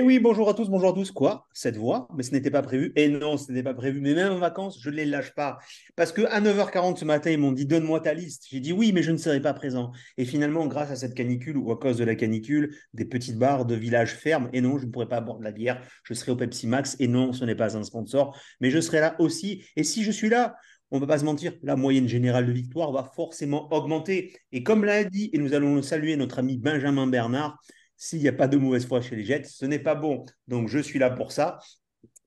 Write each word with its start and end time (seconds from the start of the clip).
Eh 0.00 0.02
oui, 0.02 0.18
bonjour 0.18 0.48
à 0.48 0.54
tous, 0.54 0.70
bonjour 0.70 0.88
à 0.88 0.92
tous. 0.94 1.10
Quoi? 1.10 1.46
Cette 1.52 1.76
voix? 1.76 2.08
Mais 2.16 2.22
ce 2.22 2.32
n'était 2.32 2.50
pas 2.50 2.62
prévu. 2.62 2.90
Et 2.96 3.06
non, 3.08 3.36
ce 3.36 3.52
n'était 3.52 3.62
pas 3.62 3.74
prévu. 3.74 4.00
Mais 4.00 4.14
même 4.14 4.32
en 4.32 4.38
vacances, 4.38 4.80
je 4.80 4.88
ne 4.88 4.94
les 4.94 5.04
lâche 5.04 5.34
pas. 5.34 5.58
Parce 5.94 6.10
qu'à 6.10 6.40
9h40 6.40 6.96
ce 6.96 7.04
matin, 7.04 7.30
ils 7.30 7.36
m'ont 7.36 7.52
dit 7.52 7.66
Donne-moi 7.66 8.00
ta 8.00 8.14
liste. 8.14 8.46
J'ai 8.48 8.60
dit 8.60 8.72
oui, 8.72 8.92
mais 8.94 9.02
je 9.02 9.10
ne 9.10 9.18
serai 9.18 9.42
pas 9.42 9.52
présent. 9.52 9.92
Et 10.16 10.24
finalement, 10.24 10.66
grâce 10.66 10.90
à 10.90 10.96
cette 10.96 11.12
canicule 11.12 11.58
ou 11.58 11.70
à 11.70 11.78
cause 11.78 11.98
de 11.98 12.04
la 12.04 12.14
canicule, 12.14 12.74
des 12.94 13.04
petites 13.04 13.36
barres 13.36 13.66
de 13.66 13.74
villages 13.74 14.14
ferment. 14.14 14.48
Et 14.54 14.62
non, 14.62 14.78
je 14.78 14.86
ne 14.86 14.90
pourrai 14.90 15.06
pas 15.06 15.20
boire 15.20 15.38
de 15.38 15.44
la 15.44 15.52
bière. 15.52 15.82
Je 16.04 16.14
serai 16.14 16.32
au 16.32 16.36
Pepsi 16.36 16.66
Max. 16.66 16.96
Et 16.98 17.06
non, 17.06 17.34
ce 17.34 17.44
n'est 17.44 17.54
pas 17.54 17.76
un 17.76 17.82
sponsor. 17.82 18.34
Mais 18.62 18.70
je 18.70 18.80
serai 18.80 19.00
là 19.00 19.16
aussi. 19.18 19.66
Et 19.76 19.84
si 19.84 20.02
je 20.02 20.12
suis 20.12 20.30
là, 20.30 20.56
on 20.90 20.96
ne 20.96 21.02
va 21.02 21.08
pas 21.08 21.18
se 21.18 21.26
mentir, 21.26 21.52
la 21.62 21.76
moyenne 21.76 22.08
générale 22.08 22.46
de 22.46 22.52
victoire 22.52 22.90
va 22.90 23.04
forcément 23.04 23.70
augmenter. 23.70 24.32
Et 24.50 24.62
comme 24.62 24.86
l'a 24.86 25.04
dit, 25.04 25.28
et 25.34 25.38
nous 25.38 25.52
allons 25.52 25.82
saluer 25.82 26.16
notre 26.16 26.38
ami 26.38 26.56
Benjamin 26.56 27.06
Bernard, 27.06 27.58
s'il 28.00 28.20
n'y 28.20 28.28
a 28.28 28.32
pas 28.32 28.48
de 28.48 28.56
mauvaise 28.56 28.86
foi 28.86 29.02
chez 29.02 29.14
les 29.14 29.24
Jets, 29.24 29.44
ce 29.44 29.66
n'est 29.66 29.78
pas 29.78 29.94
bon. 29.94 30.24
Donc 30.48 30.68
je 30.68 30.78
suis 30.78 30.98
là 30.98 31.10
pour 31.10 31.32
ça, 31.32 31.58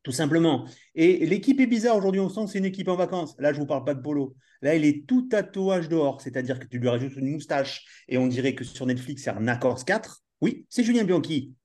tout 0.04 0.12
simplement. 0.12 0.68
Et 0.94 1.26
l'équipe 1.26 1.60
est 1.60 1.66
bizarre 1.66 1.98
aujourd'hui, 1.98 2.22
on 2.22 2.30
sent 2.30 2.46
que 2.46 2.52
c'est 2.52 2.60
une 2.60 2.66
équipe 2.66 2.88
en 2.90 2.96
vacances. 2.96 3.36
Là, 3.40 3.52
je 3.54 3.58
ne 3.58 3.62
vous 3.62 3.68
parle 3.68 3.84
pas 3.84 3.96
de 3.96 4.02
polo. 4.02 4.36
Là, 4.62 4.76
il 4.76 4.86
est 4.86 5.08
tout 5.08 5.28
tatouage 5.28 5.90
dehors, 5.90 6.22
c'est-à-dire 6.22 6.60
que 6.60 6.68
tu 6.68 6.78
lui 6.78 6.88
rajoutes 6.88 7.16
une 7.16 7.32
moustache 7.32 8.06
et 8.08 8.20
on 8.20 8.28
dirait 8.28 8.54
que 8.54 8.64
sur 8.64 8.86
Netflix, 8.86 9.24
c'est 9.24 9.32
un 9.32 9.48
Accords 9.48 9.84
4. 9.84 10.22
Oui, 10.42 10.68
c'est 10.70 10.84
Julien 10.84 11.06
Bianchi. 11.06 11.56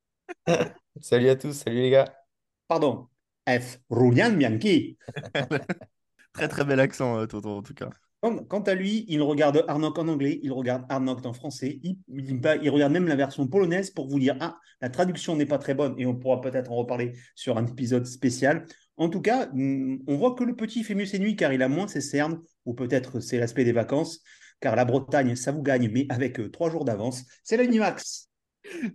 salut 1.03 1.29
à 1.29 1.37
tous, 1.37 1.53
salut 1.53 1.83
les 1.83 1.91
gars. 1.91 2.11
Pardon, 2.67 3.09
F. 3.47 3.79
Julian 3.91 4.33
Bianchi. 4.33 4.97
très 6.33 6.49
très 6.49 6.65
bel 6.65 6.81
accent, 6.81 7.19
euh, 7.19 7.27
Tonton, 7.27 7.59
en 7.59 7.63
tout 7.63 7.75
cas. 7.75 7.91
Quant 8.21 8.63
à 8.63 8.75
lui, 8.75 9.05
il 9.07 9.23
regarde 9.23 9.65
Arnock 9.69 9.97
en 9.97 10.09
anglais, 10.09 10.41
il 10.43 10.51
regarde 10.51 10.85
Arnock 10.89 11.25
en 11.25 11.33
français, 11.33 11.81
il, 11.85 11.99
regarde 12.71 12.93
même 12.93 13.07
la 13.07 13.15
version 13.15 13.47
polonaise 13.47 13.91
pour 13.91 14.09
vous 14.09 14.19
dire 14.19 14.37
Ah, 14.41 14.59
la 14.81 14.91
traduction 14.91 15.37
n'est 15.37 15.47
pas 15.47 15.59
très 15.59 15.75
bonne 15.75 15.95
et 15.99 16.07
on 16.07 16.17
pourra 16.17 16.41
peut-être 16.41 16.73
en 16.73 16.77
reparler 16.77 17.13
sur 17.37 17.59
un 17.59 17.67
épisode 17.67 18.07
spécial. 18.07 18.67
En 18.97 19.09
tout 19.09 19.21
cas, 19.21 19.49
mm, 19.53 19.99
on 20.09 20.17
voit 20.17 20.35
que 20.35 20.43
le 20.43 20.57
petit 20.57 20.83
fait 20.83 20.97
mieux 20.97 21.07
ses 21.07 21.21
nuits 21.21 21.37
car 21.37 21.53
il 21.53 21.63
a 21.63 21.69
moins 21.69 21.87
ses 21.87 22.01
cernes, 22.01 22.41
ou 22.65 22.75
peut-être 22.75 23.21
c'est 23.21 23.39
l'aspect 23.39 23.65
des 23.65 23.73
vacances, 23.73 24.21
car 24.61 24.75
la 24.75 24.85
Bretagne, 24.85 25.37
ça 25.37 25.53
vous 25.53 25.63
gagne, 25.63 25.89
mais 25.89 26.07
avec 26.09 26.41
euh, 26.41 26.51
trois 26.51 26.71
jours 26.71 26.85
d'avance. 26.85 27.23
C'est 27.45 27.57
l'Unimax. 27.57 28.31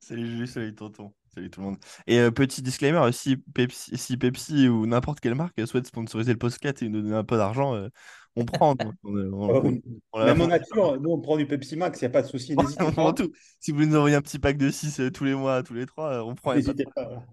salut 0.02 0.28
Julie, 0.28 0.48
salut 0.48 0.76
Tonton. 0.76 1.14
Salut 1.34 1.50
tout 1.50 1.62
le 1.62 1.68
monde. 1.68 1.78
Et 2.06 2.20
euh, 2.20 2.30
petit 2.30 2.62
disclaimer, 2.62 3.12
si 3.12 3.38
Pepsi, 3.38 3.98
si 3.98 4.18
Pepsi 4.18 4.68
ou 4.68 4.86
n'importe 4.86 5.20
quelle 5.20 5.34
marque 5.34 5.66
souhaite 5.66 5.88
sponsoriser 5.88 6.32
le 6.32 6.38
podcast 6.38 6.84
et 6.84 6.90
nous 6.90 7.02
donner 7.02 7.16
un 7.16 7.24
peu 7.24 7.38
d'argent, 7.38 7.74
euh, 7.74 7.88
on 8.36 8.45
prend. 8.45 8.76
Même 9.03 10.42
en 10.42 10.48
nature, 10.48 11.00
nous, 11.00 11.12
on 11.12 11.22
prend 11.22 11.38
du 11.38 11.45
Pepsi 11.45 11.76
Max, 11.76 12.02
il 12.02 12.06
n'y 12.06 12.08
a 12.08 12.12
pas 12.12 12.22
de 12.22 12.28
souci. 12.28 12.56
tout. 13.16 13.31
Si 13.59 13.72
vous 13.72 13.86
nous 13.86 13.95
envoyez 13.95 14.16
un 14.16 14.22
petit 14.22 14.40
pack 14.40 14.58
de 14.58 14.70
6 14.70 15.00
euh, 15.00 15.12
tous 15.12 15.23
les 15.23 15.36
mois, 15.36 15.64
tous 15.64 15.73
les 15.73 15.86
3, 15.86 16.14
euh, 16.14 16.23
on 16.23 16.36
prend. 16.36 16.56
N'hésitez 16.56 16.86
pas. 16.95 17.25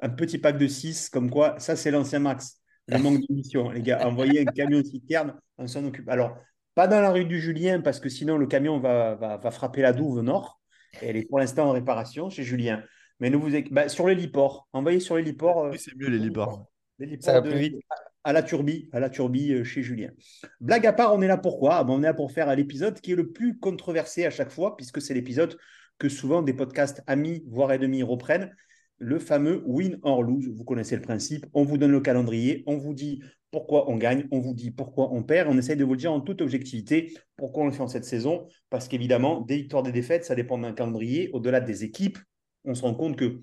Un 0.00 0.10
petit 0.10 0.38
pack 0.38 0.58
de 0.58 0.66
6, 0.66 1.10
comme 1.10 1.30
quoi, 1.30 1.58
ça, 1.58 1.76
c'est 1.76 1.90
l'ancien 1.90 2.20
Max. 2.20 2.60
Le 2.86 2.98
manque 2.98 3.20
d'émission, 3.26 3.70
les 3.70 3.82
gars. 3.82 4.06
Envoyez 4.06 4.42
un 4.42 4.44
camion 4.44 4.82
citerne, 4.84 5.34
on 5.58 5.66
s'en 5.66 5.84
occupe. 5.84 6.08
Alors, 6.08 6.36
pas 6.74 6.86
dans 6.86 7.00
la 7.00 7.10
rue 7.10 7.24
du 7.24 7.40
Julien, 7.40 7.80
parce 7.80 7.98
que 7.98 8.08
sinon, 8.08 8.36
le 8.36 8.46
camion 8.46 8.78
va, 8.78 9.14
va, 9.14 9.38
va 9.38 9.50
frapper 9.50 9.80
la 9.80 9.92
douve 9.92 10.20
nord. 10.20 10.60
Et 11.02 11.06
elle 11.06 11.16
est 11.16 11.28
pour 11.28 11.38
l'instant 11.38 11.68
en 11.68 11.72
réparation 11.72 12.30
chez 12.30 12.44
Julien. 12.44 12.82
Mais 13.20 13.30
nous 13.30 13.40
vous 13.40 13.50
bah, 13.70 13.88
sur 13.88 14.06
l'héliport, 14.06 14.68
envoyez 14.72 15.00
sur 15.00 15.16
l'héliport. 15.16 15.68
Oui, 15.70 15.78
c'est 15.78 15.96
mieux 15.96 16.08
l'héliport. 16.08 16.66
Ça 17.20 17.32
va 17.32 17.42
plus 17.42 17.58
vite. 17.58 17.76
à 18.24 18.32
la 18.32 18.42
turbie, 18.42 18.88
à 18.92 19.00
la 19.00 19.10
turbie 19.10 19.52
euh, 19.52 19.64
chez 19.64 19.82
Julien. 19.82 20.10
Blague 20.60 20.86
à 20.86 20.92
part, 20.92 21.14
on 21.14 21.22
est 21.22 21.28
là 21.28 21.38
pourquoi? 21.38 21.76
Ah 21.76 21.84
ben, 21.84 21.94
On 21.94 22.00
est 22.00 22.06
là 22.06 22.14
pour 22.14 22.32
faire 22.32 22.54
l'épisode 22.54 23.00
qui 23.00 23.12
est 23.12 23.16
le 23.16 23.30
plus 23.32 23.58
controversé 23.58 24.24
à 24.24 24.30
chaque 24.30 24.50
fois, 24.50 24.76
puisque 24.76 25.00
c'est 25.00 25.14
l'épisode 25.14 25.56
que 25.98 26.08
souvent 26.08 26.42
des 26.42 26.54
podcasts 26.54 27.02
amis, 27.06 27.44
voire 27.46 27.72
ennemis, 27.72 28.02
reprennent, 28.02 28.54
le 28.98 29.18
fameux 29.18 29.62
win 29.66 29.98
or 30.02 30.22
lose. 30.22 30.48
Vous 30.48 30.64
connaissez 30.64 30.96
le 30.96 31.02
principe, 31.02 31.46
on 31.52 31.64
vous 31.64 31.78
donne 31.78 31.90
le 31.90 32.00
calendrier, 32.00 32.62
on 32.66 32.76
vous 32.76 32.94
dit 32.94 33.22
pourquoi 33.50 33.88
on 33.88 33.96
gagne, 33.96 34.26
on 34.32 34.40
vous 34.40 34.54
dit 34.54 34.70
pourquoi 34.70 35.12
on 35.12 35.22
perd, 35.22 35.48
on 35.48 35.56
essaye 35.56 35.76
de 35.76 35.84
vous 35.84 35.92
le 35.92 35.98
dire 35.98 36.12
en 36.12 36.20
toute 36.20 36.42
objectivité, 36.42 37.14
pourquoi 37.36 37.62
on 37.62 37.66
le 37.66 37.72
fait 37.72 37.82
en 37.82 37.88
cette 37.88 38.04
saison, 38.04 38.48
parce 38.70 38.88
qu'évidemment, 38.88 39.42
des 39.42 39.58
victoires, 39.58 39.82
des 39.82 39.92
défaites, 39.92 40.24
ça 40.24 40.34
dépend 40.34 40.58
d'un 40.58 40.72
calendrier, 40.72 41.30
au-delà 41.32 41.60
des 41.60 41.84
équipes, 41.84 42.18
on 42.64 42.74
se 42.74 42.82
rend 42.82 42.94
compte 42.94 43.16
que 43.16 43.42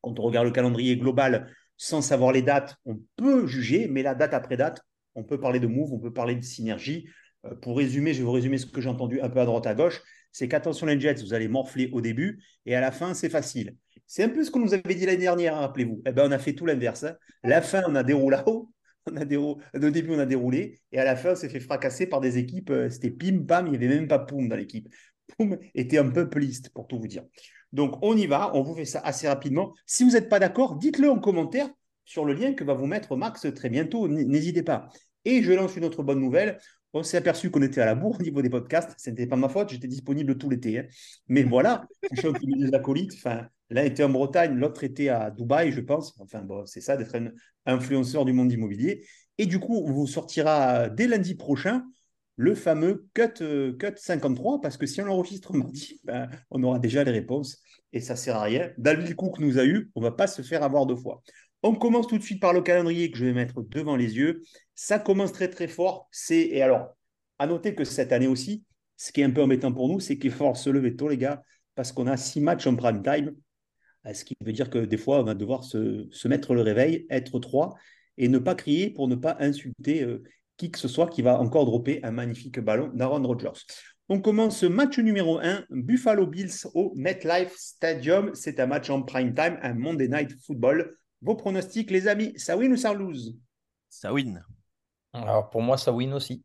quand 0.00 0.18
on 0.18 0.22
regarde 0.22 0.46
le 0.46 0.52
calendrier 0.52 0.96
global 0.96 1.52
sans 1.76 2.02
savoir 2.02 2.32
les 2.32 2.42
dates, 2.42 2.76
on 2.84 3.00
peut 3.16 3.46
juger, 3.46 3.88
mais 3.88 4.02
la 4.02 4.14
date 4.14 4.34
après 4.34 4.56
date, 4.56 4.82
on 5.14 5.24
peut 5.24 5.40
parler 5.40 5.60
de 5.60 5.66
move, 5.66 5.92
on 5.92 5.98
peut 5.98 6.12
parler 6.12 6.34
de 6.36 6.44
synergie. 6.44 7.08
Euh, 7.46 7.54
pour 7.54 7.76
résumer, 7.76 8.14
je 8.14 8.18
vais 8.18 8.24
vous 8.24 8.32
résumer 8.32 8.58
ce 8.58 8.66
que 8.66 8.80
j'ai 8.80 8.88
entendu 8.88 9.20
un 9.20 9.28
peu 9.28 9.40
à 9.40 9.44
droite 9.44 9.66
à 9.66 9.74
gauche. 9.74 10.00
C'est 10.32 10.48
qu'attention 10.48 10.86
les 10.86 10.98
Jets, 10.98 11.22
vous 11.22 11.34
allez 11.34 11.48
morfler 11.48 11.90
au 11.92 12.00
début 12.00 12.42
et 12.64 12.74
à 12.74 12.80
la 12.80 12.90
fin, 12.90 13.14
c'est 13.14 13.28
facile. 13.28 13.76
C'est 14.06 14.22
un 14.22 14.28
peu 14.28 14.44
ce 14.44 14.50
qu'on 14.50 14.60
nous 14.60 14.74
avait 14.74 14.94
dit 14.94 15.06
l'année 15.06 15.18
dernière, 15.18 15.56
hein, 15.56 15.60
rappelez-vous. 15.60 16.02
Eh 16.06 16.12
ben, 16.12 16.28
on 16.28 16.32
a 16.32 16.38
fait 16.38 16.54
tout 16.54 16.66
l'inverse. 16.66 17.04
Hein. 17.04 17.16
La 17.44 17.62
fin, 17.62 17.82
on 17.86 17.94
a 17.94 18.02
déroulé 18.02 18.36
là-haut. 18.36 18.70
On 19.10 19.16
a 19.16 19.24
au 19.24 19.90
début, 19.90 20.12
on 20.14 20.18
a 20.20 20.26
déroulé 20.26 20.80
et 20.92 21.00
à 21.00 21.04
la 21.04 21.16
fin, 21.16 21.32
on 21.32 21.34
s'est 21.34 21.48
fait 21.48 21.58
fracasser 21.58 22.06
par 22.06 22.20
des 22.20 22.38
équipes. 22.38 22.70
Euh, 22.70 22.88
c'était 22.88 23.10
pim, 23.10 23.42
pam, 23.44 23.66
il 23.66 23.70
n'y 23.70 23.76
avait 23.76 23.88
même 23.88 24.06
pas 24.06 24.20
poum 24.20 24.48
dans 24.48 24.54
l'équipe. 24.54 24.88
Poum 25.26 25.58
était 25.74 25.98
un 25.98 26.08
peu 26.08 26.30
pliste, 26.30 26.68
pour 26.68 26.86
tout 26.86 27.00
vous 27.00 27.08
dire. 27.08 27.24
Donc, 27.72 27.98
on 28.02 28.16
y 28.16 28.26
va, 28.26 28.54
on 28.54 28.62
vous 28.62 28.74
fait 28.74 28.84
ça 28.84 29.00
assez 29.00 29.28
rapidement. 29.28 29.74
Si 29.86 30.04
vous 30.04 30.10
n'êtes 30.10 30.28
pas 30.28 30.38
d'accord, 30.38 30.76
dites-le 30.76 31.10
en 31.10 31.18
commentaire 31.18 31.68
sur 32.04 32.24
le 32.24 32.34
lien 32.34 32.52
que 32.52 32.64
va 32.64 32.74
vous 32.74 32.86
mettre 32.86 33.16
Max 33.16 33.46
très 33.54 33.68
bientôt. 33.68 34.08
N'hésitez 34.08 34.62
pas. 34.62 34.88
Et 35.24 35.42
je 35.42 35.52
lance 35.52 35.76
une 35.76 35.84
autre 35.84 36.02
bonne 36.02 36.20
nouvelle. 36.20 36.58
On 36.94 37.02
s'est 37.02 37.16
aperçu 37.16 37.50
qu'on 37.50 37.62
était 37.62 37.80
à 37.80 37.86
la 37.86 37.94
bourre 37.94 38.18
au 38.20 38.22
niveau 38.22 38.42
des 38.42 38.50
podcasts. 38.50 38.94
Ce 38.98 39.08
n'était 39.08 39.26
pas 39.26 39.36
ma 39.36 39.48
faute, 39.48 39.70
j'étais 39.70 39.88
disponible 39.88 40.36
tout 40.36 40.50
l'été. 40.50 40.80
Hein. 40.80 40.86
Mais 41.28 41.42
voilà, 41.42 41.86
peu 42.10 42.32
des 42.42 42.74
acolytes. 42.74 43.14
L'un 43.70 43.84
était 43.84 44.04
en 44.04 44.10
Bretagne, 44.10 44.54
l'autre 44.56 44.84
était 44.84 45.08
à 45.08 45.30
Dubaï, 45.30 45.72
je 45.72 45.80
pense. 45.80 46.14
Enfin, 46.20 46.42
bon, 46.42 46.66
c'est 46.66 46.82
ça 46.82 46.98
d'être 46.98 47.14
un 47.14 47.30
influenceur 47.64 48.26
du 48.26 48.34
monde 48.34 48.52
immobilier. 48.52 49.06
Et 49.38 49.46
du 49.46 49.58
coup, 49.58 49.82
on 49.86 49.92
vous 49.92 50.06
sortira 50.06 50.90
dès 50.90 51.06
lundi 51.06 51.34
prochain 51.34 51.84
le 52.36 52.54
fameux 52.54 53.06
cut, 53.14 53.42
euh, 53.42 53.76
cut 53.76 53.94
53, 53.96 54.60
parce 54.60 54.76
que 54.76 54.86
si 54.86 55.00
on 55.00 55.04
l'enregistre 55.04 55.52
mardi, 55.54 56.00
ben, 56.04 56.28
on 56.50 56.62
aura 56.62 56.78
déjà 56.78 57.04
les 57.04 57.12
réponses 57.12 57.62
et 57.92 58.00
ça 58.00 58.14
ne 58.14 58.18
sert 58.18 58.36
à 58.36 58.42
rien. 58.44 58.70
David 58.78 59.14
Cook 59.14 59.38
nous 59.38 59.58
a 59.58 59.64
eu, 59.64 59.90
on 59.94 60.00
ne 60.00 60.06
va 60.06 60.12
pas 60.12 60.26
se 60.26 60.42
faire 60.42 60.62
avoir 60.62 60.86
deux 60.86 60.96
fois. 60.96 61.22
On 61.62 61.74
commence 61.74 62.08
tout 62.08 62.18
de 62.18 62.22
suite 62.22 62.40
par 62.40 62.52
le 62.52 62.62
calendrier 62.62 63.10
que 63.10 63.18
je 63.18 63.24
vais 63.24 63.32
mettre 63.32 63.62
devant 63.62 63.96
les 63.96 64.16
yeux. 64.16 64.42
Ça 64.74 64.98
commence 64.98 65.32
très 65.32 65.48
très 65.48 65.68
fort. 65.68 66.08
C'est 66.10 66.40
et 66.40 66.62
alors 66.62 66.96
à 67.38 67.46
noter 67.46 67.74
que 67.74 67.84
cette 67.84 68.12
année 68.12 68.26
aussi, 68.26 68.64
ce 68.96 69.12
qui 69.12 69.20
est 69.20 69.24
un 69.24 69.30
peu 69.30 69.42
embêtant 69.42 69.72
pour 69.72 69.88
nous, 69.88 70.00
c'est 70.00 70.18
qu'il 70.18 70.30
faut 70.30 70.54
se 70.54 70.70
lever 70.70 70.96
tôt 70.96 71.08
les 71.08 71.18
gars 71.18 71.42
parce 71.74 71.92
qu'on 71.92 72.06
a 72.06 72.16
six 72.16 72.40
matchs 72.40 72.66
en 72.66 72.76
prime 72.76 73.02
time. 73.02 73.34
Euh, 74.06 74.14
ce 74.14 74.24
qui 74.24 74.36
veut 74.40 74.52
dire 74.52 74.70
que 74.70 74.78
des 74.78 74.96
fois, 74.96 75.20
on 75.20 75.24
va 75.24 75.34
devoir 75.34 75.64
se, 75.64 76.28
mettre 76.28 76.54
le 76.54 76.62
réveil, 76.62 77.06
être 77.10 77.38
trois 77.38 77.74
et 78.16 78.28
ne 78.28 78.38
pas 78.38 78.54
crier 78.54 78.90
pour 78.90 79.08
ne 79.08 79.14
pas 79.14 79.36
insulter 79.40 80.02
euh, 80.02 80.22
qui 80.62 80.70
que 80.70 80.78
ce 80.78 80.86
soit 80.86 81.08
qui 81.08 81.22
va 81.22 81.40
encore 81.40 81.64
dropper 81.66 81.98
un 82.04 82.12
magnifique 82.12 82.60
ballon 82.60 82.88
d'Aaron 82.94 83.26
Rodgers. 83.26 83.66
On 84.08 84.20
commence 84.20 84.62
match 84.62 84.96
numéro 85.00 85.40
1, 85.40 85.64
Buffalo 85.70 86.24
Bills 86.24 86.68
au 86.74 86.92
MetLife 86.94 87.52
Stadium. 87.56 88.30
C'est 88.34 88.60
un 88.60 88.66
match 88.66 88.88
en 88.88 89.02
prime 89.02 89.34
time, 89.34 89.58
un 89.60 89.74
Monday 89.74 90.06
Night 90.06 90.36
Football. 90.46 90.96
Vos 91.20 91.34
pronostics, 91.34 91.90
les 91.90 92.06
amis, 92.06 92.32
ça 92.36 92.56
win 92.56 92.72
ou 92.72 92.76
ça 92.76 92.94
lose? 92.94 93.36
Ça 93.88 94.12
win. 94.12 94.44
Alors 95.12 95.50
pour 95.50 95.62
moi, 95.62 95.76
ça 95.76 95.92
win 95.92 96.12
aussi. 96.12 96.44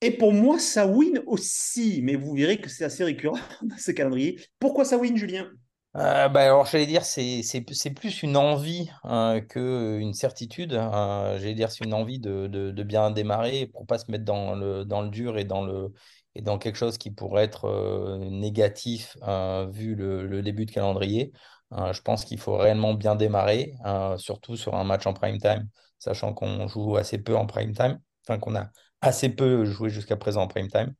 Et 0.00 0.12
pour 0.12 0.32
moi, 0.32 0.58
ça 0.58 0.86
win 0.86 1.20
aussi. 1.26 2.00
Mais 2.02 2.14
vous 2.14 2.32
verrez 2.34 2.58
que 2.58 2.70
c'est 2.70 2.84
assez 2.84 3.04
récurrent 3.04 3.38
dans 3.62 3.76
ce 3.76 3.90
calendrier. 3.90 4.40
Pourquoi 4.58 4.86
ça 4.86 4.96
win, 4.96 5.14
Julien? 5.14 5.50
Euh, 5.96 6.28
bah, 6.28 6.42
alors, 6.42 6.66
j'allais 6.66 6.86
dire, 6.86 7.04
c'est, 7.04 7.42
c'est, 7.42 7.90
plus 7.90 8.22
une 8.22 8.36
envie 8.36 8.90
hein, 9.04 9.40
qu'une 9.40 10.12
certitude. 10.14 10.74
Hein. 10.74 11.36
j'allais 11.38 11.54
dire, 11.54 11.70
c'est 11.70 11.84
une 11.84 11.94
envie 11.94 12.18
de, 12.20 12.46
de, 12.46 12.82
bien 12.82 13.10
démarrer 13.10 13.66
pour 13.66 13.86
pas 13.86 13.98
se 13.98 14.10
mettre 14.10 14.24
dans 14.24 14.54
le, 14.54 14.84
dans 14.84 15.02
le 15.02 15.08
dur 15.08 15.38
et 15.38 15.44
dans, 15.44 15.64
le, 15.64 15.92
et 16.34 16.42
dans 16.42 16.58
quelque 16.58 16.76
chose 16.76 16.98
qui 16.98 17.10
pourrait 17.10 17.44
être 17.44 17.64
euh, 17.66 18.18
négatif 18.30 19.16
hein, 19.22 19.68
vu 19.72 19.94
le, 19.94 20.42
début 20.42 20.66
de 20.66 20.70
calendrier. 20.70 21.32
Euh, 21.72 21.92
je 21.92 22.02
pense 22.02 22.24
qu'il 22.24 22.38
faut 22.38 22.56
réellement 22.56 22.94
bien 22.94 23.16
démarrer, 23.16 23.74
surtout 24.18 24.56
sur 24.56 24.74
un 24.74 24.84
match 24.84 25.06
en 25.06 25.14
prime 25.14 25.38
time, 25.38 25.68
sachant 25.98 26.32
qu'on 26.34 26.68
joue 26.68 26.96
assez 26.96 27.18
peu 27.18 27.36
en 27.36 27.46
prime 27.46 27.72
time, 27.74 27.98
enfin 28.26 28.38
qu'on 28.38 28.56
a 28.56 28.70
assez 29.00 29.28
peu 29.30 29.64
joué 29.64 29.90
jusqu'à 29.90 30.16
présent 30.16 30.42
en 30.42 30.48
prime 30.48 30.68
time. 30.68 30.94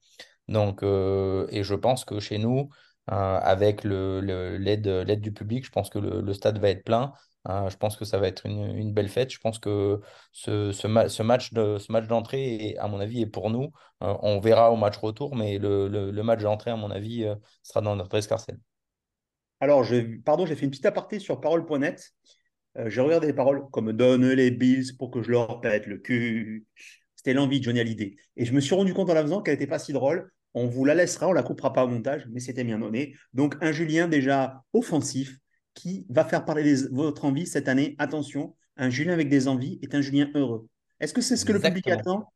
Donc, 0.48 0.82
euh, 0.82 1.46
et 1.50 1.62
je 1.62 1.74
pense 1.74 2.04
que 2.04 2.20
chez 2.20 2.38
nous, 2.38 2.70
avec 3.08 3.84
l'aide 3.84 4.86
le, 4.86 5.16
du 5.16 5.32
public, 5.32 5.64
je 5.64 5.70
pense 5.70 5.90
que 5.90 5.98
le, 5.98 6.32
stade 6.32 6.58
va 6.58 6.70
être 6.70 6.84
plein. 6.84 7.12
je 7.46 7.76
pense 7.76 7.96
que 7.96 8.04
ça 8.04 8.18
va 8.18 8.28
être 8.28 8.46
une, 8.46 8.92
belle 8.92 9.08
fête. 9.08 9.32
Je 9.32 9.38
pense 9.38 9.58
que 9.58 10.00
ce, 10.32 10.72
ce, 10.72 10.86
match 11.22 11.52
de, 11.52 11.78
ce 11.78 11.90
match 11.90 12.06
d'entrée, 12.06 12.76
à 12.78 12.88
mon 12.88 13.00
avis, 13.00 13.22
est 13.22 13.26
pour 13.26 13.50
nous. 13.50 13.70
on 14.00 14.40
verra 14.40 14.70
au 14.72 14.76
match 14.76 14.96
retour, 14.98 15.36
mais 15.36 15.58
le, 15.58 16.22
match 16.22 16.42
d'entrée, 16.42 16.70
à 16.70 16.76
mon 16.76 16.90
avis, 16.90 17.26
sera 17.62 17.80
dans 17.80 17.96
notre 17.96 18.16
escarcelle. 18.16 18.58
Alors, 19.60 19.84
pardon, 20.24 20.46
j'ai 20.46 20.54
fait 20.54 20.64
une 20.64 20.70
petite 20.70 20.86
aparté 20.86 21.18
sur 21.18 21.40
parole.net. 21.40 22.12
Euh, 22.76 22.88
j'ai 22.88 23.00
regardé 23.00 23.26
les 23.26 23.32
paroles 23.32 23.62
comme 23.72 23.92
Donne 23.92 24.28
les 24.30 24.50
Bills 24.50 24.96
pour 24.98 25.10
que 25.10 25.22
je 25.22 25.30
leur 25.30 25.60
pète 25.60 25.86
le 25.86 25.98
cul. 25.98 26.66
C'était 27.16 27.34
l'envie 27.34 27.58
de 27.58 27.64
Johnny 27.64 27.80
Hallyday. 27.80 28.16
Et 28.36 28.44
je 28.44 28.52
me 28.52 28.60
suis 28.60 28.74
rendu 28.74 28.94
compte 28.94 29.10
en 29.10 29.14
la 29.14 29.22
faisant 29.22 29.42
qu'elle 29.42 29.54
n'était 29.54 29.66
pas 29.66 29.78
si 29.78 29.92
drôle. 29.92 30.30
On 30.54 30.66
vous 30.66 30.84
la 30.84 30.94
laissera, 30.94 31.28
on 31.28 31.32
la 31.32 31.42
coupera 31.42 31.72
pas 31.72 31.84
au 31.84 31.88
montage, 31.88 32.26
mais 32.30 32.40
c'était 32.40 32.64
bien 32.64 32.78
donné. 32.78 33.14
Donc, 33.32 33.56
un 33.60 33.72
Julien 33.72 34.08
déjà 34.08 34.62
offensif 34.72 35.38
qui 35.74 36.06
va 36.08 36.24
faire 36.24 36.44
parler 36.44 36.74
votre 36.90 37.24
envie 37.24 37.46
cette 37.46 37.68
année. 37.68 37.94
Attention, 37.98 38.56
un 38.76 38.90
Julien 38.90 39.12
avec 39.12 39.28
des 39.28 39.46
envies 39.46 39.78
est 39.82 39.94
un 39.94 40.00
Julien 40.00 40.30
heureux. 40.34 40.66
Est-ce 41.00 41.14
que 41.14 41.20
c'est 41.20 41.36
ce 41.36 41.44
que 41.44 41.52
le 41.52 41.60
public 41.60 41.86
attend? 41.88 42.32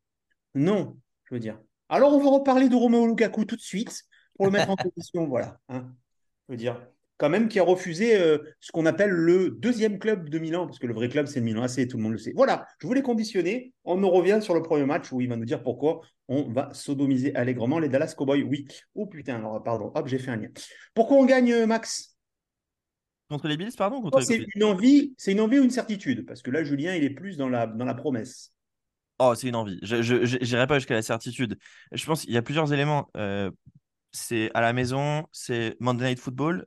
Non, 0.54 0.96
je 1.24 1.34
veux 1.34 1.40
dire. 1.40 1.58
Alors, 1.88 2.14
on 2.14 2.22
va 2.22 2.30
reparler 2.30 2.68
de 2.68 2.76
Romeo 2.76 3.06
Lukaku 3.06 3.44
tout 3.44 3.56
de 3.56 3.60
suite 3.60 4.04
pour 4.36 4.46
le 4.46 4.52
mettre 4.52 4.70
en 4.70 4.76
position. 4.94 5.26
Voilà. 5.26 5.58
Hein. 5.68 5.92
je 6.48 6.52
veux 6.52 6.56
dire, 6.56 6.80
quand 7.22 7.30
même, 7.30 7.46
qui 7.46 7.60
a 7.60 7.62
refusé 7.62 8.20
euh, 8.20 8.38
ce 8.58 8.72
qu'on 8.72 8.84
appelle 8.84 9.10
le 9.10 9.50
deuxième 9.50 10.00
club 10.00 10.28
de 10.28 10.40
Milan, 10.40 10.66
parce 10.66 10.80
que 10.80 10.88
le 10.88 10.92
vrai 10.92 11.08
club, 11.08 11.26
c'est 11.26 11.38
le 11.38 11.44
Milan 11.44 11.62
AC, 11.62 11.86
tout 11.86 11.96
le 11.96 12.02
monde 12.02 12.14
le 12.14 12.18
sait. 12.18 12.32
Voilà, 12.34 12.66
je 12.80 12.86
voulais 12.88 13.00
conditionner. 13.00 13.72
On 13.84 14.02
en 14.02 14.10
revient 14.10 14.40
sur 14.42 14.54
le 14.54 14.62
premier 14.62 14.86
match 14.86 15.12
où 15.12 15.20
il 15.20 15.28
va 15.28 15.36
nous 15.36 15.44
dire 15.44 15.62
pourquoi 15.62 16.00
on 16.26 16.50
va 16.50 16.74
sodomiser 16.74 17.32
allègrement 17.36 17.78
les 17.78 17.88
Dallas 17.88 18.14
Cowboys. 18.18 18.42
Oui. 18.42 18.66
Oh 18.96 19.06
putain, 19.06 19.36
alors 19.36 19.62
pardon, 19.62 19.92
hop, 19.94 20.08
j'ai 20.08 20.18
fait 20.18 20.32
un 20.32 20.36
lien. 20.36 20.48
Pourquoi 20.94 21.18
on 21.18 21.24
gagne, 21.24 21.52
euh, 21.52 21.64
Max? 21.64 22.16
Contre 23.30 23.46
les 23.46 23.56
Bills, 23.56 23.70
pardon 23.78 24.02
C'est 24.20 24.44
une 24.56 24.64
envie, 24.64 25.14
c'est 25.16 25.30
une 25.30 25.40
envie 25.42 25.60
ou 25.60 25.62
une 25.62 25.70
certitude? 25.70 26.26
Parce 26.26 26.42
que 26.42 26.50
là, 26.50 26.64
Julien, 26.64 26.96
il 26.96 27.04
est 27.04 27.10
plus 27.10 27.36
dans 27.36 27.48
la, 27.48 27.68
dans 27.68 27.84
la 27.84 27.94
promesse. 27.94 28.52
Oh, 29.20 29.36
c'est 29.36 29.46
une 29.46 29.54
envie. 29.54 29.78
Je 29.82 30.44
n'irai 30.44 30.66
pas 30.66 30.80
jusqu'à 30.80 30.94
la 30.94 31.02
certitude. 31.02 31.56
Je 31.92 32.04
pense 32.04 32.22
qu'il 32.22 32.34
y 32.34 32.36
a 32.36 32.42
plusieurs 32.42 32.72
éléments. 32.72 33.10
Euh, 33.16 33.48
c'est 34.10 34.50
à 34.54 34.60
la 34.60 34.72
maison, 34.72 35.24
c'est 35.30 35.76
Monday 35.78 36.08
Night 36.08 36.18
Football. 36.18 36.66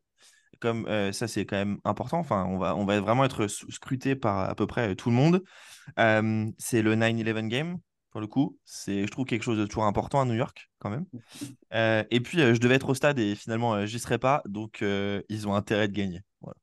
Comme 0.59 0.85
euh, 0.87 1.11
ça, 1.11 1.27
c'est 1.27 1.45
quand 1.45 1.57
même 1.57 1.79
important. 1.83 2.19
Enfin, 2.19 2.45
on 2.45 2.57
va, 2.57 2.75
on 2.75 2.85
va 2.85 2.99
vraiment 2.99 3.25
être 3.25 3.47
scruté 3.47 4.15
par 4.15 4.49
à 4.49 4.55
peu 4.55 4.67
près 4.67 4.95
tout 4.95 5.09
le 5.09 5.15
monde. 5.15 5.43
Euh, 5.99 6.49
c'est 6.57 6.81
le 6.81 6.95
9-11 6.95 7.47
game, 7.47 7.77
pour 8.11 8.21
le 8.21 8.27
coup. 8.27 8.57
C'est, 8.65 9.05
je 9.05 9.11
trouve, 9.11 9.25
quelque 9.25 9.43
chose 9.43 9.57
de 9.57 9.65
toujours 9.65 9.85
important 9.85 10.21
à 10.21 10.25
New 10.25 10.35
York, 10.35 10.69
quand 10.79 10.89
même. 10.89 11.05
et 12.09 12.19
puis, 12.19 12.39
je 12.39 12.59
devais 12.59 12.75
être 12.75 12.89
au 12.89 12.93
stade 12.95 13.19
et 13.19 13.35
finalement, 13.35 13.85
j'y 13.85 13.99
serais 13.99 14.19
pas. 14.19 14.41
Donc, 14.45 14.83
ils 15.29 15.47
ont 15.47 15.55
intérêt 15.55 15.87
de 15.87 15.93
gagner. 15.93 16.21
Voilà. 16.41 16.55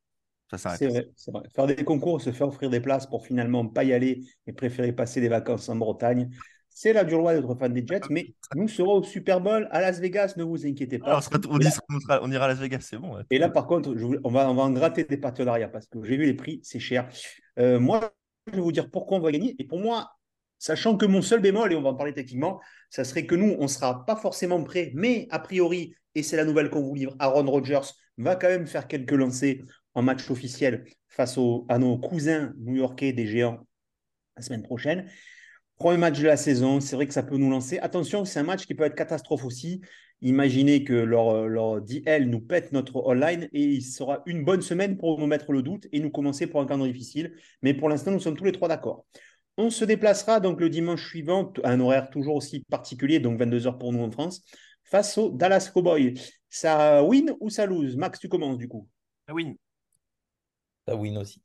C'est 0.59 0.87
vrai, 0.87 1.09
vrai, 1.29 1.43
Faire 1.55 1.67
des 1.67 1.77
concours, 1.77 2.21
se 2.21 2.31
faire 2.31 2.49
offrir 2.49 2.69
des 2.69 2.81
places 2.81 3.07
pour 3.07 3.25
finalement 3.25 3.67
pas 3.67 3.85
y 3.85 3.93
aller 3.93 4.23
et 4.47 4.53
préférer 4.53 4.93
passer 4.93 5.21
des 5.21 5.29
vacances 5.29 5.69
en 5.69 5.77
Bretagne, 5.77 6.31
c'est 6.75 6.93
la 6.93 7.05
dure 7.05 7.19
loi 7.19 7.35
d'être 7.35 7.55
fan 7.55 7.73
des 7.73 7.87
Jets. 7.87 8.01
Mais 8.11 8.35
nous 8.55 8.69
serons 8.69 8.95
au 8.95 9.03
Super 9.03 9.41
Bowl 9.41 9.69
à 9.71 9.81
Las 9.81 10.01
Vegas, 10.01 10.35
ne 10.37 10.45
vous 10.45 10.67
inquiétez 10.67 10.99
pas. 10.99 11.21
on, 11.49 12.31
ira 12.31 12.45
à 12.45 12.49
Las 12.49 12.59
Vegas, 12.59 12.81
c'est 12.81 12.99
bon. 12.99 13.19
Et 13.31 13.39
là, 13.39 13.49
par 13.49 13.67
contre, 13.67 13.95
on, 14.25 14.31
va, 14.31 14.51
on 14.51 14.55
va 14.55 14.63
en 14.63 14.71
gratter 14.71 15.05
des 15.05 15.17
partenariats 15.17 15.69
parce 15.69 15.87
que 15.87 16.03
j'ai 16.05 16.17
vu 16.17 16.27
les 16.27 16.35
prix, 16.35 16.61
c'est 16.63 16.81
cher. 16.81 17.09
Euh, 17.59 17.79
moi, 17.79 18.13
je 18.47 18.57
vais 18.57 18.63
vous 18.63 18.73
dire 18.73 18.91
pourquoi 18.91 19.19
on 19.19 19.21
va 19.21 19.33
gagner. 19.33 19.55
Et 19.59 19.65
pour 19.65 19.81
moi, 19.81 20.11
sachant 20.59 20.97
que 20.97 21.07
mon 21.07 21.23
seul 21.23 21.41
bémol, 21.41 21.73
et 21.73 21.77
on 21.77 21.83
va 21.83 21.91
en 21.91 21.95
parler 21.95 22.15
techniquement, 22.15 22.61
ça 22.91 23.05
serait 23.05 23.27
que 23.27 23.35
nous, 23.35 23.57
on 23.59 23.65
ne 23.65 23.69
sera 23.69 24.05
pas 24.07 24.17
forcément 24.17 24.63
prêts, 24.63 24.93
mais 24.95 25.27
a 25.31 25.39
priori, 25.39 25.95
et 26.15 26.23
c'est 26.23 26.37
la 26.37 26.45
nouvelle 26.45 26.71
qu'on 26.71 26.83
vous 26.83 26.95
livre, 26.95 27.17
Aaron 27.19 27.51
Rodgers 27.51 27.81
va 28.19 28.37
quand 28.37 28.49
même 28.49 28.67
faire 28.67 28.87
quelques 28.87 29.13
lancers 29.13 29.63
en 29.95 30.03
match 30.03 30.31
officiel 30.31 30.85
face 31.09 31.39
à 31.69 31.79
nos 31.79 31.99
cousins 31.99 32.53
new-yorkais 32.59 33.13
des 33.13 33.27
géants 33.27 33.67
la 34.37 34.43
semaine 34.43 34.63
prochaine. 34.63 35.11
Premier 35.79 35.99
match 35.99 36.21
de 36.21 36.27
la 36.27 36.37
saison, 36.37 36.81
c'est 36.81 36.97
vrai 36.97 37.07
que 37.07 37.15
ça 37.15 37.23
peut 37.23 37.37
nous 37.37 37.51
lancer. 37.51 37.79
Attention, 37.79 38.25
c'est 38.25 38.39
un 38.39 38.45
match 38.45 38.67
qui 38.67 38.75
peut 38.75 38.85
être 38.85 38.95
catastrophe 38.95 39.45
aussi. 39.45 39.81
Imaginez 40.21 40.85
que 40.85 40.93
leur, 40.93 41.49
leur 41.49 41.81
DL 41.81 42.31
nous 42.31 42.41
pète 42.41 42.71
notre 42.73 43.05
online 43.05 43.49
et 43.53 43.65
il 43.65 43.83
sera 43.83 44.23
une 44.27 44.45
bonne 44.45 44.63
semaine 44.63 44.97
pour 44.97 45.19
nous 45.19 45.27
mettre 45.27 45.51
le 45.53 45.63
doute 45.63 45.89
et 45.91 45.99
nous 45.99 46.11
commencer 46.11 46.47
pour 46.47 46.61
un 46.61 46.67
calendrier 46.67 46.93
difficile. 46.93 47.35
Mais 47.63 47.75
pour 47.75 47.89
l'instant, 47.89 48.13
nous 48.13 48.21
sommes 48.21 48.37
tous 48.37 48.45
les 48.45 48.53
trois 48.53 48.69
d'accord. 48.69 49.05
On 49.57 49.71
se 49.71 49.85
déplacera 49.85 50.39
donc 50.39 50.61
le 50.61 50.71
dimanche 50.71 51.07
suivant 51.09 51.53
à 51.65 51.73
un 51.73 51.81
horaire 51.81 52.09
toujours 52.11 52.37
aussi 52.37 52.61
particulier, 52.71 53.19
donc 53.19 53.41
22h 53.41 53.79
pour 53.79 53.93
nous 53.93 54.03
en 54.03 54.11
France, 54.11 54.45
face 54.85 55.19
au 55.19 55.31
Dallas 55.31 55.71
Cowboys. 55.75 56.15
Ça 56.49 57.03
win 57.03 57.35
ou 57.41 57.51
ça 57.51 57.67
lose? 57.67 57.97
Max, 57.97 58.21
tu 58.21 58.29
commences 58.29 58.59
du 58.59 58.69
coup. 58.69 58.89
Ça 59.27 59.35
win. 59.35 59.57
Ça 60.87 60.95
win 60.95 61.19
aussi. 61.19 61.43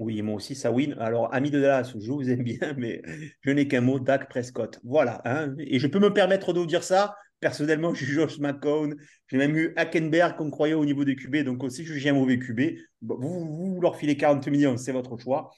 Oui, 0.00 0.22
moi 0.22 0.36
aussi, 0.36 0.54
ça 0.54 0.72
win. 0.72 0.96
Alors, 0.98 1.32
ami 1.34 1.50
de 1.50 1.60
Dallas, 1.60 1.92
je 1.94 2.10
vous 2.10 2.30
aime 2.30 2.42
bien, 2.42 2.58
mais 2.78 3.02
je 3.42 3.50
n'ai 3.50 3.68
qu'un 3.68 3.82
mot, 3.82 4.00
Dak 4.00 4.30
Prescott. 4.30 4.80
Voilà. 4.82 5.20
Hein. 5.26 5.54
Et 5.58 5.78
je 5.78 5.86
peux 5.86 5.98
me 5.98 6.10
permettre 6.10 6.54
de 6.54 6.60
vous 6.60 6.66
dire 6.66 6.82
ça. 6.82 7.14
Personnellement, 7.38 7.92
je 7.94 8.06
suis 8.06 8.14
Josh 8.14 8.38
McCown. 8.38 8.96
J'ai 9.28 9.36
même 9.36 9.54
eu 9.54 9.74
Hackenberg 9.76 10.38
qu'on 10.38 10.50
croyait 10.50 10.72
au 10.72 10.86
niveau 10.86 11.04
des 11.04 11.16
QB. 11.16 11.44
Donc, 11.44 11.62
aussi, 11.62 11.84
je 11.84 11.92
suis 11.92 12.08
un 12.08 12.14
mauvais 12.14 12.38
QB. 12.38 12.78
Vous, 13.02 13.78
leur 13.82 13.96
filez 13.96 14.16
40 14.16 14.48
millions, 14.48 14.78
c'est 14.78 14.92
votre 14.92 15.18
choix. 15.18 15.50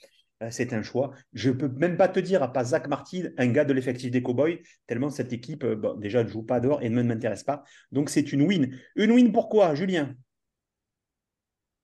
Euh, 0.42 0.48
c'est 0.50 0.72
un 0.72 0.82
choix. 0.82 1.12
Je 1.34 1.50
ne 1.50 1.54
peux 1.54 1.68
même 1.68 1.96
pas 1.96 2.08
te 2.08 2.18
dire, 2.18 2.42
à 2.42 2.52
pas 2.52 2.64
Zach 2.64 2.88
Martin, 2.88 3.28
un 3.38 3.46
gars 3.46 3.64
de 3.64 3.72
l'effectif 3.72 4.10
des 4.10 4.22
Cowboys, 4.22 4.58
tellement 4.88 5.10
cette 5.10 5.32
équipe, 5.32 5.62
euh, 5.62 5.94
déjà, 5.98 6.24
ne 6.24 6.28
joue 6.28 6.42
pas 6.42 6.58
dehors 6.58 6.82
et 6.82 6.88
ne 6.88 7.00
m'intéresse 7.00 7.44
pas. 7.44 7.62
Donc, 7.92 8.10
c'est 8.10 8.32
une 8.32 8.42
win. 8.42 8.76
Une 8.96 9.12
win 9.12 9.30
pourquoi, 9.30 9.76
Julien? 9.76 10.16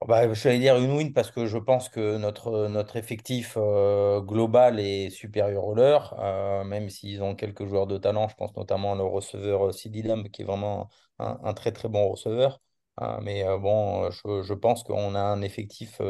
Bah, 0.06 0.32
je 0.32 0.48
vais 0.48 0.58
dire 0.58 0.76
une 0.76 0.92
win 0.92 1.12
parce 1.12 1.30
que 1.30 1.46
je 1.46 1.58
pense 1.58 1.88
que 1.88 2.16
notre, 2.18 2.68
notre 2.68 2.96
effectif 2.96 3.54
euh, 3.56 4.20
global 4.20 4.78
est 4.78 5.10
supérieur 5.10 5.64
au 5.64 5.74
leur, 5.74 6.14
euh, 6.20 6.62
même 6.64 6.88
s'ils 6.88 7.22
ont 7.22 7.34
quelques 7.34 7.66
joueurs 7.66 7.86
de 7.88 7.98
talent. 7.98 8.28
Je 8.28 8.36
pense 8.36 8.54
notamment 8.56 8.94
le 8.94 9.02
receveur 9.02 9.74
CD 9.74 10.02
Lamb 10.02 10.28
qui 10.30 10.42
est 10.42 10.44
vraiment 10.44 10.88
un, 11.18 11.52
très 11.52 11.72
très 11.72 11.88
bon 11.88 12.08
receveur. 12.10 12.60
Hein. 12.98 13.18
mais 13.22 13.44
euh, 13.44 13.58
bon, 13.58 14.10
je, 14.10 14.42
je 14.42 14.54
pense 14.54 14.84
qu'on 14.84 15.14
a 15.14 15.20
un 15.20 15.42
effectif 15.42 16.00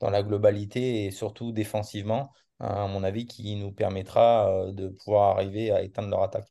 dans 0.00 0.10
la 0.10 0.22
globalité 0.22 1.04
et 1.04 1.10
surtout 1.10 1.52
défensivement, 1.52 2.32
hein, 2.60 2.68
à 2.68 2.86
mon 2.88 3.04
avis, 3.04 3.26
qui 3.26 3.56
nous 3.56 3.72
permettra 3.72 4.72
de 4.72 4.88
pouvoir 4.88 5.36
arriver 5.36 5.70
à 5.70 5.82
éteindre 5.82 6.08
leur 6.08 6.22
attaque. 6.22 6.48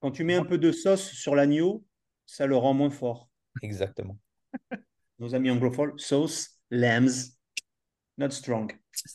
Quand 0.00 0.10
tu 0.10 0.24
mets 0.24 0.34
un 0.34 0.44
peu 0.44 0.56
de 0.56 0.72
sauce 0.72 1.12
sur 1.12 1.34
l'agneau, 1.34 1.84
ça 2.24 2.46
le 2.46 2.56
rend 2.56 2.72
moins 2.72 2.90
fort. 2.90 3.28
Exactement. 3.62 4.16
nos 5.20 5.34
amis 5.34 5.50
anglophones, 5.50 5.92
sauce, 5.98 6.58
lambs, 6.70 7.36
not 8.18 8.30
strong. 8.30 8.72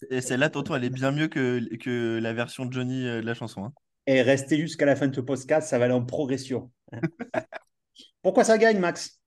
Et 0.10 0.22
celle-là, 0.22 0.50
Tonton, 0.50 0.76
elle 0.76 0.86
est 0.86 0.90
bien 0.90 1.12
mieux 1.12 1.28
que, 1.28 1.76
que 1.78 2.20
la 2.22 2.34
version 2.34 2.66
de 2.66 2.72
Johnny 2.72 3.06
euh, 3.06 3.22
de 3.22 3.26
la 3.26 3.34
chanson. 3.34 3.66
Hein. 3.66 3.74
Et 4.08 4.22
restez 4.22 4.58
jusqu'à 4.58 4.86
la 4.86 4.96
fin 4.96 5.08
de 5.08 5.16
ce 5.16 5.22
podcast, 5.22 5.68
ça 5.68 5.80
va 5.80 5.86
aller 5.86 5.94
en 5.94 6.06
progression. 6.06 6.72
Pourquoi 8.22 8.44
ça 8.44 8.58
gagne, 8.58 8.80
Max? 8.80 9.20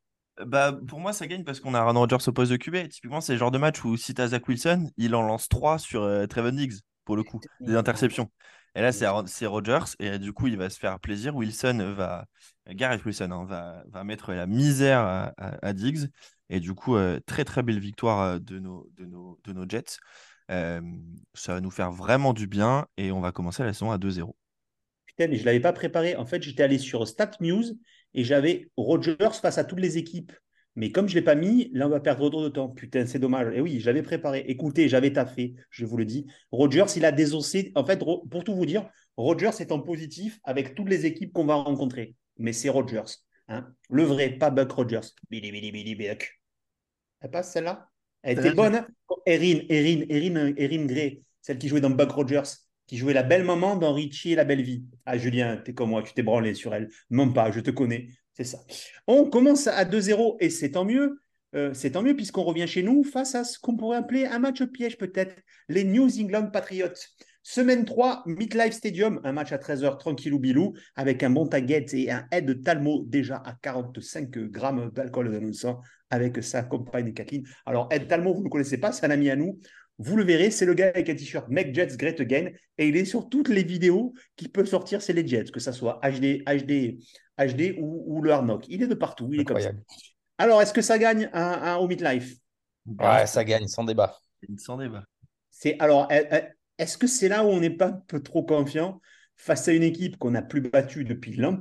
Bah, 0.47 0.79
pour 0.87 1.01
moi, 1.01 1.13
ça 1.13 1.27
gagne 1.27 1.43
parce 1.43 1.59
qu'on 1.59 1.75
a 1.75 1.81
Aaron 1.81 1.99
Rodgers 1.99 2.29
au 2.29 2.33
poste 2.33 2.53
de 2.53 2.57
QB. 2.57 2.89
Typiquement, 2.89 3.21
c'est 3.21 3.33
le 3.33 3.39
genre 3.39 3.51
de 3.51 3.59
match 3.59 3.85
où 3.85 3.97
si 3.97 4.15
tu 4.15 4.23
as 4.23 4.29
Zach 4.29 4.47
Wilson, 4.47 4.89
il 4.97 5.17
en 5.17 5.23
lance 5.23 5.49
3 5.49 5.79
sur 5.79 6.03
euh, 6.03 6.27
Trevon 6.27 6.53
Diggs, 6.53 6.79
pour 7.05 7.17
le 7.17 7.25
coup, 7.25 7.41
des 7.61 7.75
interceptions. 7.75 8.31
Et 8.77 8.83
là, 8.83 8.93
c'est 8.93 9.47
Rodgers, 9.47 9.97
et 9.99 10.21
du 10.21 10.33
coup, 10.33 10.47
il 10.47 10.57
va 10.57 10.71
se 10.71 10.79
faire 10.79 11.01
plaisir. 11.01 11.35
Wilson 11.35 11.95
va, 11.97 12.27
Gareth 12.69 13.05
Wilson 13.05 13.31
hein, 13.33 13.45
va, 13.45 13.83
va, 13.89 14.05
mettre 14.05 14.33
la 14.33 14.47
misère 14.47 15.01
à, 15.01 15.33
à 15.37 15.73
Diggs. 15.73 16.09
Et 16.51 16.61
du 16.61 16.75
coup, 16.75 16.97
euh, 16.97 17.21
très 17.27 17.45
très 17.45 17.63
belle 17.63 17.79
victoire 17.79 18.21
euh, 18.21 18.39
de 18.39 18.59
nos, 18.59 18.89
de 18.97 19.05
nos, 19.05 19.39
de 19.45 19.53
nos 19.53 19.69
Jets. 19.69 19.99
Euh, 20.51 20.81
ça 21.35 21.55
va 21.55 21.61
nous 21.61 21.71
faire 21.71 21.93
vraiment 21.93 22.33
du 22.33 22.47
bien 22.47 22.87
et 22.97 23.13
on 23.13 23.21
va 23.21 23.33
commencer 23.33 23.63
la 23.63 23.73
saison 23.73 23.91
à 23.91 23.99
2-0. 23.99 24.35
Putain, 25.05 25.29
mais 25.29 25.37
je 25.37 25.43
ne 25.43 25.47
l'avais 25.47 25.61
pas 25.61 25.73
préparé. 25.73 26.17
En 26.17 26.25
fait, 26.25 26.43
j'étais 26.43 26.63
allé 26.63 26.79
sur 26.79 27.07
StatMuse 27.07 27.79
et 28.15 28.25
j'avais 28.25 28.71
Rogers 28.77 29.35
face 29.41 29.59
à 29.59 29.65
toutes 29.65 29.81
les 29.81 29.99
équipes. 29.99 30.33
Mais 30.75 30.93
comme 30.93 31.09
je 31.09 31.15
ne 31.15 31.19
l'ai 31.19 31.25
pas 31.25 31.35
mis, 31.35 31.71
là, 31.73 31.87
on 31.87 31.91
va 31.91 31.99
perdre 32.01 32.31
trop 32.31 32.43
de 32.43 32.49
temps. 32.49 32.69
Putain, 32.69 33.05
c'est 33.05 33.19
dommage. 33.19 33.53
Et 33.55 33.61
oui, 33.61 33.81
j'avais 33.81 34.03
préparé. 34.03 34.45
Écoutez, 34.47 34.89
j'avais 34.89 35.13
taffé, 35.13 35.57
je 35.71 35.85
vous 35.85 35.97
le 35.97 36.05
dis. 36.05 36.27
Rogers, 36.53 36.87
il 36.97 37.05
a 37.05 37.11
désossé. 37.11 37.73
En 37.75 37.85
fait, 37.85 37.99
pour 37.99 38.45
tout 38.45 38.55
vous 38.55 38.65
dire, 38.65 38.89
Rogers 39.17 39.61
est 39.61 39.73
en 39.73 39.81
positif 39.81 40.39
avec 40.45 40.77
toutes 40.77 40.89
les 40.89 41.05
équipes 41.05 41.33
qu'on 41.33 41.47
va 41.47 41.57
rencontrer. 41.57 42.15
Mais 42.39 42.53
c'est 42.53 42.69
Rogers. 42.69 43.19
Hein. 43.49 43.67
Le 43.91 44.05
vrai, 44.05 44.31
pas 44.31 44.51
Buck 44.51 44.71
Rogers. 44.71 45.01
Billy, 45.29 45.51
Billy, 45.51 45.73
Billy, 45.73 45.97
Buck. 45.97 46.38
Elle 47.21 47.31
passe 47.31 47.53
celle-là? 47.53 47.89
Elle 48.23 48.39
était 48.39 48.53
bonne. 48.53 48.75
Hein? 48.75 48.87
Erin, 49.27 49.61
Erin, 49.69 50.05
Erin, 50.09 50.53
Erin 50.57 50.87
Gray, 50.87 51.23
celle 51.41 51.59
qui 51.59 51.69
jouait 51.69 51.81
dans 51.81 51.91
Buck 51.91 52.11
Rogers, 52.11 52.43
qui 52.87 52.97
jouait 52.97 53.13
la 53.13 53.23
belle 53.23 53.45
maman 53.45 53.77
dans 53.77 53.93
Richie 53.93 54.33
et 54.33 54.35
la 54.35 54.45
belle 54.45 54.63
vie. 54.63 54.85
Ah, 55.07 55.19
Julien, 55.19 55.57
t'es 55.59 55.75
comme 55.75 55.91
moi, 55.91 56.03
tu 56.03 56.13
t'es 56.15 56.23
branlé 56.23 56.55
sur 56.55 56.75
elle. 56.75 56.89
Non 57.11 57.33
pas, 57.33 57.51
je 57.51 57.61
te 57.61 57.71
connais. 57.71 58.09
C'est 58.33 58.45
ça. 58.45 58.59
On 59.07 59.29
commence 59.29 59.67
à 59.67 59.85
2-0 59.85 60.37
et 60.41 60.51
c'est 60.51 60.73
tant 60.73 60.85
mieux. 60.85 61.21
Euh, 61.55 61.73
c'est 61.73 61.93
tant 61.93 62.03
mieux 62.03 62.15
puisqu'on 62.15 62.45
revient 62.45 62.67
chez 62.67 62.83
nous 62.83 63.03
face 63.03 63.35
à 63.35 63.43
ce 63.43 63.59
qu'on 63.59 63.77
pourrait 63.77 63.97
appeler 63.97 64.27
un 64.27 64.39
match 64.39 64.63
piège 64.65 64.99
peut-être, 64.99 65.35
les 65.69 65.85
New 65.85 66.07
England 66.21 66.51
Patriots. 66.53 66.89
Semaine 67.51 67.87
3, 67.87 68.25
Midlife 68.27 68.75
Stadium, 68.75 69.23
un 69.25 69.33
match 69.33 69.53
à 69.53 69.57
13h 69.57 69.97
tranquillou 69.97 70.39
bilou, 70.39 70.75
avec 70.97 71.23
un 71.23 71.31
bon 71.31 71.47
taguet 71.47 71.87
et 71.95 72.11
un 72.11 72.27
head 72.31 72.45
de 72.45 72.53
Talmo 72.53 73.05
déjà 73.07 73.37
à 73.37 73.55
45 73.63 74.29
grammes 74.51 74.91
d'alcool 74.91 75.33
dans 75.33 75.41
le 75.41 75.55
sang, 75.55 75.81
avec 76.11 76.45
sa 76.45 76.63
compagne 76.63 77.15
Kathleen. 77.15 77.45
Alors, 77.65 77.89
Ed 77.91 78.07
Talmo, 78.07 78.35
vous 78.35 78.41
ne 78.41 78.45
le 78.45 78.51
connaissez 78.51 78.77
pas, 78.77 78.93
c'est 78.93 79.07
un 79.07 79.11
ami 79.11 79.31
à 79.31 79.37
nous. 79.37 79.59
Vous 79.97 80.19
le 80.19 80.25
verrez, 80.25 80.51
c'est 80.51 80.67
le 80.67 80.75
gars 80.75 80.89
avec 80.89 81.09
un 81.09 81.15
t-shirt 81.15 81.49
Make 81.49 81.75
Jets 81.75 81.97
Great 81.97 82.21
Again, 82.21 82.51
et 82.77 82.87
il 82.87 82.99
est 82.99 83.07
sur 83.07 83.31
toutes 83.31 83.49
les 83.49 83.65
vidéos 83.65 84.13
qui 84.37 84.49
peuvent 84.49 84.69
sortir, 84.69 85.01
c'est 85.01 85.15
les 85.15 85.27
Jets, 85.27 85.51
que 85.51 85.59
ce 85.59 85.73
soit 85.73 85.99
HD, 86.03 86.45
HD, 86.45 86.99
HD 87.39 87.79
ou, 87.81 88.21
le 88.21 88.31
Hard 88.31 88.63
Il 88.69 88.83
est 88.83 88.89
de 88.89 88.95
partout, 88.95 89.31
il 89.33 89.41
est 89.41 89.45
comme 89.45 89.59
ça. 89.59 89.71
Alors, 90.37 90.61
est-ce 90.61 90.75
que 90.75 90.83
ça 90.83 90.99
gagne 90.99 91.31
un, 91.33 91.77
au 91.77 91.89
Midlife? 91.89 92.35
Ouais, 92.85 93.25
ça 93.25 93.43
gagne, 93.43 93.69
sans 93.69 93.85
débat. 93.85 94.19
Sans 94.59 94.77
débat. 94.77 95.03
C'est 95.51 95.77
alors, 95.81 96.09
est-ce 96.79 96.97
que 96.97 97.07
c'est 97.07 97.29
là 97.29 97.45
où 97.45 97.49
on 97.49 97.61
n'est 97.61 97.71
pas 97.71 97.89
un 97.89 98.03
peu 98.07 98.23
trop 98.23 98.43
confiant 98.43 99.01
face 99.37 99.69
à 99.69 99.73
une 99.73 99.83
équipe 99.83 100.17
qu'on 100.19 100.31
n'a 100.33 100.43
plus 100.43 100.61
battue 100.61 101.05
depuis 101.05 101.35
l'an 101.37 101.61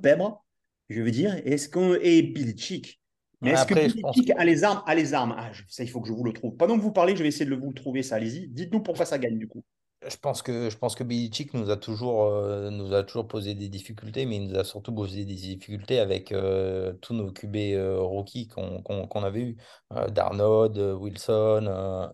Je 0.89 1.01
veux 1.01 1.11
dire, 1.11 1.35
est-ce 1.45 1.69
qu'on 1.69 1.93
est 1.95 2.57
Chick 2.57 2.99
Mais 3.41 3.51
est-ce 3.51 3.65
que 3.65 3.73
Belichick 3.75 4.01
pense- 4.01 4.17
a 4.35 4.45
les 4.45 4.63
armes? 4.63 4.83
A 4.85 4.95
les 4.95 5.13
armes. 5.13 5.35
Ah, 5.37 5.51
je- 5.53 5.63
ça, 5.67 5.83
il 5.83 5.89
faut 5.89 6.01
que 6.01 6.07
je 6.07 6.13
vous 6.13 6.23
le 6.23 6.33
trouve. 6.33 6.55
Pendant 6.55 6.75
que 6.77 6.81
vous 6.81 6.91
parlez, 6.91 7.15
je 7.15 7.21
vais 7.21 7.29
essayer 7.29 7.45
de 7.45 7.51
le- 7.51 7.57
vous 7.57 7.69
le 7.69 7.75
trouver, 7.75 8.01
ça. 8.03 8.15
Allez-y. 8.15 8.47
Dites-nous 8.47 8.81
pourquoi 8.81 9.05
ça 9.05 9.19
gagne, 9.19 9.37
du 9.37 9.47
coup. 9.47 9.63
Je 10.07 10.15
pense 10.15 10.43
que, 10.43 10.69
je 10.69 10.77
pense 10.77 10.95
que 10.95 11.03
Belichick 11.03 11.53
nous 11.55 11.69
a 11.71 11.77
toujours, 11.77 12.25
euh, 12.25 12.69
nous 12.69 12.93
a 12.93 13.03
toujours 13.03 13.27
posé 13.27 13.55
des 13.55 13.67
difficultés, 13.67 14.25
mais 14.27 14.37
il 14.37 14.47
nous 14.47 14.57
a 14.57 14.63
surtout 14.63 14.93
posé 14.93 15.25
des 15.25 15.33
difficultés 15.33 15.99
avec 15.99 16.31
euh, 16.31 16.93
tous 17.01 17.13
nos 17.15 17.31
QB 17.31 17.55
euh, 17.73 17.99
rookies 17.99 18.47
qu'on 18.47 19.23
avait 19.23 19.41
eu. 19.41 19.57
Euh, 19.93 20.07
Darnold, 20.07 20.77
Wilson 20.77 22.11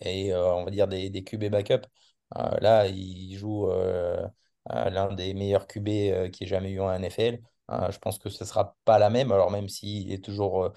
et 0.00 0.34
on 0.34 0.64
va 0.64 0.70
dire 0.70 0.88
des, 0.88 1.10
des 1.10 1.22
QB 1.22 1.48
backup. 1.48 1.86
Euh, 2.36 2.56
là, 2.60 2.86
il 2.86 3.36
joue 3.36 3.68
euh, 3.70 4.26
euh, 4.72 4.90
l'un 4.90 5.12
des 5.14 5.34
meilleurs 5.34 5.66
QB 5.66 6.30
qui 6.30 6.44
ait 6.44 6.46
jamais 6.46 6.70
eu 6.70 6.80
en 6.80 6.92
NFL. 6.92 7.40
Je 7.90 7.98
pense 7.98 8.18
que 8.18 8.28
ce 8.28 8.44
ne 8.44 8.48
sera 8.48 8.76
pas 8.84 8.98
la 8.98 9.08
même, 9.10 9.32
alors 9.32 9.50
même 9.50 9.68
s'il 9.68 10.12
est 10.12 10.22
toujours 10.22 10.72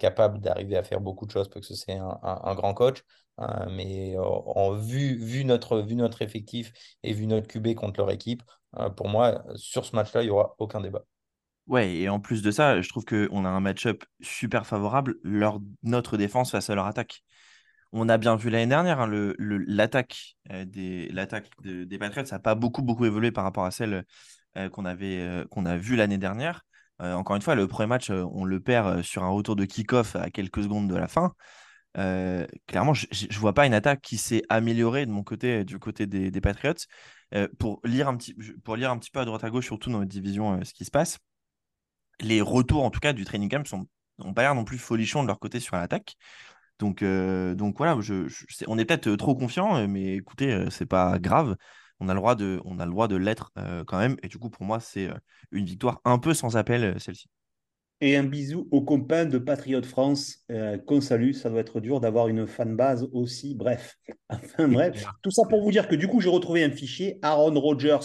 capable 0.00 0.40
d'arriver 0.40 0.76
à 0.76 0.82
faire 0.82 1.00
beaucoup 1.00 1.24
de 1.26 1.30
choses 1.30 1.48
parce 1.48 1.68
que 1.68 1.74
c'est 1.74 1.92
un, 1.92 2.18
un- 2.22 2.54
grand 2.56 2.74
coach. 2.74 3.04
Mais 3.70 4.16
en 4.18 4.72
vu, 4.74 5.16
vu 5.16 5.44
notre, 5.44 5.80
notre 5.82 6.22
effectif 6.22 6.72
et 7.04 7.12
vu 7.12 7.26
notre 7.28 7.46
QB 7.46 7.74
contre 7.76 8.00
leur 8.00 8.10
équipe, 8.10 8.42
pour 8.96 9.08
moi, 9.08 9.44
sur 9.54 9.84
ce 9.84 9.94
match-là, 9.94 10.22
il 10.22 10.26
n'y 10.26 10.30
aura 10.32 10.56
aucun 10.58 10.80
débat. 10.80 11.04
Ouais, 11.66 11.94
et 11.94 12.08
en 12.08 12.18
plus 12.18 12.42
de 12.42 12.50
ça, 12.50 12.80
je 12.82 12.88
trouve 12.88 13.04
qu'on 13.04 13.44
a 13.44 13.48
un 13.48 13.60
match-up 13.60 14.04
super 14.20 14.66
favorable, 14.66 15.16
notre 15.82 16.16
défense 16.16 16.50
face 16.50 16.68
à 16.68 16.74
leur 16.74 16.86
attaque. 16.86 17.22
On 17.92 18.08
a 18.08 18.18
bien 18.18 18.36
vu 18.36 18.50
l'année 18.50 18.68
dernière, 18.68 19.00
hein, 19.00 19.10
l'attaque 19.38 20.36
euh, 20.52 20.64
des, 20.64 21.10
des 21.64 21.98
Patriots, 21.98 22.26
n'a 22.30 22.38
pas 22.38 22.54
beaucoup, 22.54 23.04
évolué 23.04 23.32
par 23.32 23.42
rapport 23.42 23.64
à 23.64 23.72
celle 23.72 24.04
euh, 24.56 24.68
qu'on 24.68 24.84
avait, 24.84 25.20
euh, 25.20 25.44
a 25.66 25.76
vue 25.76 25.96
l'année 25.96 26.18
dernière. 26.18 26.62
Encore 27.02 27.34
une 27.34 27.40
fois, 27.40 27.54
le 27.54 27.66
premier 27.66 27.86
match, 27.86 28.10
on 28.10 28.44
le 28.44 28.60
perd 28.60 29.00
sur 29.00 29.24
un 29.24 29.30
retour 29.30 29.56
de 29.56 29.64
kick-off 29.64 30.16
à 30.16 30.28
quelques 30.28 30.62
secondes 30.62 30.86
de 30.86 30.94
la 30.94 31.08
fin. 31.08 31.32
Clairement, 31.94 32.92
je 32.92 33.06
ne 33.06 33.38
vois 33.38 33.54
pas 33.54 33.64
une 33.64 33.72
attaque 33.72 34.02
qui 34.02 34.18
s'est 34.18 34.42
améliorée 34.50 35.06
de 35.06 35.10
mon 35.10 35.22
côté, 35.22 35.64
du 35.64 35.78
côté 35.78 36.06
des, 36.06 36.40
Patriots. 36.42 36.74
Pour, 37.58 37.80
lire 37.84 38.06
un 38.06 38.18
petit, 38.18 38.34
peu 38.34 39.20
à 39.20 39.24
droite 39.24 39.44
à 39.44 39.48
gauche, 39.48 39.64
surtout 39.64 39.88
dans 39.88 40.00
notre 40.00 40.10
division, 40.10 40.62
ce 40.62 40.74
qui 40.74 40.84
se 40.84 40.90
passe, 40.90 41.16
les 42.20 42.42
retours 42.42 42.84
en 42.84 42.90
tout 42.90 43.00
cas 43.00 43.14
du 43.14 43.24
training 43.24 43.48
camp 43.48 43.86
n'ont 44.18 44.34
pas 44.34 44.42
l'air 44.42 44.54
non 44.54 44.64
plus 44.64 44.76
folichons 44.76 45.22
de 45.22 45.28
leur 45.28 45.38
côté 45.38 45.58
sur 45.58 45.76
l'attaque. 45.76 46.16
Donc, 46.80 47.02
euh, 47.02 47.54
donc 47.54 47.78
voilà, 47.78 48.00
je, 48.00 48.28
je- 48.28 48.46
c'est- 48.50 48.66
on 48.68 48.78
est 48.78 48.86
peut-être 48.86 49.08
euh, 49.08 49.16
trop 49.18 49.36
confiant, 49.36 49.76
euh, 49.76 49.86
mais 49.88 50.16
écoutez, 50.16 50.66
c'est 50.70 50.86
pas 50.86 51.18
grave. 51.20 51.56
On 52.00 52.08
a 52.08 52.14
le 52.14 52.20
droit 52.20 52.34
de, 52.34 52.60
on 52.64 52.80
a 52.80 52.86
le 52.86 52.90
droit 52.92 53.08
de 53.08 53.16
l'être 53.16 53.52
euh, 53.58 53.84
quand 53.84 53.98
même. 53.98 54.16
Et 54.22 54.28
du 54.28 54.38
coup, 54.38 54.50
pour 54.50 54.64
moi, 54.64 54.80
c'est 54.80 55.10
une 55.52 55.66
victoire 55.66 56.00
un 56.04 56.18
peu 56.18 56.34
sans 56.34 56.56
appel, 56.56 56.98
celle-ci. 57.00 57.28
Et 58.02 58.16
un 58.16 58.24
bisou 58.24 58.66
aux 58.70 58.80
copains 58.80 59.26
de 59.26 59.36
Patriote 59.36 59.84
France 59.84 60.38
euh, 60.50 60.78
qu'on 60.78 61.02
salue. 61.02 61.32
Ça 61.32 61.50
doit 61.50 61.60
être 61.60 61.80
dur 61.80 62.00
d'avoir 62.00 62.28
une 62.28 62.46
fanbase 62.46 63.06
aussi. 63.12 63.54
Bref. 63.54 63.96
Enfin, 64.30 64.68
bref. 64.68 65.04
Tout 65.22 65.30
ça 65.30 65.42
pour 65.48 65.62
vous 65.62 65.70
dire 65.70 65.86
que 65.88 65.94
du 65.96 66.08
coup, 66.08 66.20
j'ai 66.20 66.30
retrouvé 66.30 66.64
un 66.64 66.70
fichier. 66.70 67.18
Aaron 67.22 67.58
Rodgers 67.60 67.98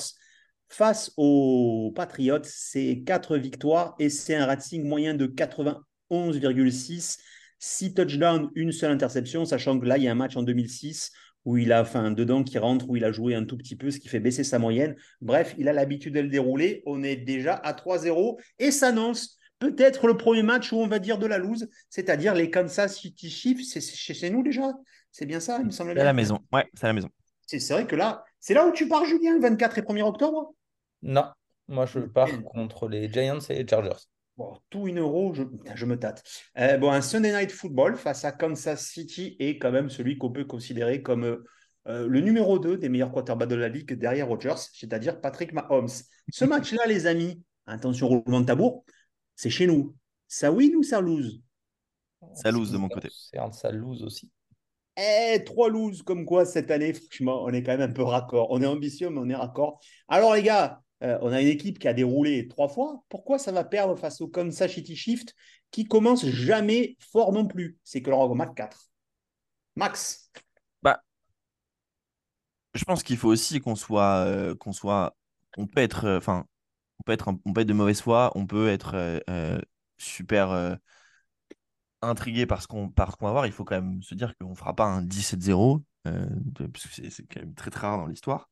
face 0.67 1.13
aux 1.17 1.93
Patriots, 1.95 2.39
c'est 2.43 3.03
4 3.05 3.37
victoires 3.37 3.95
et 3.99 4.09
c'est 4.09 4.35
un 4.35 4.45
rating 4.45 4.83
moyen 4.83 5.13
de 5.13 5.27
91,6. 5.27 7.19
6 7.59 7.93
touchdowns, 7.93 8.49
une 8.55 8.71
seule 8.71 8.91
interception, 8.91 9.45
sachant 9.45 9.79
que 9.79 9.85
là, 9.85 9.97
il 9.97 10.03
y 10.03 10.07
a 10.07 10.11
un 10.11 10.15
match 10.15 10.35
en 10.37 10.43
2006 10.43 11.11
où 11.45 11.57
il 11.57 11.71
a, 11.71 11.81
enfin, 11.81 12.11
dedans 12.11 12.43
qui 12.43 12.57
rentre, 12.57 12.89
où 12.89 12.95
il 12.95 13.05
a 13.05 13.11
joué 13.11 13.35
un 13.35 13.45
tout 13.45 13.55
petit 13.55 13.75
peu, 13.75 13.91
ce 13.91 13.99
qui 13.99 14.07
fait 14.07 14.19
baisser 14.19 14.43
sa 14.43 14.57
moyenne. 14.57 14.95
Bref, 15.21 15.53
il 15.59 15.67
a 15.67 15.73
l'habitude 15.73 16.15
de 16.15 16.19
le 16.19 16.27
dérouler. 16.27 16.81
On 16.87 17.03
est 17.03 17.17
déjà 17.17 17.53
à 17.53 17.73
3-0 17.73 18.39
et 18.57 18.71
s'annonce 18.71 19.37
peut-être 19.59 20.07
le 20.07 20.17
premier 20.17 20.41
match 20.41 20.71
où 20.73 20.77
on 20.77 20.87
va 20.87 20.97
dire 20.99 21.17
de 21.19 21.27
la 21.27 21.37
loose, 21.37 21.69
c'est-à-dire 21.89 22.33
les 22.33 22.49
Kansas 22.49 22.97
City 22.97 23.29
Chiefs. 23.29 23.63
C'est 23.63 23.79
chez 23.81 24.29
nous 24.31 24.41
déjà? 24.43 24.73
C'est 25.11 25.25
bien 25.27 25.39
ça, 25.39 25.59
il 25.59 25.67
me 25.67 25.71
semble 25.71 25.91
C'est 25.91 25.95
bien. 25.95 26.01
à 26.03 26.05
la 26.05 26.13
maison. 26.13 26.39
Ouais, 26.51 26.65
c'est 26.73 26.85
à 26.85 26.87
la 26.87 26.93
maison. 26.93 27.09
C'est 27.45 27.69
vrai 27.69 27.85
que 27.85 27.95
là, 27.95 28.23
c'est 28.39 28.55
là 28.55 28.65
où 28.67 28.71
tu 28.71 28.87
pars, 28.87 29.05
Julien, 29.05 29.39
24 29.39 29.77
et 29.77 29.81
1er 29.81 30.01
octobre? 30.01 30.55
Non, 31.03 31.25
moi 31.67 31.85
je 31.85 31.99
pars 31.99 32.43
contre 32.43 32.87
les 32.89 33.07
Giants 33.11 33.39
et 33.49 33.63
les 33.63 33.67
Chargers. 33.67 34.03
Bon, 34.37 34.57
tout 34.69 34.87
une 34.87 34.99
euro, 34.99 35.33
je, 35.33 35.43
je 35.75 35.85
me 35.85 35.97
tâte. 35.97 36.23
Euh, 36.57 36.77
bon, 36.77 36.91
un 36.91 37.01
Sunday 37.01 37.31
Night 37.31 37.51
Football 37.51 37.95
face 37.95 38.25
à 38.25 38.33
Kansas 38.33 38.85
City 38.85 39.37
est 39.39 39.57
quand 39.57 39.71
même 39.71 39.89
celui 39.89 40.17
qu'on 40.17 40.31
peut 40.31 40.43
considérer 40.43 41.01
comme 41.01 41.23
euh, 41.87 42.07
le 42.07 42.19
numéro 42.19 42.59
2 42.59 42.77
des 42.77 42.89
meilleurs 42.89 43.11
quarterbacks 43.11 43.47
de 43.47 43.55
la 43.55 43.69
ligue 43.69 43.93
derrière 43.93 44.27
Rodgers, 44.27 44.57
c'est-à-dire 44.73 45.21
Patrick 45.21 45.53
Mahomes. 45.53 45.87
Ce 46.29 46.43
match-là, 46.45 46.85
les 46.85 47.07
amis, 47.07 47.41
attention, 47.65 48.07
roulement 48.07 48.41
de 48.41 48.45
tambour, 48.45 48.83
c'est 49.35 49.49
chez 49.49 49.67
nous. 49.67 49.95
Ça 50.27 50.51
win 50.51 50.75
ou 50.75 50.83
ça 50.83 50.99
lose? 50.99 51.41
Ça 52.33 52.51
lose 52.51 52.71
de 52.71 52.77
mon 52.77 52.89
côté. 52.89 53.07
C'est 53.11 53.37
un 53.37 53.51
ça 53.51 53.71
lose 53.71 54.03
aussi. 54.03 54.29
Eh, 54.97 55.43
trois 55.43 55.69
loses 55.69 56.01
comme 56.01 56.25
quoi 56.25 56.45
cette 56.45 56.71
année, 56.71 56.93
franchement, 56.93 57.43
on 57.43 57.49
est 57.49 57.63
quand 57.63 57.77
même 57.77 57.89
un 57.89 57.93
peu 57.93 58.03
raccord. 58.03 58.47
On 58.51 58.61
est 58.61 58.65
ambitieux, 58.65 59.09
mais 59.09 59.19
on 59.19 59.29
est 59.29 59.35
raccord. 59.35 59.79
Alors, 60.07 60.35
les 60.35 60.43
gars, 60.43 60.81
euh, 61.03 61.17
on 61.21 61.31
a 61.33 61.41
une 61.41 61.47
équipe 61.47 61.79
qui 61.79 61.87
a 61.87 61.93
déroulé 61.93 62.47
trois 62.47 62.69
fois. 62.69 63.03
Pourquoi 63.09 63.37
ça 63.39 63.51
va 63.51 63.63
perdre 63.63 63.95
face 63.95 64.21
au 64.21 64.27
Kansas 64.27 64.71
City 64.71 64.95
Shift 64.95 65.35
qui 65.71 65.85
commence 65.85 66.25
jamais 66.25 66.95
fort 66.99 67.33
non 67.33 67.45
plus? 67.47 67.77
C'est 67.83 68.01
que 68.01 68.09
leur 68.09 68.19
augmente 68.19 68.55
4. 68.55 68.89
Max 69.75 70.31
Bah, 70.81 71.01
je 72.73 72.83
pense 72.85 73.03
qu'il 73.03 73.17
faut 73.17 73.29
aussi 73.29 73.59
qu'on 73.61 73.75
soit, 73.75 74.25
euh, 74.27 74.55
soit, 74.71 75.15
on 75.57 75.67
peut 75.67 75.81
être, 75.81 76.05
euh, 76.05 76.17
enfin, 76.17 76.45
on 76.99 77.03
peut 77.03 77.13
être, 77.13 77.29
on 77.45 77.53
peut 77.53 77.61
être 77.61 77.67
de 77.67 77.73
mauvaise 77.73 78.01
foi, 78.01 78.31
on 78.35 78.45
peut 78.47 78.69
être 78.69 79.21
super 79.97 80.77
intrigué 82.01 82.45
par 82.45 82.61
ce 82.61 82.67
qu'on 82.67 82.91
va 82.97 83.31
voir. 83.31 83.45
Il 83.45 83.51
faut 83.51 83.63
quand 83.65 83.75
même 83.81 84.01
se 84.03 84.15
dire 84.15 84.35
qu'on 84.37 84.51
ne 84.51 84.55
fera 84.55 84.75
pas 84.75 84.85
un 84.85 85.01
17-0, 85.01 85.83
euh, 86.07 86.25
de- 86.29 86.67
parce 86.67 86.85
que 86.87 86.93
c'est 86.93 87.09
c'est 87.09 87.23
quand 87.27 87.39
même 87.41 87.55
très 87.55 87.71
très 87.71 87.87
rare 87.87 87.97
dans 87.97 88.07
l'histoire, 88.07 88.49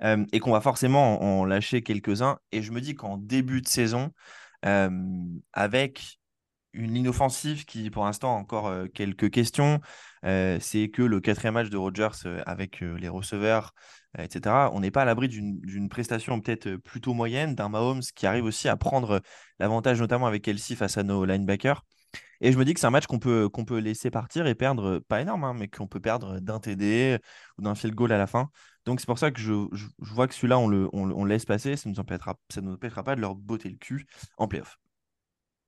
et 0.00 0.40
qu'on 0.40 0.52
va 0.52 0.60
forcément 0.60 1.22
en, 1.22 1.44
lâcher 1.44 1.82
quelques-uns. 1.82 2.38
Et 2.52 2.62
je 2.62 2.72
me 2.72 2.80
dis 2.80 2.94
qu'en 2.94 3.16
début 3.16 3.60
de 3.60 3.68
saison, 3.68 4.10
avec 4.62 6.18
une 6.72 6.92
ligne 6.92 7.08
offensive 7.08 7.64
qui, 7.64 7.88
pour 7.90 8.04
l'instant, 8.04 8.36
a 8.36 8.38
encore 8.38 8.72
quelques 8.94 9.30
questions. 9.30 9.80
C'est 10.22 10.90
que 10.92 11.02
le 11.02 11.20
quatrième 11.20 11.54
match 11.54 11.70
de 11.70 11.76
Rodgers 11.76 12.10
avec 12.46 12.80
les 12.80 13.08
receveurs, 13.08 13.74
etc., 14.18 14.70
on 14.72 14.80
n'est 14.80 14.90
pas 14.90 15.02
à 15.02 15.04
l'abri 15.04 15.28
d'une 15.28 15.88
prestation 15.88 16.40
peut-être 16.40 16.76
plutôt 16.76 17.14
moyenne, 17.14 17.54
d'un 17.54 17.68
Mahomes 17.68 18.02
qui 18.14 18.26
arrive 18.26 18.44
aussi 18.44 18.68
à 18.68 18.76
prendre 18.76 19.22
l'avantage, 19.58 20.00
notamment 20.00 20.26
avec 20.26 20.42
Kelsey 20.42 20.76
face 20.76 20.98
à 20.98 21.02
nos 21.02 21.24
linebackers. 21.24 21.82
Et 22.40 22.52
je 22.52 22.58
me 22.58 22.64
dis 22.64 22.74
que 22.74 22.80
c'est 22.80 22.86
un 22.86 22.90
match 22.90 23.06
qu'on 23.06 23.18
peut, 23.18 23.48
peut 23.66 23.78
laisser 23.78 24.10
partir 24.10 24.46
et 24.46 24.54
perdre, 24.54 24.98
pas 24.98 25.20
énorme, 25.20 25.44
hein, 25.44 25.54
mais 25.54 25.68
qu'on 25.68 25.86
peut 25.86 26.00
perdre 26.00 26.40
d'un 26.40 26.60
TD 26.60 27.18
ou 27.58 27.62
d'un 27.62 27.74
field 27.74 27.94
goal 27.94 28.12
à 28.12 28.18
la 28.18 28.26
fin. 28.26 28.50
Donc 28.86 29.00
c'est 29.00 29.06
pour 29.06 29.18
ça 29.18 29.30
que 29.30 29.40
je, 29.40 29.52
je, 29.72 29.86
je 30.02 30.12
vois 30.12 30.28
que 30.28 30.34
celui-là, 30.34 30.58
on 30.58 30.68
le, 30.68 30.88
on, 30.92 31.10
on 31.10 31.24
le 31.24 31.30
laisse 31.30 31.44
passer. 31.44 31.76
Ça 31.76 31.88
ne 31.88 31.94
nous 31.94 32.00
empêchera, 32.00 32.38
ça 32.50 32.60
nous 32.60 32.72
empêchera 32.74 33.02
pas 33.02 33.16
de 33.16 33.20
leur 33.20 33.34
botter 33.34 33.70
le 33.70 33.76
cul 33.76 34.06
en 34.36 34.48
playoff. 34.48 34.78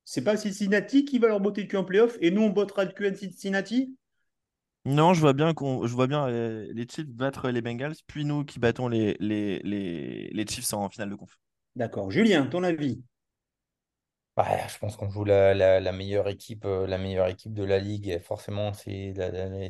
C'est 0.05 0.23
pas 0.23 0.37
Cincinnati 0.37 1.03
qui 1.03 1.19
va 1.19 1.27
leur 1.27 1.41
botter 1.41 1.63
le 1.63 1.67
cul 1.67 1.77
en 1.77 1.83
playoff 1.83 2.17
et 2.21 2.31
nous, 2.31 2.41
on 2.41 2.49
bottera 2.49 2.85
le 2.85 2.91
cul 2.91 3.07
à 3.07 3.13
Cincinnati? 3.13 3.97
Non, 4.85 5.13
je 5.13 5.19
vois 5.19 5.33
bien 5.33 5.53
qu'on, 5.53 5.85
je 5.85 5.93
vois 5.93 6.07
bien 6.07 6.29
euh, 6.29 6.71
les 6.73 6.87
Chiefs 6.87 7.09
battre 7.09 7.49
les 7.49 7.61
Bengals, 7.61 7.95
puis 8.07 8.23
nous 8.23 8.45
qui 8.45 8.57
battons 8.57 8.87
les, 8.87 9.17
les, 9.19 9.59
les, 9.59 10.29
les 10.29 10.47
Chiefs 10.47 10.71
en 10.73 10.87
finale 10.87 11.09
de 11.09 11.15
conf. 11.15 11.37
D'accord. 11.75 12.09
Julien, 12.09 12.45
ton 12.45 12.63
avis? 12.63 13.01
Ouais, 14.37 14.67
je 14.69 14.77
pense 14.77 14.95
qu'on 14.95 15.09
joue 15.09 15.23
la, 15.23 15.55
la- 15.55 15.91
meilleure 15.91 16.27
équipe, 16.27 16.63
euh, 16.65 16.85
la 16.85 16.99
meilleure 16.99 17.25
équipe 17.27 17.53
de 17.55 17.63
la 17.63 17.79
ligue. 17.79 18.19
Forcément, 18.21 18.71
c'est 18.71 19.11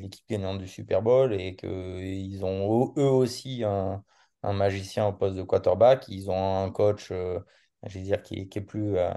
l'équipe 0.01 0.27
gagnante 0.27 0.59
du 0.59 0.67
Super 0.67 1.01
Bowl 1.01 1.33
et 1.33 1.55
qu'ils 1.55 2.43
ont 2.43 2.93
eux 2.97 3.01
aussi 3.09 3.63
un, 3.63 4.03
un 4.43 4.51
magicien 4.53 5.07
au 5.07 5.13
poste 5.13 5.38
de 5.38 5.43
quarterback. 5.43 6.05
Ils 6.09 6.29
ont 6.29 6.63
un 6.65 6.69
coach, 6.71 7.12
euh, 7.12 7.39
je 7.83 8.00
dire, 8.00 8.21
qui, 8.21 8.45
plus, 8.62 8.97
euh, 8.97 9.09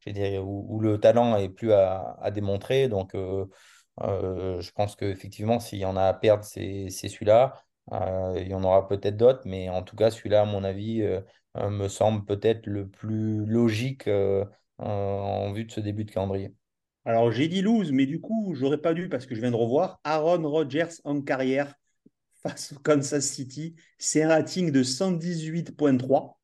je 0.00 0.10
vais 0.10 0.12
dire, 0.12 0.46
où, 0.46 0.78
le 0.80 1.00
talent 1.00 1.36
est 1.38 1.48
plus 1.48 1.72
à, 1.72 2.16
à 2.20 2.30
démontrer. 2.30 2.88
Donc, 2.88 3.14
euh, 3.14 3.46
euh, 4.02 4.60
je 4.60 4.72
pense 4.72 4.96
qu'effectivement, 4.96 5.60
s'il 5.60 5.78
y 5.78 5.84
en 5.84 5.96
a 5.96 6.04
à 6.04 6.14
perdre, 6.14 6.44
c'est 6.44 6.88
celui-là. 6.90 7.62
Euh, 7.92 8.34
il 8.40 8.48
y 8.48 8.54
en 8.54 8.62
aura 8.64 8.86
peut-être 8.88 9.16
d'autres, 9.16 9.42
mais 9.44 9.68
en 9.68 9.82
tout 9.82 9.96
cas, 9.96 10.10
celui-là, 10.10 10.42
à 10.42 10.44
mon 10.44 10.64
avis, 10.64 11.02
euh, 11.02 11.20
euh, 11.56 11.70
me 11.70 11.88
semble 11.88 12.24
peut-être 12.24 12.66
le 12.66 12.88
plus 12.88 13.44
logique. 13.46 14.06
euh, 14.08 14.44
euh, 14.44 14.44
en 14.78 15.52
vue 15.52 15.64
de 15.64 15.72
ce 15.72 15.80
début 15.80 16.04
de 16.04 16.10
calendrier. 16.10 16.54
Alors, 17.04 17.32
j'ai 17.32 17.48
dit 17.48 17.62
lose, 17.62 17.90
mais 17.92 18.06
du 18.06 18.20
coup, 18.20 18.54
j'aurais 18.54 18.80
pas 18.80 18.94
dû 18.94 19.08
parce 19.08 19.26
que 19.26 19.34
je 19.34 19.40
viens 19.40 19.50
de 19.50 19.56
revoir 19.56 20.00
Aaron 20.04 20.48
Rodgers 20.48 21.00
en 21.04 21.20
carrière 21.20 21.74
face 22.42 22.72
au 22.72 22.78
Kansas 22.78 23.26
City. 23.26 23.74
C'est 23.98 24.22
un 24.22 24.28
rating 24.28 24.70
de 24.70 24.82
118.3. 24.82 26.34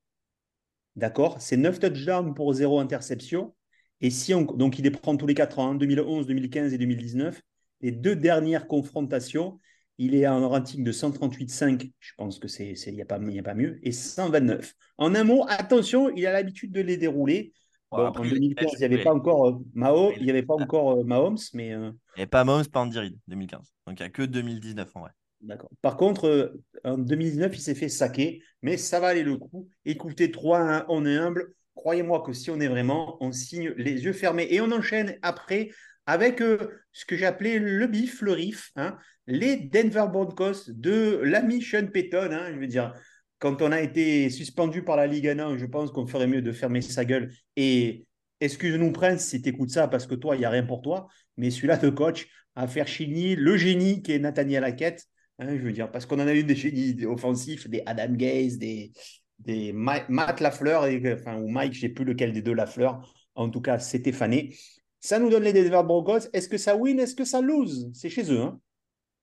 D'accord? 0.97 1.41
C'est 1.41 1.57
9 1.57 1.79
touchdowns 1.79 2.35
pour 2.35 2.53
0 2.53 2.81
interception. 2.81 3.55
Et 4.01 4.11
si 4.11 4.35
on, 4.35 4.43
donc, 4.43 4.79
il 4.79 4.83
les 4.83 4.91
prend 4.91 5.17
tous 5.17 5.27
les 5.27 5.35
4 5.35 5.59
ans, 5.61 5.75
2011, 5.75 6.27
2015 6.27 6.73
et 6.73 6.79
2019. 6.79 7.41
Les 7.81 7.93
deux 7.93 8.17
dernières 8.17 8.67
confrontations, 8.67 9.61
il 9.99 10.15
est 10.17 10.25
à 10.25 10.33
un 10.33 10.47
rating 10.47 10.83
de 10.83 10.93
138,5. 10.93 11.93
Je 12.01 12.13
pense 12.17 12.41
que 12.41 12.49
c'est, 12.49 12.73
il 12.73 12.95
n'y 12.95 13.03
a 13.03 13.05
pas 13.05 13.19
mieux. 13.19 13.79
Et 13.87 13.93
129. 13.93 14.75
En 14.99 15.15
un 15.15 15.25
mot, 15.25 15.45
attention, 15.49 16.11
il 16.11 16.27
a 16.27 16.33
l'habitude 16.33 16.73
de 16.73 16.81
les 16.81 16.97
dérouler. 16.97 17.53
En 17.91 18.11
2015, 18.11 18.73
il 18.73 18.79
n'y 18.79 18.85
avait 18.85 19.03
pas 19.03 19.15
encore 19.15 19.61
Mao, 19.75 20.13
il 20.17 20.25
n'y 20.25 20.31
avait 20.31 20.43
pas 20.43 20.55
encore 20.55 21.05
Mahomes, 21.05 21.39
mais. 21.55 21.69
Il 21.69 21.79
n'y 21.79 22.23
avait 22.23 22.27
pas 22.27 22.45
Mahomes, 22.45 22.67
pas 22.67 22.81
Andy 22.81 22.99
Reid, 22.99 23.17
2015. 23.29 23.73
Donc 23.87 23.99
il 23.99 24.03
n'y 24.03 24.07
a 24.07 24.11
que 24.11 24.23
2019 24.23 24.91
en 24.95 25.01
vrai. 25.01 25.11
D'accord. 25.41 25.71
Par 25.83 25.97
contre, 25.97 26.53
en 26.85 26.99
2019, 26.99 27.57
il 27.57 27.61
s'est 27.61 27.75
fait 27.75 27.89
saquer, 27.89 28.43
mais 28.63 28.77
ça 28.77 28.99
va 28.99 29.09
aller 29.09 29.23
le 29.23 29.37
coup. 29.37 29.69
Écoutez, 29.85 30.29
3-1, 30.29 30.85
on 30.89 31.07
est 31.07 31.17
humble. 31.17 31.55
Croyez-moi 31.75 32.23
que 32.23 32.33
si 32.33 32.51
on 32.51 32.59
est 32.59 32.67
vraiment, 32.67 33.17
on 33.21 33.31
signe 33.31 33.73
les 33.77 34.05
yeux 34.05 34.13
fermés. 34.13 34.49
Et 34.51 34.61
on 34.61 34.73
enchaîne 34.73 35.17
après 35.23 35.71
avec 36.07 36.41
ce 36.41 37.05
que 37.05 37.17
j'ai 37.17 37.27
appelé 37.27 37.61
le 37.61 37.87
bif, 37.87 38.21
le 38.21 38.33
riff, 38.33 38.73
hein, 38.75 38.97
les 39.27 39.57
Denver 39.57 40.07
Broncos 40.11 40.65
de 40.69 41.21
l'ami 41.23 41.63
Sean 41.63 41.87
Payton. 41.87 42.31
Hein, 42.33 42.53
je 42.53 42.59
veux 42.59 42.67
dire, 42.67 42.95
quand 43.39 43.63
on 43.63 43.73
a 43.73 43.81
été 43.81 44.31
suspendu 44.31 44.83
par 44.83 44.97
la 44.97 45.07
Ligue 45.07 45.29
1, 45.29 45.57
je 45.57 45.67
pense 45.67 45.91
qu'on 45.91 46.07
ferait 46.07 46.27
mieux 46.27 46.43
de 46.43 46.53
fermer 46.53 46.81
sa 46.81 47.05
gueule. 47.05 47.33
Et 47.57 48.07
excuse-nous, 48.41 48.93
Prince, 48.93 49.27
si 49.27 49.41
tu 49.43 49.49
écoutes 49.51 49.71
ça, 49.71 49.89
parce 49.89 50.07
que 50.07 50.15
toi, 50.15 50.37
il 50.37 50.41
n'y 50.41 50.45
a 50.45 50.51
rien 50.51 50.65
pour 50.65 50.83
toi. 50.83 51.09
Mais 51.37 51.51
celui-là 51.51 51.77
de 51.77 51.91
coach 51.91 52.27
à 52.57 52.67
faire 52.67 52.89
chigner 52.89 53.37
le 53.37 53.57
génie 53.57 54.03
qui 54.03 54.13
est 54.13 54.19
Nathaniel 54.19 54.65
Hackett. 54.65 55.07
Hein, 55.39 55.57
je 55.57 55.63
veux 55.63 55.73
dire, 55.73 55.91
parce 55.91 56.07
qu'on 56.07 56.19
en 56.19 56.27
a 56.27 56.35
eu 56.35 56.43
des 56.43 56.57
génies 56.57 57.05
offensifs, 57.05 57.69
des 57.69 57.83
Adam 57.87 58.13
Gaze, 58.15 58.59
des, 58.59 58.91
des 59.39 59.73
Matt 59.73 60.41
Lafleur, 60.41 60.87
et, 60.87 61.01
enfin, 61.13 61.37
ou 61.37 61.49
Mike, 61.49 61.75
je 61.75 61.79
ne 61.79 61.81
sais 61.83 61.89
plus 61.91 62.05
lequel 62.05 62.33
des 62.33 62.43
deux 62.43 62.55
Lafleur. 62.55 63.15
En 63.37 63.49
tout 63.49 63.61
cas, 63.61 63.79
c'était 63.79 64.11
fané. 64.11 64.57
Ça 65.01 65.21
nous 65.21 65.31
donne 65.31 65.45
les 65.45 65.53
Denver 65.53 65.83
Broncos. 65.85 66.29
Est-ce 66.33 66.49
que 66.49 66.59
ça 66.59 66.75
win? 66.77 66.99
Est-ce 66.99 67.15
que 67.15 67.25
ça 67.25 67.41
lose? 67.41 67.89
C'est 67.95 68.11
chez 68.11 68.33
eux. 68.33 68.41
Hein 68.41 68.61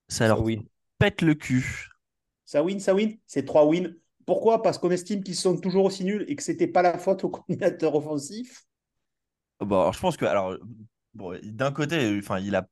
ça 0.08 0.28
leur 0.28 0.42
win. 0.42 0.64
pète 0.98 1.22
le 1.22 1.36
cul. 1.36 1.90
Ça 2.46 2.64
win, 2.64 2.80
ça 2.80 2.94
win? 2.94 3.18
C'est 3.26 3.44
trois 3.44 3.66
wins. 3.66 3.94
Pourquoi? 4.26 4.62
Parce 4.62 4.78
qu'on 4.78 4.92
estime 4.92 5.24
qu'ils 5.24 5.36
sont 5.36 5.58
toujours 5.58 5.86
aussi 5.86 6.04
nuls 6.04 6.26
et 6.28 6.36
que 6.36 6.44
c'était 6.44 6.68
pas 6.68 6.82
la 6.82 6.98
faute 6.98 7.24
au 7.24 7.30
coordinateur 7.30 7.96
offensif. 7.96 8.64
Bon, 9.60 9.92
je 9.92 10.00
pense 10.00 10.18
que 10.18 10.26
d'un 11.44 11.72
côté, 11.72 12.18
enfin, 12.20 12.40
il 12.40 12.56
a 12.56 12.68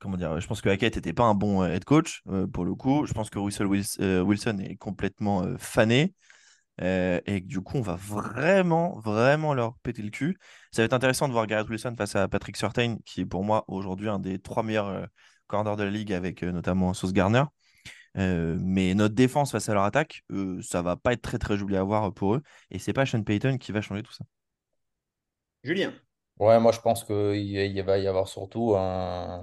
comment 0.00 0.16
dire, 0.16 0.40
je 0.40 0.46
pense 0.46 0.60
que 0.60 0.68
Hackett 0.68 0.96
n'était 0.96 1.12
pas 1.12 1.24
un 1.24 1.34
bon 1.34 1.62
euh, 1.62 1.68
head 1.68 1.84
coach 1.84 2.22
euh, 2.28 2.46
pour 2.46 2.64
le 2.64 2.74
coup. 2.74 3.06
Je 3.06 3.12
pense 3.12 3.30
que 3.30 3.38
Russell 3.38 3.68
euh, 4.00 4.22
Wilson 4.22 4.58
est 4.58 4.76
complètement 4.76 5.46
fané. 5.58 6.14
et 6.80 7.40
du 7.44 7.60
coup, 7.60 7.76
on 7.76 7.82
va 7.82 7.96
vraiment, 7.96 8.98
vraiment 9.00 9.54
leur 9.54 9.76
péter 9.82 10.02
le 10.02 10.10
cul. 10.10 10.38
Ça 10.72 10.82
va 10.82 10.86
être 10.86 10.94
intéressant 10.94 11.28
de 11.28 11.32
voir 11.32 11.46
Garrett 11.46 11.68
Wilson 11.68 11.94
face 11.96 12.16
à 12.16 12.26
Patrick 12.28 12.56
Surtain, 12.56 12.96
qui 13.04 13.20
est 13.20 13.26
pour 13.26 13.44
moi 13.44 13.64
aujourd'hui 13.68 14.08
un 14.08 14.18
des 14.18 14.38
trois 14.38 14.62
meilleurs 14.62 15.08
corners 15.46 15.76
de 15.76 15.82
la 15.82 15.90
ligue, 15.90 16.12
avec 16.12 16.42
notamment 16.42 16.94
Sauce 16.94 17.12
Garner. 17.12 17.44
Euh, 18.16 18.56
mais 18.60 18.94
notre 18.94 19.14
défense 19.14 19.52
face 19.52 19.68
à 19.68 19.74
leur 19.74 19.84
attaque, 19.84 20.22
euh, 20.32 20.60
ça 20.62 20.82
va 20.82 20.96
pas 20.96 21.12
être 21.12 21.22
très 21.22 21.38
très 21.38 21.56
joli 21.56 21.76
à 21.76 21.82
voir 21.82 22.12
pour 22.12 22.34
eux. 22.34 22.42
Et 22.70 22.78
c'est 22.78 22.92
pas 22.92 23.06
Sean 23.06 23.22
Payton 23.22 23.58
qui 23.58 23.72
va 23.72 23.80
changer 23.80 24.02
tout 24.02 24.12
ça. 24.12 24.24
Julien. 25.62 25.92
Ouais, 26.38 26.58
moi 26.58 26.72
je 26.72 26.80
pense 26.80 27.04
qu'il 27.04 27.82
va 27.84 27.98
y 27.98 28.06
avoir 28.06 28.26
surtout 28.26 28.74
un, 28.76 29.42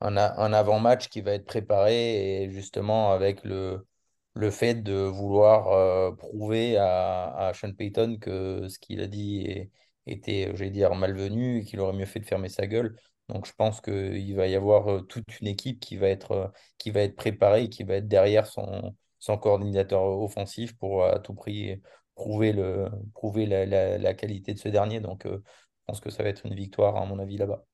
un, 0.00 0.16
avant-match 0.52 1.08
qui 1.08 1.20
va 1.20 1.32
être 1.32 1.44
préparé 1.46 2.42
et 2.42 2.50
justement 2.50 3.12
avec 3.12 3.44
le, 3.44 3.86
le 4.34 4.50
fait 4.50 4.74
de 4.82 4.94
vouloir 4.94 5.68
euh, 5.68 6.12
prouver 6.12 6.76
à, 6.76 7.32
à, 7.36 7.54
Sean 7.54 7.72
Payton 7.72 8.18
que 8.20 8.66
ce 8.68 8.78
qu'il 8.80 9.00
a 9.00 9.06
dit 9.06 9.70
était, 10.06 10.50
j'allais 10.54 10.70
dire, 10.70 10.94
malvenu 10.94 11.58
et 11.60 11.64
qu'il 11.64 11.80
aurait 11.80 11.96
mieux 11.96 12.06
fait 12.06 12.20
de 12.20 12.26
fermer 12.26 12.48
sa 12.48 12.66
gueule. 12.66 12.96
Donc 13.30 13.46
je 13.46 13.52
pense 13.56 13.80
qu'il 13.80 14.34
va 14.34 14.48
y 14.48 14.56
avoir 14.56 15.06
toute 15.06 15.40
une 15.40 15.46
équipe 15.46 15.78
qui 15.80 15.96
va 15.96 16.08
être, 16.08 16.52
qui 16.78 16.90
va 16.90 17.02
être 17.02 17.14
préparée, 17.16 17.68
qui 17.68 17.84
va 17.84 17.94
être 17.94 18.08
derrière 18.08 18.46
son, 18.46 18.94
coordinateur 19.40 20.02
offensif 20.02 20.76
pour 20.76 21.04
à 21.04 21.20
tout 21.20 21.34
prix 21.34 21.80
prouver, 22.14 22.52
la, 22.52 24.14
qualité 24.14 24.54
de 24.54 24.58
ce 24.58 24.68
dernier. 24.68 24.98
Donc 25.00 25.26
je 25.26 25.38
pense 25.86 26.00
que 26.00 26.10
ça 26.10 26.24
va 26.24 26.28
être 26.28 26.44
une 26.44 26.54
victoire, 26.54 26.96
à 26.96 27.06
mon 27.06 27.20
avis, 27.20 27.36
là-bas. 27.36 27.64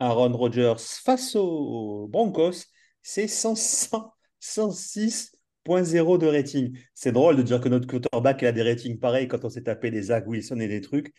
Aaron 0.00 0.36
Rodgers 0.36 0.74
face 0.78 1.36
aux 1.36 2.08
Broncos, 2.08 2.64
c'est 3.02 3.26
106.0 3.26 6.18
de 6.18 6.26
rating. 6.26 6.76
C'est 6.94 7.12
drôle 7.12 7.36
de 7.36 7.42
dire 7.42 7.60
que 7.60 7.68
notre 7.68 7.86
quarterback 7.86 8.42
a 8.42 8.52
des 8.52 8.62
ratings 8.62 8.98
pareils 8.98 9.28
quand 9.28 9.44
on 9.44 9.50
s'est 9.50 9.62
tapé 9.62 9.90
des 9.90 10.02
Zach 10.02 10.26
Wilson 10.26 10.60
et 10.60 10.68
des 10.68 10.80
trucs. 10.80 11.12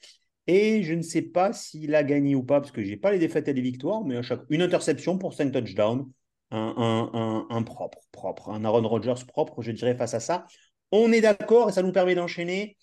Et 0.51 0.81
je 0.81 0.95
ne 0.95 1.03
sais 1.03 1.21
pas 1.21 1.53
s'il 1.53 1.93
a 1.93 2.03
gagné 2.03 2.33
ou 2.33 2.41
pas, 2.41 2.59
parce 2.59 2.71
que 2.71 2.83
je 2.83 2.89
n'ai 2.89 2.97
pas 2.97 3.11
les 3.11 3.19
défaites 3.19 3.47
et 3.47 3.53
les 3.53 3.61
victoires, 3.61 4.03
mais 4.03 4.17
à 4.17 4.23
chaque... 4.23 4.41
une 4.49 4.63
interception 4.63 5.19
pour 5.19 5.35
5 5.35 5.51
touchdowns, 5.51 6.11
un, 6.49 7.45
un, 7.51 7.61
propre, 7.61 7.99
propre, 8.11 8.49
un 8.49 8.65
Aaron 8.65 8.87
Rodgers 8.87 9.23
propre, 9.27 9.61
je 9.61 9.71
dirais, 9.71 9.95
face 9.95 10.15
à 10.15 10.19
ça. 10.19 10.47
On 10.91 11.11
est 11.11 11.21
d'accord 11.21 11.69
et 11.69 11.71
ça 11.71 11.83
nous 11.83 11.91
permet 11.91 12.15
d'enchaîner 12.15 12.77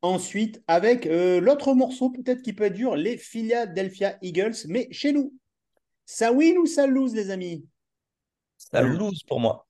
ensuite 0.00 0.62
avec 0.66 1.04
euh, 1.04 1.42
l'autre 1.42 1.74
morceau 1.74 2.08
peut-être 2.08 2.40
qui 2.40 2.54
peut 2.54 2.64
être 2.64 2.72
dur, 2.72 2.96
les 2.96 3.18
Philadelphia 3.18 4.16
Eagles, 4.22 4.56
mais 4.68 4.88
chez 4.90 5.12
nous. 5.12 5.34
Ça 6.06 6.32
win 6.32 6.56
ou 6.56 6.64
ça 6.64 6.86
lose, 6.86 7.14
les 7.14 7.28
amis? 7.28 7.66
Ça 8.56 8.80
lose 8.80 9.22
pour 9.24 9.40
moi. 9.40 9.66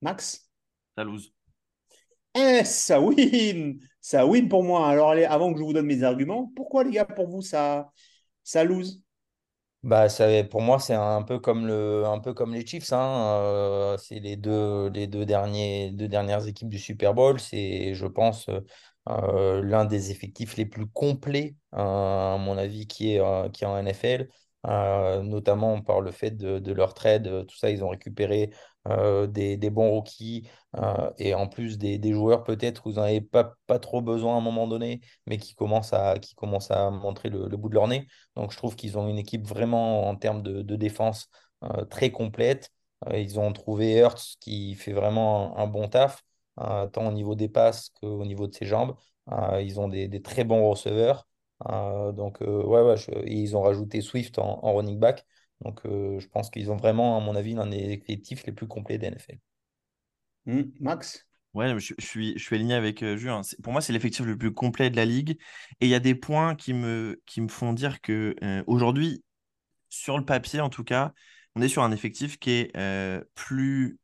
Max? 0.00 0.50
Ça 0.96 1.04
lose. 1.04 1.32
Eh, 2.34 2.64
ça 2.64 3.00
win 3.00 3.78
Ça 4.00 4.26
win 4.26 4.48
pour 4.48 4.64
moi. 4.64 4.88
Alors, 4.88 5.10
allez, 5.10 5.24
avant 5.24 5.52
que 5.52 5.58
je 5.58 5.64
vous 5.64 5.72
donne 5.72 5.86
mes 5.86 6.02
arguments, 6.02 6.50
pourquoi, 6.56 6.84
les 6.84 6.92
gars, 6.92 7.04
pour 7.04 7.28
vous, 7.28 7.42
ça, 7.42 7.90
ça 8.42 8.64
lose? 8.64 9.02
Bah, 9.82 10.08
pour 10.50 10.60
moi, 10.60 10.78
c'est 10.78 10.94
un 10.94 11.22
peu 11.22 11.38
comme, 11.38 11.66
le, 11.66 12.04
un 12.04 12.18
peu 12.18 12.34
comme 12.34 12.52
les 12.52 12.66
Chiefs. 12.66 12.92
Hein. 12.92 13.38
Euh, 13.42 13.96
c'est 13.96 14.20
les 14.20 14.36
deux, 14.36 14.90
les 14.90 15.06
deux, 15.06 15.24
derniers, 15.24 15.90
deux 15.90 16.08
dernières 16.08 16.46
équipes 16.46 16.68
du 16.68 16.78
Super 16.78 17.14
Bowl. 17.14 17.40
C'est, 17.40 17.94
je 17.94 18.06
pense, 18.06 18.50
euh, 19.08 19.62
l'un 19.62 19.86
des 19.86 20.10
effectifs 20.10 20.56
les 20.56 20.66
plus 20.66 20.86
complets, 20.86 21.56
à 21.72 22.36
mon 22.38 22.58
avis, 22.58 22.86
qui 22.86 23.14
est, 23.14 23.20
euh, 23.20 23.48
qui 23.48 23.64
est 23.64 23.66
en 23.66 23.78
NFL. 23.78 24.28
notamment 24.64 25.80
par 25.80 26.00
le 26.02 26.10
fait 26.10 26.32
de, 26.32 26.58
de, 26.58 26.72
leur 26.72 26.92
trade, 26.92 27.46
tout 27.46 27.56
ça, 27.56 27.70
ils 27.70 27.82
ont 27.82 27.88
récupéré 27.88 28.50
euh, 28.88 29.26
des, 29.26 29.58
bons 29.70 29.90
rookies 29.90 30.48
euh, 30.76 31.10
et 31.18 31.34
en 31.34 31.46
plus 31.48 31.76
des, 31.76 32.00
joueurs 32.12 32.44
peut-être 32.44 32.86
où 32.86 32.90
vous 32.90 32.96
n'en 32.96 33.02
avez 33.02 33.20
pas, 33.20 33.54
pas 33.66 33.78
trop 33.78 34.00
besoin 34.00 34.34
à 34.34 34.38
un 34.38 34.40
moment 34.40 34.66
donné, 34.66 35.00
mais 35.26 35.36
qui 35.36 35.54
commencent 35.54 35.92
à, 35.92 36.18
qui 36.18 36.34
commencent 36.34 36.70
à 36.70 36.90
montrer 36.90 37.28
le, 37.28 37.48
bout 37.56 37.68
de 37.68 37.74
leur 37.74 37.88
nez. 37.88 38.06
Donc 38.36 38.52
je 38.52 38.56
trouve 38.56 38.76
qu'ils 38.76 38.96
ont 38.98 39.06
une 39.08 39.18
équipe 39.18 39.46
vraiment 39.46 40.08
en 40.08 40.16
termes 40.16 40.42
de, 40.42 40.76
défense 40.76 41.28
euh, 41.62 41.84
très 41.84 42.10
complète. 42.10 42.70
ils 43.12 43.38
ont 43.38 43.52
trouvé 43.52 43.92
Hertz 43.92 44.36
qui 44.40 44.74
fait 44.74 44.92
vraiment 44.92 45.58
un, 45.58 45.66
bon 45.66 45.88
taf, 45.88 46.22
tant 46.56 47.06
au 47.08 47.12
niveau 47.12 47.34
des 47.34 47.48
passes 47.48 47.90
qu'au 48.00 48.24
niveau 48.24 48.46
de 48.46 48.54
ses 48.54 48.66
jambes. 48.66 48.94
ils 49.60 49.78
ont 49.80 49.88
des, 49.88 50.22
très 50.22 50.44
bons 50.44 50.68
receveurs. 50.70 51.26
donc, 51.68 52.40
ouais, 52.40 52.82
ouais 52.82 52.96
ils 53.26 53.56
ont 53.56 53.62
rajouté 53.62 54.00
Swift 54.00 54.38
en 54.38 54.74
running 54.74 54.98
back. 54.98 55.26
Donc, 55.62 55.80
euh, 55.84 56.18
je 56.18 56.28
pense 56.28 56.50
qu'ils 56.50 56.70
ont 56.70 56.76
vraiment, 56.76 57.16
à 57.16 57.20
mon 57.20 57.34
avis, 57.36 57.54
l'un 57.54 57.66
des 57.66 57.92
effectifs 57.92 58.44
les 58.46 58.52
plus 58.52 58.66
complets 58.66 58.98
des 58.98 59.06
NFL. 59.08 59.38
Hmm, 60.46 60.62
Max? 60.80 61.26
Ouais, 61.52 61.78
je, 61.78 61.94
suis, 61.98 62.38
je 62.38 62.42
suis 62.42 62.56
aligné 62.56 62.74
avec 62.74 63.02
euh, 63.02 63.16
Julien. 63.16 63.42
Pour 63.62 63.72
moi, 63.72 63.82
c'est 63.82 63.92
l'effectif 63.92 64.24
le 64.24 64.38
plus 64.38 64.54
complet 64.54 64.88
de 64.88 64.96
la 64.96 65.04
ligue. 65.04 65.38
Et 65.80 65.86
il 65.86 65.88
y 65.88 65.94
a 65.94 66.00
des 66.00 66.14
points 66.14 66.54
qui 66.54 66.72
me, 66.72 67.20
qui 67.26 67.40
me 67.40 67.48
font 67.48 67.72
dire 67.72 68.00
que 68.00 68.36
euh, 68.42 68.62
aujourd'hui, 68.66 69.22
sur 69.88 70.16
le 70.16 70.24
papier 70.24 70.60
en 70.60 70.70
tout 70.70 70.84
cas, 70.84 71.12
on 71.56 71.62
est 71.62 71.68
sur 71.68 71.82
un 71.82 71.92
effectif 71.92 72.38
qui 72.38 72.50
est 72.52 72.72
plus 73.34 73.98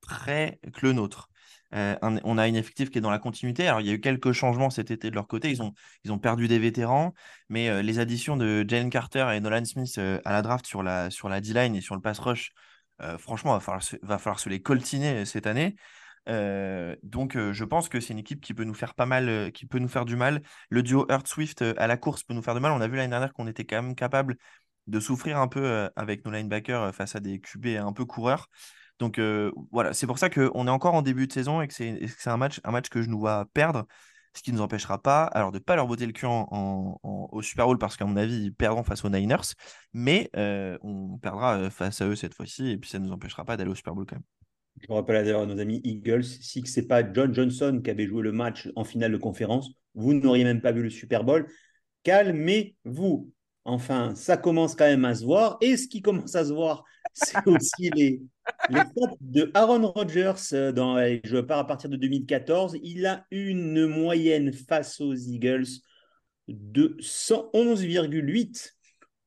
prêt 0.00 0.58
que 0.72 0.86
le 0.86 0.94
nôtre. 0.94 1.28
Euh, 1.74 1.96
on 2.02 2.38
a 2.38 2.46
une 2.46 2.56
effectif 2.56 2.90
qui 2.90 2.98
est 2.98 3.00
dans 3.00 3.10
la 3.10 3.18
continuité. 3.18 3.66
Alors, 3.66 3.80
il 3.80 3.86
y 3.86 3.90
a 3.90 3.94
eu 3.94 4.00
quelques 4.00 4.32
changements 4.32 4.70
cet 4.70 4.90
été 4.90 5.10
de 5.10 5.14
leur 5.14 5.26
côté. 5.26 5.50
Ils 5.50 5.62
ont, 5.62 5.72
ils 6.04 6.12
ont 6.12 6.18
perdu 6.18 6.46
des 6.46 6.58
vétérans, 6.58 7.14
mais 7.48 7.68
euh, 7.68 7.82
les 7.82 7.98
additions 7.98 8.36
de 8.36 8.64
Jalen 8.66 8.90
Carter 8.90 9.26
et 9.34 9.40
Nolan 9.40 9.64
Smith 9.64 9.96
euh, 9.98 10.20
à 10.24 10.32
la 10.32 10.42
draft 10.42 10.66
sur 10.66 10.82
la, 10.82 11.10
sur 11.10 11.28
la 11.28 11.40
D-line 11.40 11.74
et 11.74 11.80
sur 11.80 11.94
le 11.94 12.00
pass 12.00 12.18
rush, 12.18 12.52
franchement, 13.18 13.52
va 13.54 13.60
falloir, 13.60 13.82
se, 13.82 13.96
va 14.02 14.18
falloir 14.18 14.38
se 14.38 14.48
les 14.48 14.62
coltiner 14.62 15.24
cette 15.24 15.46
année. 15.46 15.74
donc, 17.02 17.36
je 17.36 17.64
pense 17.64 17.88
que 17.88 18.00
c'est 18.00 18.12
une 18.12 18.20
équipe 18.20 18.40
qui 18.40 18.54
peut 18.54 18.64
nous 18.64 18.74
faire 18.74 18.94
pas 18.94 19.04
mal, 19.04 19.50
qui 19.52 19.66
peut 19.66 19.78
nous 19.80 19.88
faire 19.88 20.04
du 20.04 20.16
mal. 20.16 20.42
Le 20.70 20.82
duo 20.82 21.04
Earth 21.10 21.26
Swift 21.26 21.62
à 21.62 21.86
la 21.86 21.96
course 21.96 22.22
peut 22.22 22.34
nous 22.34 22.42
faire 22.42 22.54
du 22.54 22.60
mal. 22.60 22.72
On 22.72 22.80
a 22.80 22.88
vu 22.88 22.96
l'année 22.96 23.10
dernière 23.10 23.32
qu'on 23.32 23.48
était 23.48 23.64
quand 23.64 23.82
même 23.82 23.94
capable 23.96 24.36
de 24.86 25.00
souffrir 25.00 25.38
un 25.38 25.48
peu 25.48 25.90
avec 25.96 26.24
nos 26.24 26.30
linebackers 26.30 26.94
face 26.94 27.16
à 27.16 27.20
des 27.20 27.40
QB 27.40 27.66
un 27.80 27.92
peu 27.92 28.04
coureurs. 28.04 28.48
Donc 29.04 29.18
euh, 29.18 29.52
voilà, 29.70 29.92
c'est 29.92 30.06
pour 30.06 30.18
ça 30.18 30.30
qu'on 30.30 30.66
est 30.66 30.70
encore 30.70 30.94
en 30.94 31.02
début 31.02 31.26
de 31.26 31.32
saison 31.32 31.60
et 31.60 31.68
que 31.68 31.74
c'est 31.74 32.08
un 32.24 32.38
match, 32.38 32.58
un 32.64 32.70
match 32.70 32.88
que 32.88 33.02
je 33.02 33.10
nous 33.10 33.18
vois 33.18 33.44
perdre, 33.52 33.86
ce 34.34 34.40
qui 34.40 34.50
ne 34.50 34.56
nous 34.56 34.62
empêchera 34.62 35.02
pas 35.02 35.24
alors 35.24 35.52
de 35.52 35.58
ne 35.58 35.62
pas 35.62 35.76
leur 35.76 35.86
botter 35.86 36.06
le 36.06 36.12
cul 36.12 36.24
en, 36.24 36.98
au 37.02 37.42
Super 37.42 37.66
Bowl 37.66 37.76
parce 37.76 37.98
qu'à 37.98 38.06
mon 38.06 38.16
avis, 38.16 38.44
ils 38.44 38.54
perdront 38.54 38.82
face 38.82 39.04
aux 39.04 39.10
Niners, 39.10 39.52
mais 39.92 40.30
euh, 40.36 40.78
on 40.80 41.18
perdra 41.18 41.58
euh, 41.58 41.70
face 41.70 42.00
à 42.00 42.06
eux 42.06 42.16
cette 42.16 42.32
fois-ci 42.32 42.70
et 42.70 42.78
puis 42.78 42.88
ça 42.88 42.98
ne 42.98 43.04
nous 43.04 43.12
empêchera 43.12 43.44
pas 43.44 43.58
d'aller 43.58 43.70
au 43.70 43.74
Super 43.74 43.94
Bowl 43.94 44.06
quand 44.06 44.16
même. 44.16 44.24
Je 44.80 44.90
rappelle 44.90 45.22
d'ailleurs 45.22 45.42
à 45.42 45.46
nos 45.46 45.58
amis 45.58 45.82
Eagles, 45.84 46.24
si 46.24 46.64
ce 46.64 46.80
n'est 46.80 46.86
pas 46.86 47.02
John 47.12 47.34
Johnson 47.34 47.82
qui 47.84 47.90
avait 47.90 48.06
joué 48.06 48.22
le 48.22 48.32
match 48.32 48.70
en 48.74 48.84
finale 48.84 49.12
de 49.12 49.18
conférence, 49.18 49.68
vous 49.94 50.14
n'auriez 50.14 50.44
même 50.44 50.62
pas 50.62 50.72
vu 50.72 50.82
le 50.82 50.88
Super 50.88 51.24
Bowl. 51.24 51.46
Calmez-vous. 52.04 53.30
Enfin, 53.66 54.14
ça 54.14 54.38
commence 54.38 54.74
quand 54.74 54.86
même 54.86 55.04
à 55.04 55.14
se 55.14 55.24
voir. 55.24 55.58
Et 55.60 55.76
ce 55.76 55.88
qui 55.88 56.00
commence 56.00 56.34
à 56.34 56.46
se 56.46 56.54
voir, 56.54 56.84
c'est 57.12 57.46
aussi 57.46 57.90
les, 57.94 58.22
les 58.70 58.80
stats 58.80 59.16
de 59.20 59.50
Aaron 59.54 59.90
Rodgers. 59.90 60.32
euh, 60.52 60.72
Dans, 60.72 60.94
allez, 60.96 61.20
je 61.24 61.38
pars 61.38 61.58
à 61.58 61.66
partir 61.66 61.90
de 61.90 61.96
2014. 61.96 62.78
Il 62.82 63.06
a 63.06 63.24
une 63.30 63.86
moyenne 63.86 64.52
face 64.52 65.00
aux 65.00 65.14
Eagles 65.14 65.66
de 66.48 66.96
111,8 67.00 68.72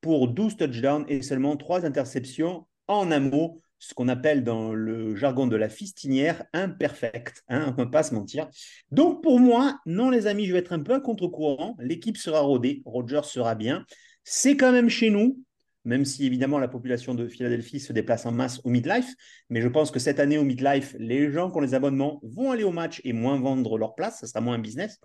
pour 0.02 0.28
12 0.28 0.58
touchdowns 0.58 1.06
et 1.08 1.22
seulement 1.22 1.58
3 1.58 1.86
interceptions 1.86 2.68
en 2.88 3.12
un 3.12 3.20
mot, 3.20 3.62
ce 3.80 3.94
qu'on 3.94 4.08
appelle 4.08 4.44
dans 4.44 4.74
le 4.74 5.16
jargon 5.16 5.48
de 5.48 5.56
la 5.56 5.70
fistinière 5.70 6.44
imperfect. 6.54 7.44
Hein, 7.50 7.74
on 7.78 7.82
ne 7.82 7.86
peut 7.86 7.92
pas 7.92 8.04
se 8.04 8.14
mentir. 8.14 8.48
Donc 8.92 9.22
pour 9.24 9.40
moi, 9.40 9.80
non 9.86 10.10
les 10.10 10.28
amis, 10.28 10.46
je 10.46 10.54
vais 10.54 10.60
être 10.60 10.74
un 10.74 10.80
peu 10.80 10.94
à 10.94 11.00
contre-courant. 11.00 11.76
L'équipe 11.80 12.18
sera 12.18 12.40
rodée, 12.40 12.82
Rodgers 12.86 13.24
sera 13.26 13.56
bien. 13.56 13.86
C'est 14.24 14.58
quand 14.58 14.72
même 14.72 14.90
chez 14.90 15.10
nous, 15.10 15.40
même 15.88 16.04
si 16.04 16.26
évidemment 16.26 16.60
la 16.60 16.68
population 16.68 17.16
de 17.16 17.30
Philadelphie 17.30 17.80
se 17.80 17.94
déplace 17.94 18.26
en 18.26 18.34
masse 18.34 18.60
au 18.66 18.70
midlife. 18.70 19.16
Mais 19.50 19.62
je 19.62 19.70
pense 19.70 19.90
que 19.90 20.00
cette 20.00 20.20
année 20.20 20.38
au 20.38 20.44
midlife, 20.44 20.98
les 21.00 21.32
gens 21.32 21.50
qui 21.50 21.58
ont 21.58 21.62
les 21.62 21.74
abonnements 21.74 22.20
vont 22.24 22.52
aller 22.52 22.66
au 22.66 22.74
match 22.74 23.00
et 23.06 23.14
moins 23.14 23.40
vendre 23.40 23.78
leur 23.78 23.96
place. 23.96 24.20
Ça 24.20 24.28
sera 24.28 24.42
moins 24.42 24.56
un 24.56 24.60
business. 24.60 25.00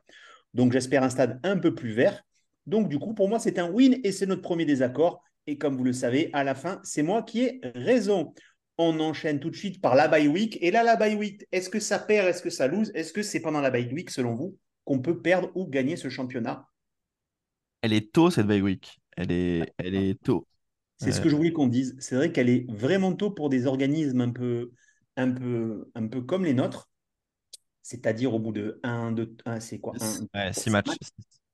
Donc 0.54 0.72
j'espère 0.72 1.04
un 1.04 1.08
stade 1.08 1.38
un 1.44 1.56
peu 1.56 1.72
plus 1.72 1.92
vert. 1.92 2.24
Donc 2.66 2.88
du 2.88 2.98
coup, 2.98 3.14
pour 3.14 3.28
moi, 3.28 3.38
c'est 3.38 3.60
un 3.60 3.70
win 3.70 4.00
et 4.02 4.10
c'est 4.10 4.26
notre 4.26 4.42
premier 4.42 4.64
désaccord. 4.64 5.22
Et 5.46 5.56
comme 5.56 5.76
vous 5.76 5.84
le 5.84 5.92
savez, 5.92 6.30
à 6.32 6.42
la 6.42 6.56
fin, 6.56 6.80
c'est 6.82 7.04
moi 7.04 7.22
qui 7.22 7.42
ai 7.42 7.60
raison. 7.76 8.34
On 8.76 8.98
enchaîne 8.98 9.38
tout 9.38 9.50
de 9.50 9.56
suite 9.56 9.80
par 9.80 9.94
la 9.94 10.08
bye 10.08 10.26
week. 10.26 10.58
Et 10.62 10.72
là, 10.72 10.82
la 10.82 10.96
bye 10.96 11.14
week, 11.14 11.46
est-ce 11.52 11.70
que 11.70 11.78
ça 11.78 12.00
perd, 12.00 12.26
est-ce 12.26 12.42
que 12.42 12.50
ça 12.50 12.66
lose? 12.66 12.90
Est-ce 12.96 13.12
que 13.12 13.22
c'est 13.22 13.40
pendant 13.40 13.60
la 13.60 13.70
bye 13.70 13.92
week, 13.92 14.10
selon 14.10 14.34
vous, 14.34 14.58
qu'on 14.84 14.98
peut 14.98 15.22
perdre 15.22 15.52
ou 15.54 15.68
gagner 15.68 15.94
ce 15.94 16.08
championnat? 16.08 16.66
Elle 17.82 17.92
est 17.92 18.12
tôt 18.12 18.30
cette 18.30 18.48
bye 18.48 18.62
week. 18.62 18.98
Elle 19.16 19.30
est, 19.30 19.72
elle 19.78 19.94
est 19.94 20.20
tôt. 20.20 20.46
C'est 21.02 21.12
ce 21.12 21.20
que 21.20 21.28
je 21.28 21.36
voulais 21.36 21.52
qu'on 21.52 21.66
dise. 21.66 21.96
C'est 21.98 22.14
vrai 22.14 22.32
qu'elle 22.32 22.48
est 22.48 22.70
vraiment 22.70 23.12
tôt 23.12 23.30
pour 23.30 23.48
des 23.48 23.66
organismes 23.66 24.20
un 24.20 24.30
peu, 24.30 24.70
un 25.16 25.30
peu, 25.30 25.90
un 25.94 26.06
peu 26.06 26.22
comme 26.22 26.44
les 26.44 26.54
nôtres. 26.54 26.88
C'est-à-dire 27.82 28.32
au 28.32 28.38
bout 28.38 28.52
de 28.52 28.78
1, 28.84 29.12
2, 29.12 29.36
1, 29.44 29.60
c'est 29.60 29.80
quoi 29.80 29.94
6 30.52 30.70
matchs. 30.70 30.96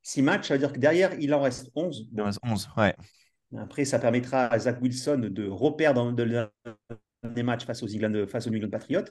6 0.02 0.22
matchs, 0.22 0.48
ça 0.48 0.54
veut 0.54 0.60
dire 0.60 0.72
que 0.72 0.78
derrière, 0.78 1.14
il 1.18 1.32
en 1.32 1.40
reste 1.40 1.70
11. 1.74 2.08
Il 2.12 2.20
en 2.20 2.26
reste 2.26 2.40
11, 2.42 2.68
ouais. 2.76 2.94
Après, 3.56 3.86
ça 3.86 3.98
permettra 3.98 4.46
à 4.46 4.58
Zach 4.58 4.80
Wilson 4.82 5.28
de 5.30 5.46
repère 5.48 5.94
dans 5.94 6.12
de, 6.12 6.50
des 7.24 7.42
matchs 7.42 7.64
face 7.64 7.82
aux 7.82 7.88
England, 7.88 8.26
face 8.28 8.46
aux 8.46 8.50
New 8.50 8.58
England 8.58 8.70
Patriots. 8.70 9.04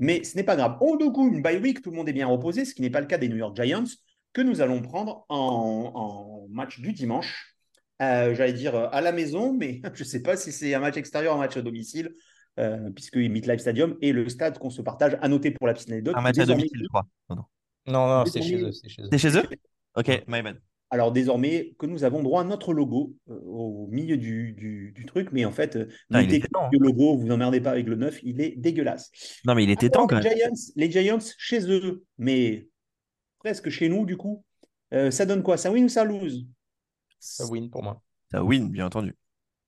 Mais 0.00 0.24
ce 0.24 0.36
n'est 0.36 0.44
pas 0.44 0.56
grave. 0.56 0.76
On 0.80 0.96
du 0.96 1.10
coup 1.12 1.28
une 1.28 1.42
bye 1.42 1.58
week, 1.58 1.82
tout 1.82 1.90
le 1.90 1.96
monde 1.96 2.08
est 2.08 2.12
bien 2.12 2.26
reposé, 2.26 2.64
ce 2.64 2.74
qui 2.74 2.82
n'est 2.82 2.90
pas 2.90 3.00
le 3.00 3.06
cas 3.06 3.18
des 3.18 3.28
New 3.28 3.36
York 3.36 3.56
Giants, 3.60 3.84
que 4.32 4.40
nous 4.40 4.60
allons 4.60 4.82
prendre 4.82 5.24
en, 5.28 5.92
en 5.94 6.48
match 6.50 6.80
du 6.80 6.92
dimanche. 6.92 7.57
Euh, 8.00 8.34
J'allais 8.34 8.52
dire 8.52 8.74
à 8.74 9.00
la 9.00 9.12
maison, 9.12 9.52
mais 9.52 9.80
je 9.94 10.02
ne 10.02 10.08
sais 10.08 10.22
pas 10.22 10.36
si 10.36 10.52
c'est 10.52 10.74
un 10.74 10.80
match 10.80 10.96
extérieur 10.96 11.34
ou 11.34 11.36
un 11.36 11.40
match 11.40 11.56
à 11.56 11.62
domicile, 11.62 12.14
euh, 12.58 12.90
puisque 12.90 13.16
MetLife 13.16 13.60
Stadium 13.60 13.96
est 14.02 14.12
le 14.12 14.28
stade 14.28 14.58
qu'on 14.58 14.70
se 14.70 14.82
partage. 14.82 15.18
À 15.20 15.28
noter 15.28 15.50
pour 15.50 15.66
la 15.66 15.74
petite 15.74 15.90
anecdote. 15.90 16.14
Un 16.16 16.22
match 16.22 16.38
à 16.38 16.46
domicile, 16.46 16.80
je 16.82 16.88
crois. 16.88 17.06
Non, 17.30 17.36
non, 17.86 18.06
non 18.08 18.24
c'est 18.26 18.42
chez 18.42 18.62
eux. 18.62 18.72
C'est 18.72 18.88
chez 18.88 19.02
eux. 19.02 19.08
C'est 19.10 19.18
chez 19.18 19.36
eux 19.36 19.44
Ok, 19.96 20.24
my 20.28 20.42
bad. 20.42 20.58
Alors 20.90 21.12
désormais 21.12 21.74
que 21.78 21.84
nous 21.84 22.04
avons 22.04 22.22
droit 22.22 22.40
à 22.40 22.44
notre 22.44 22.72
logo 22.72 23.14
euh, 23.28 23.38
au 23.44 23.88
milieu 23.90 24.16
du, 24.16 24.52
du, 24.52 24.92
du, 24.92 25.04
truc, 25.04 25.28
mais 25.32 25.44
en 25.44 25.52
fait, 25.52 25.76
euh, 25.76 25.86
non, 26.08 26.20
il 26.20 26.32
était 26.32 26.48
temps. 26.48 26.70
le 26.72 26.78
logo, 26.78 27.16
vous 27.16 27.30
emmerdez 27.30 27.60
pas 27.60 27.72
avec 27.72 27.86
le 27.86 27.96
neuf, 27.96 28.20
il 28.22 28.40
est 28.40 28.56
dégueulasse. 28.56 29.10
Non, 29.44 29.54
mais 29.54 29.64
il 29.64 29.70
était 29.70 29.86
Alors, 29.86 30.06
temps 30.06 30.06
quand 30.06 30.18
les 30.20 30.30
même. 30.30 30.38
Giants, 30.38 30.72
les 30.76 30.90
Giants 30.90 31.34
chez 31.36 31.70
eux, 31.70 32.04
mais 32.16 32.68
presque 33.38 33.68
chez 33.68 33.88
nous 33.88 34.06
du 34.06 34.16
coup. 34.16 34.44
Euh, 34.94 35.10
ça 35.10 35.26
donne 35.26 35.42
quoi? 35.42 35.58
Ça 35.58 35.70
win 35.70 35.84
ou 35.84 35.88
ça 35.90 36.04
lose? 36.04 36.46
Ça 37.18 37.46
win 37.46 37.70
pour 37.70 37.82
moi. 37.82 38.02
Ça 38.30 38.42
win, 38.42 38.70
bien 38.70 38.86
entendu. 38.86 39.16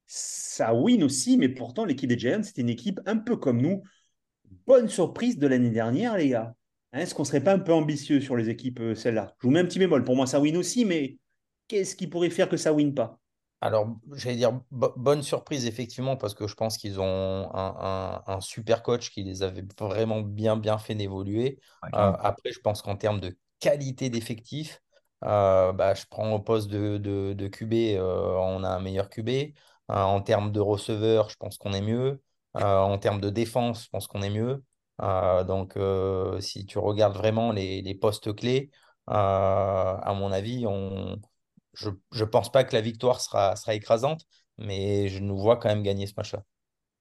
Ça 0.07 0.75
win 0.75 1.05
aussi, 1.05 1.39
mais 1.39 1.49
pourtant 1.49 1.85
l'équipe 1.85 2.09
des 2.09 2.19
Giants, 2.19 2.43
c'était 2.43 2.63
une 2.63 2.69
équipe 2.69 3.01
un 3.07 3.17
peu 3.17 3.37
comme 3.37 3.61
nous. 3.61 3.83
Bonne 4.67 4.89
surprise 4.89 5.39
de 5.39 5.47
l'année 5.47 5.71
dernière, 5.71 6.17
les 6.17 6.31
gars. 6.31 6.55
Hein, 6.93 7.01
Est-ce 7.01 7.15
qu'on 7.15 7.23
ne 7.23 7.29
serait 7.29 7.45
pas 7.45 7.55
un 7.55 7.59
peu 7.59 7.73
ambitieux 7.73 8.21
sur 8.21 8.37
les 8.37 8.49
équipes, 8.49 8.81
euh, 8.81 8.95
celles-là? 8.95 9.35
Je 9.41 9.47
vous 9.47 9.53
mets 9.53 9.61
un 9.61 9.65
petit 9.65 9.79
bémol. 9.79 10.05
Pour 10.05 10.17
moi, 10.17 10.27
ça 10.27 10.41
win 10.41 10.57
aussi, 10.57 10.85
mais 10.85 11.19
qu'est-ce 11.69 11.95
qui 11.95 12.09
pourrait 12.09 12.31
faire 12.31 12.49
que 12.49 12.57
ça 12.57 12.73
win 12.73 12.95
pas? 12.95 13.21
Alors, 13.63 13.95
j'allais 14.15 14.37
dire 14.37 14.59
bo 14.71 14.93
bonne 14.97 15.23
surprise, 15.23 15.67
effectivement, 15.67 16.17
parce 16.17 16.35
que 16.35 16.47
je 16.47 16.55
pense 16.55 16.79
qu'ils 16.79 16.99
ont 16.99 17.51
un, 17.55 18.23
un, 18.27 18.35
un, 18.35 18.41
super 18.41 18.83
coach 18.83 19.11
qui 19.11 19.23
les 19.23 19.43
avait 19.43 19.65
vraiment 19.79 20.23
bien, 20.23 20.57
bien 20.57 20.79
fait 20.79 20.99
évoluer. 20.99 21.59
Euh, 21.85 21.89
après, 21.93 22.53
je 22.53 22.61
pense 22.61 22.81
qu'en 22.81 22.97
termes 22.97 23.21
de 23.21 23.37
qualité 23.59 24.09
d'effectif, 24.09 24.81
euh, 25.25 25.73
bah, 25.73 25.95
je 25.95 26.05
prends 26.09 26.33
au 26.33 26.41
poste 26.41 26.69
de, 26.71 26.99
de, 26.99 27.33
de 27.35 27.49
QB, 27.49 27.73
euh, 27.99 28.35
on 28.39 28.65
a 28.65 28.69
un 28.69 28.81
meilleur 28.81 29.09
QB. 29.11 29.55
en 29.89 30.21
termes 30.23 30.53
de 30.53 30.61
receveur, 30.61 31.31
je 31.31 31.37
pense 31.37 31.59
qu'on 31.59 31.73
est 31.73 31.83
mieux. 31.83 32.23
en 32.55 32.99
termes 32.99 33.21
de 33.21 33.31
défense, 33.31 33.85
je 33.85 33.89
pense 33.91 34.07
qu'on 34.07 34.23
est 34.23 34.31
mieux. 34.31 34.65
Euh, 35.03 35.45
donc, 35.45 35.77
euh, 35.77 36.41
si 36.41 36.67
tu 36.67 36.79
regardes 36.79 37.17
vraiment 37.17 37.53
les, 37.53 37.83
les 37.83 37.95
postes 37.95 38.35
clés, 38.35 38.71
euh, 39.09 39.13
à 39.13 40.15
mon 40.15 40.31
avis, 40.33 40.67
on... 40.67 41.19
je 41.75 41.91
ne 41.91 42.25
pense 42.25 42.53
pas 42.53 42.65
que 42.65 42.75
la 42.75 42.81
victoire 42.83 43.21
sera, 43.21 43.57
sera 43.57 43.75
écrasante, 43.75 44.27
mais 44.59 45.09
je 45.09 45.21
nous 45.21 45.39
vois 45.39 45.57
quand 45.57 45.69
même 45.69 45.83
gagner 45.83 46.07
ce 46.07 46.15
match-là. 46.17 46.43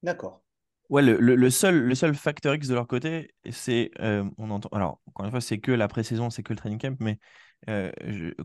D'accord. 0.04 0.44
Ouais, 0.90 1.04
le, 1.04 1.18
le, 1.18 1.36
le, 1.36 1.50
seul, 1.52 1.76
le 1.84 1.94
seul 1.94 2.16
facteur 2.16 2.56
X 2.56 2.68
de 2.68 2.74
leur 2.74 2.88
côté, 2.88 3.36
c'est. 3.52 3.92
Euh, 4.00 4.24
on 4.40 4.50
entend. 4.50 4.70
Alors, 4.72 5.00
encore 5.08 5.26
une 5.26 5.32
fois, 5.32 5.42
c'est 5.42 5.60
que 5.60 5.72
la 5.72 5.88
pré-saison, 5.88 6.32
c'est 6.32 6.42
que 6.42 6.52
le 6.52 6.58
training 6.58 6.80
camp, 6.80 6.96
mais 7.00 7.20
euh, 7.68 7.92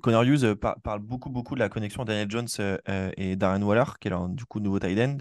Connor 0.03 0.24
Hughes 0.24 0.55
par, 0.55 0.81
parle 0.81 1.00
beaucoup, 1.00 1.31
beaucoup 1.31 1.55
de 1.55 1.61
la 1.61 1.68
connexion 1.68 2.05
Daniel 2.05 2.31
Jones 2.31 2.48
euh, 2.59 3.11
et 3.16 3.37
Darren 3.37 3.62
Waller, 3.62 3.85
qui 4.00 4.09
est 4.09 4.11
leur, 4.11 4.29
du 4.29 4.44
coup 4.44 4.61
nouveau 4.61 4.79
tight 4.79 4.98
end 4.98 5.18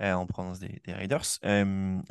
en 0.00 0.26
provenance 0.26 0.60
des, 0.60 0.80
Raiders. 0.86 1.24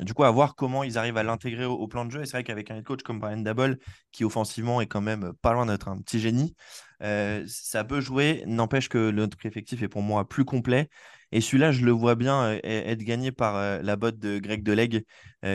du 0.00 0.14
coup, 0.14 0.24
à 0.24 0.30
voir 0.30 0.54
comment 0.56 0.84
ils 0.84 0.98
arrivent 0.98 1.16
à 1.16 1.22
l'intégrer 1.22 1.64
au, 1.64 1.88
plan 1.88 2.04
de 2.04 2.10
jeu. 2.10 2.20
Et 2.20 2.26
c'est 2.26 2.32
vrai 2.32 2.44
qu'avec 2.44 2.70
un 2.70 2.76
head 2.76 2.84
coach 2.84 3.02
comme 3.02 3.18
Brian 3.18 3.38
Dabble, 3.38 3.78
qui 4.12 4.24
offensivement 4.24 4.82
est 4.82 4.86
quand 4.86 5.00
même 5.00 5.32
pas 5.40 5.54
loin 5.54 5.64
d'être 5.64 5.88
un 5.88 5.98
petit 5.98 6.20
génie, 6.20 6.54
ça 7.00 7.84
peut 7.84 8.02
jouer. 8.02 8.44
N'empêche 8.46 8.90
que 8.90 9.10
notre 9.10 9.44
effectif 9.46 9.82
est 9.82 9.88
pour 9.88 10.02
moi 10.02 10.28
plus 10.28 10.44
complet. 10.44 10.90
Et 11.32 11.40
celui-là, 11.40 11.72
je 11.72 11.82
le 11.84 11.92
vois 11.92 12.14
bien 12.14 12.58
être 12.62 13.02
gagné 13.02 13.32
par 13.32 13.82
la 13.82 13.96
botte 13.96 14.18
de 14.18 14.38
Greg 14.38 14.62
Deleg, 14.62 15.04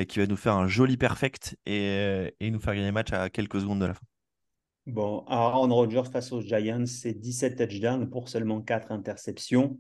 qui 0.08 0.20
va 0.20 0.26
nous 0.26 0.38
faire 0.38 0.56
un 0.56 0.68
joli 0.68 0.98
perfect 0.98 1.56
et 1.68 2.34
nous 2.42 2.60
faire 2.60 2.74
gagner 2.74 2.88
le 2.88 2.94
match 2.94 3.14
à 3.14 3.30
quelques 3.30 3.62
secondes 3.62 3.82
de 3.82 3.86
la 3.86 3.94
fin. 3.94 4.13
Bon, 4.86 5.24
Aaron 5.28 5.74
Rodgers 5.74 6.10
face 6.12 6.32
aux 6.34 6.42
Giants, 6.42 6.86
c'est 6.86 7.14
17 7.14 7.56
touchdowns 7.58 8.10
pour 8.10 8.28
seulement 8.28 8.62
4 8.62 8.92
interceptions 8.92 9.80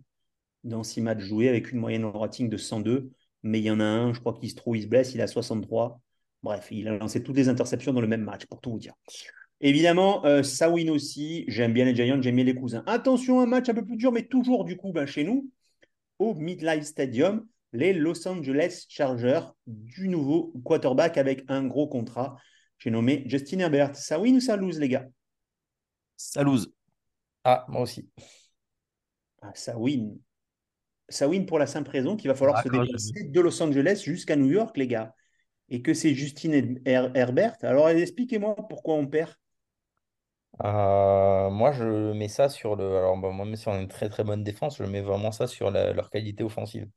dans 0.63 0.83
6 0.83 1.01
matchs 1.01 1.23
joués 1.23 1.49
avec 1.49 1.71
une 1.71 1.79
moyenne 1.79 2.05
rating 2.05 2.49
de 2.49 2.55
102. 2.57 3.11
Mais 3.43 3.59
il 3.59 3.65
y 3.65 3.71
en 3.71 3.81
a 3.81 3.83
un, 3.83 4.13
je 4.13 4.21
crois 4.21 4.33
qu'il 4.33 4.49
se 4.49 4.55
trouve, 4.55 4.77
il 4.77 4.83
se 4.83 4.87
blesse, 4.87 5.13
il 5.13 5.21
a 5.21 5.27
63. 5.27 5.99
Bref, 6.41 6.69
il 6.71 6.87
a 6.87 6.97
lancé 6.97 7.21
toutes 7.21 7.35
les 7.35 7.49
interceptions 7.49 7.91
dans 7.91 7.99
le 7.99 8.07
même 8.07 8.23
match, 8.23 8.45
pour 8.45 8.61
tout 8.61 8.71
vous 8.71 8.79
dire. 8.79 8.93
Évidemment, 9.59 10.25
euh, 10.25 10.41
aussi. 10.89 11.45
J'aime 11.49 11.73
bien 11.73 11.85
les 11.85 11.95
Giants, 11.95 12.21
j'aime 12.21 12.35
bien 12.35 12.45
les 12.45 12.55
cousins. 12.55 12.83
Attention, 12.85 13.41
un 13.41 13.45
match 13.45 13.67
un 13.67 13.73
peu 13.73 13.85
plus 13.85 13.97
dur, 13.97 14.11
mais 14.13 14.23
toujours 14.23 14.63
du 14.63 14.77
coup 14.77 14.93
ben, 14.93 15.05
chez 15.05 15.25
nous, 15.25 15.49
au 16.19 16.33
MidLife 16.33 16.83
Stadium, 16.83 17.45
les 17.73 17.93
Los 17.93 18.27
Angeles 18.27 18.85
Chargers 18.87 19.41
du 19.67 20.07
nouveau 20.07 20.53
quarterback 20.63 21.17
avec 21.17 21.43
un 21.49 21.65
gros 21.65 21.87
contrat. 21.87 22.37
J'ai 22.83 22.91
nommé 22.91 23.23
Justin 23.27 23.59
Herbert. 23.59 23.95
Ça 23.95 24.19
win 24.19 24.35
ou 24.35 24.41
ça 24.41 24.57
lose, 24.57 24.77
les 24.77 24.89
gars 24.89 25.07
Ça 26.17 26.43
lose. 26.43 26.73
Ah, 27.45 27.65
moi 27.69 27.79
aussi. 27.79 28.09
Ah, 29.41 29.51
ça 29.55 29.77
win. 29.77 30.19
Ça 31.07 31.29
win 31.29 31.45
pour 31.45 31.59
la 31.59 31.67
simple 31.67 31.91
raison 31.91 32.17
qu'il 32.17 32.27
va 32.27 32.35
falloir 32.35 32.57
ah, 32.57 32.63
se 32.63 32.67
déplacer 32.67 33.23
de 33.23 33.39
Los 33.39 33.63
Angeles 33.63 34.03
jusqu'à 34.05 34.35
New 34.35 34.51
York, 34.51 34.75
les 34.75 34.87
gars. 34.87 35.15
Et 35.69 35.81
que 35.81 35.93
c'est 35.93 36.13
Justin 36.13 36.75
Her 36.85 37.09
Herbert. 37.15 37.55
Alors, 37.61 37.87
expliquez-moi 37.87 38.53
pourquoi 38.67 38.95
on 38.95 39.07
perd. 39.07 39.33
Euh, 40.65 41.49
moi, 41.49 41.71
je 41.71 42.11
mets 42.11 42.27
ça 42.27 42.49
sur 42.49 42.75
le. 42.75 42.97
Alors, 42.97 43.17
bah, 43.17 43.29
moi, 43.29 43.45
même 43.45 43.55
si 43.55 43.69
on 43.69 43.73
a 43.73 43.79
une 43.79 43.87
très 43.87 44.09
très 44.09 44.25
bonne 44.25 44.43
défense, 44.43 44.77
je 44.77 44.83
mets 44.83 45.01
vraiment 45.01 45.31
ça 45.31 45.47
sur 45.47 45.71
la, 45.71 45.93
leur 45.93 46.09
qualité 46.09 46.43
offensive. 46.43 46.89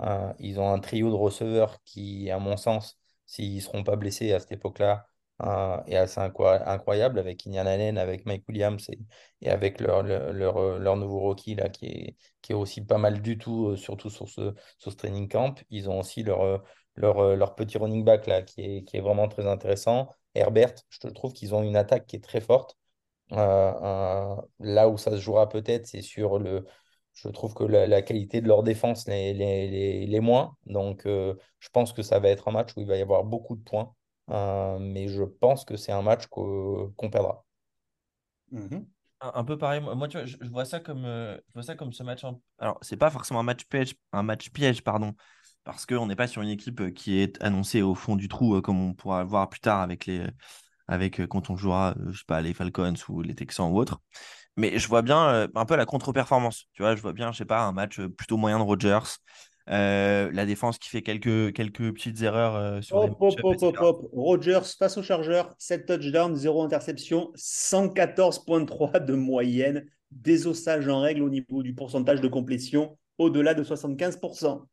Euh, 0.00 0.32
ils 0.38 0.58
ont 0.58 0.72
un 0.72 0.78
trio 0.80 1.10
de 1.10 1.14
receveurs 1.14 1.82
qui, 1.84 2.30
à 2.30 2.38
mon 2.38 2.56
sens, 2.56 2.98
s'ils 3.26 3.56
ne 3.56 3.60
seront 3.60 3.84
pas 3.84 3.96
blessés 3.96 4.32
à 4.32 4.40
cette 4.40 4.52
époque-là, 4.52 5.06
euh, 5.42 5.82
est 5.86 5.96
assez 5.96 6.20
incroyable 6.20 7.18
avec 7.18 7.46
Indian 7.46 7.66
Allen, 7.66 7.98
avec 7.98 8.24
Mike 8.26 8.44
Williams 8.48 8.88
et, 8.90 8.98
et 9.42 9.50
avec 9.50 9.80
leur, 9.80 10.02
leur, 10.02 10.32
leur, 10.32 10.78
leur, 10.78 10.96
nouveau 10.96 11.20
rookie 11.20 11.54
là, 11.56 11.68
qui, 11.68 11.86
est, 11.86 12.16
qui 12.42 12.52
est 12.52 12.54
aussi 12.54 12.84
pas 12.84 12.98
mal 12.98 13.20
du 13.20 13.38
tout, 13.38 13.68
euh, 13.70 13.76
surtout 13.76 14.10
sur 14.10 14.28
ce, 14.28 14.54
sur 14.78 14.92
ce 14.92 14.96
training 14.96 15.28
camp. 15.28 15.54
Ils 15.70 15.90
ont 15.90 16.00
aussi 16.00 16.22
leur, 16.22 16.62
leur, 16.96 17.36
leur 17.36 17.54
petit 17.54 17.78
running 17.78 18.04
back 18.04 18.26
là, 18.26 18.42
qui, 18.42 18.60
est, 18.62 18.84
qui 18.84 18.96
est 18.96 19.00
vraiment 19.00 19.28
très 19.28 19.46
intéressant. 19.46 20.08
Herbert, 20.34 20.74
je 20.88 21.08
trouve 21.08 21.32
qu'ils 21.32 21.54
ont 21.54 21.62
une 21.62 21.76
attaque 21.76 22.06
qui 22.06 22.16
est 22.16 22.24
très 22.24 22.40
forte. 22.40 22.76
Euh, 23.32 23.36
euh, 23.36 24.36
là 24.60 24.88
où 24.88 24.98
ça 24.98 25.12
se 25.12 25.16
jouera 25.18 25.48
peut-être, 25.48 25.86
c'est 25.86 26.02
sur 26.02 26.38
le. 26.38 26.66
Je 27.14 27.28
trouve 27.28 27.54
que 27.54 27.62
la, 27.64 28.02
qualité 28.02 28.40
de 28.40 28.48
leur 28.48 28.64
défense 28.64 29.06
les, 29.06 29.32
les, 29.34 29.68
les, 29.68 30.06
les 30.06 30.20
moins. 30.20 30.56
Donc, 30.66 31.06
euh, 31.06 31.34
je 31.60 31.68
pense 31.70 31.92
que 31.92 32.02
ça 32.02 32.18
va 32.18 32.28
être 32.28 32.48
un 32.48 32.52
match 32.52 32.70
où 32.76 32.80
il 32.80 32.86
va 32.86 32.96
y 32.96 33.02
avoir 33.02 33.24
beaucoup 33.24 33.54
de 33.56 33.62
points. 33.62 33.94
Euh, 34.30 34.78
mais 34.78 35.08
je 35.08 35.22
pense 35.22 35.64
que 35.64 35.76
c'est 35.76 35.92
un 35.92 36.02
match 36.02 36.26
qu 36.26 36.40
qu'on 36.96 37.10
perdra. 37.10 37.44
Mmh. 38.50 38.78
un, 39.20 39.44
peu 39.44 39.58
pareil. 39.58 39.80
Moi, 39.80 40.08
tu 40.08 40.16
vois, 40.16 40.26
je, 40.26 40.36
vois 40.50 40.64
ça 40.64 40.80
comme, 40.80 41.02
je 41.04 41.52
vois 41.52 41.62
ça 41.62 41.74
comme 41.74 41.92
ce 41.92 42.02
match. 42.02 42.24
Alors, 42.58 42.78
c'est 42.82 42.96
pas 42.96 43.10
forcément 43.10 43.40
un 43.40 43.44
match 43.44 43.64
piège, 43.64 43.94
un 44.12 44.22
match 44.22 44.50
piège, 44.50 44.82
pardon, 44.82 45.14
parce 45.64 45.86
qu'on 45.86 46.06
n'est 46.06 46.16
pas 46.16 46.28
sur 46.28 46.42
une 46.42 46.50
équipe 46.50 46.94
qui 46.94 47.18
est 47.18 47.42
annoncée 47.42 47.82
au 47.82 47.94
fond 47.94 48.16
du 48.16 48.28
trou, 48.28 48.60
comme 48.62 48.80
on 48.80 48.94
pourra 48.94 49.22
le 49.22 49.28
voir 49.28 49.48
plus 49.48 49.60
tard 49.60 49.80
avec 49.80 50.06
les, 50.06 50.24
avec 50.86 51.26
quand 51.26 51.50
on 51.50 51.56
jouera, 51.56 51.94
je 52.10 52.18
sais 52.18 52.24
pas, 52.26 52.40
les 52.40 52.54
Falcons 52.54 52.94
ou 53.08 53.22
les 53.22 53.34
Texans 53.34 53.70
ou 53.70 53.78
autres. 53.78 54.00
Mais 54.56 54.78
je 54.78 54.86
vois 54.86 55.02
bien 55.02 55.48
un 55.54 55.64
peu 55.66 55.76
la 55.76 55.86
contre-performance. 55.86 56.66
Tu 56.74 56.82
vois, 56.82 56.94
je 56.94 57.02
vois 57.02 57.12
bien, 57.12 57.32
je 57.32 57.38
sais 57.38 57.44
pas, 57.44 57.62
un 57.62 57.72
match 57.72 58.00
plutôt 58.00 58.36
moyen 58.36 58.58
de 58.58 58.64
Rodgers. 58.64 59.00
La 59.66 60.46
défense 60.46 60.78
qui 60.78 60.88
fait 60.88 61.02
quelques, 61.02 61.52
quelques 61.54 61.92
petites 61.92 62.22
erreurs 62.22 62.82
sur 62.82 62.96
hop, 62.96 63.16
hop, 63.20 63.34
hop, 63.42 63.56
hop, 63.62 63.76
hop. 63.80 64.08
Rodgers 64.12 64.60
face 64.78 64.96
aux 64.98 65.02
Chargeurs, 65.02 65.54
7 65.58 65.86
touchdowns, 65.86 66.36
0 66.36 66.62
interception, 66.62 67.32
114.3 67.36 69.04
de 69.04 69.14
moyenne, 69.14 69.86
désossage 70.10 70.88
en 70.88 71.00
règle 71.00 71.22
au 71.22 71.30
niveau 71.30 71.62
du 71.62 71.74
pourcentage 71.74 72.20
de 72.20 72.28
complétion 72.28 72.98
au-delà 73.18 73.54
de 73.54 73.64
75%. 73.64 74.66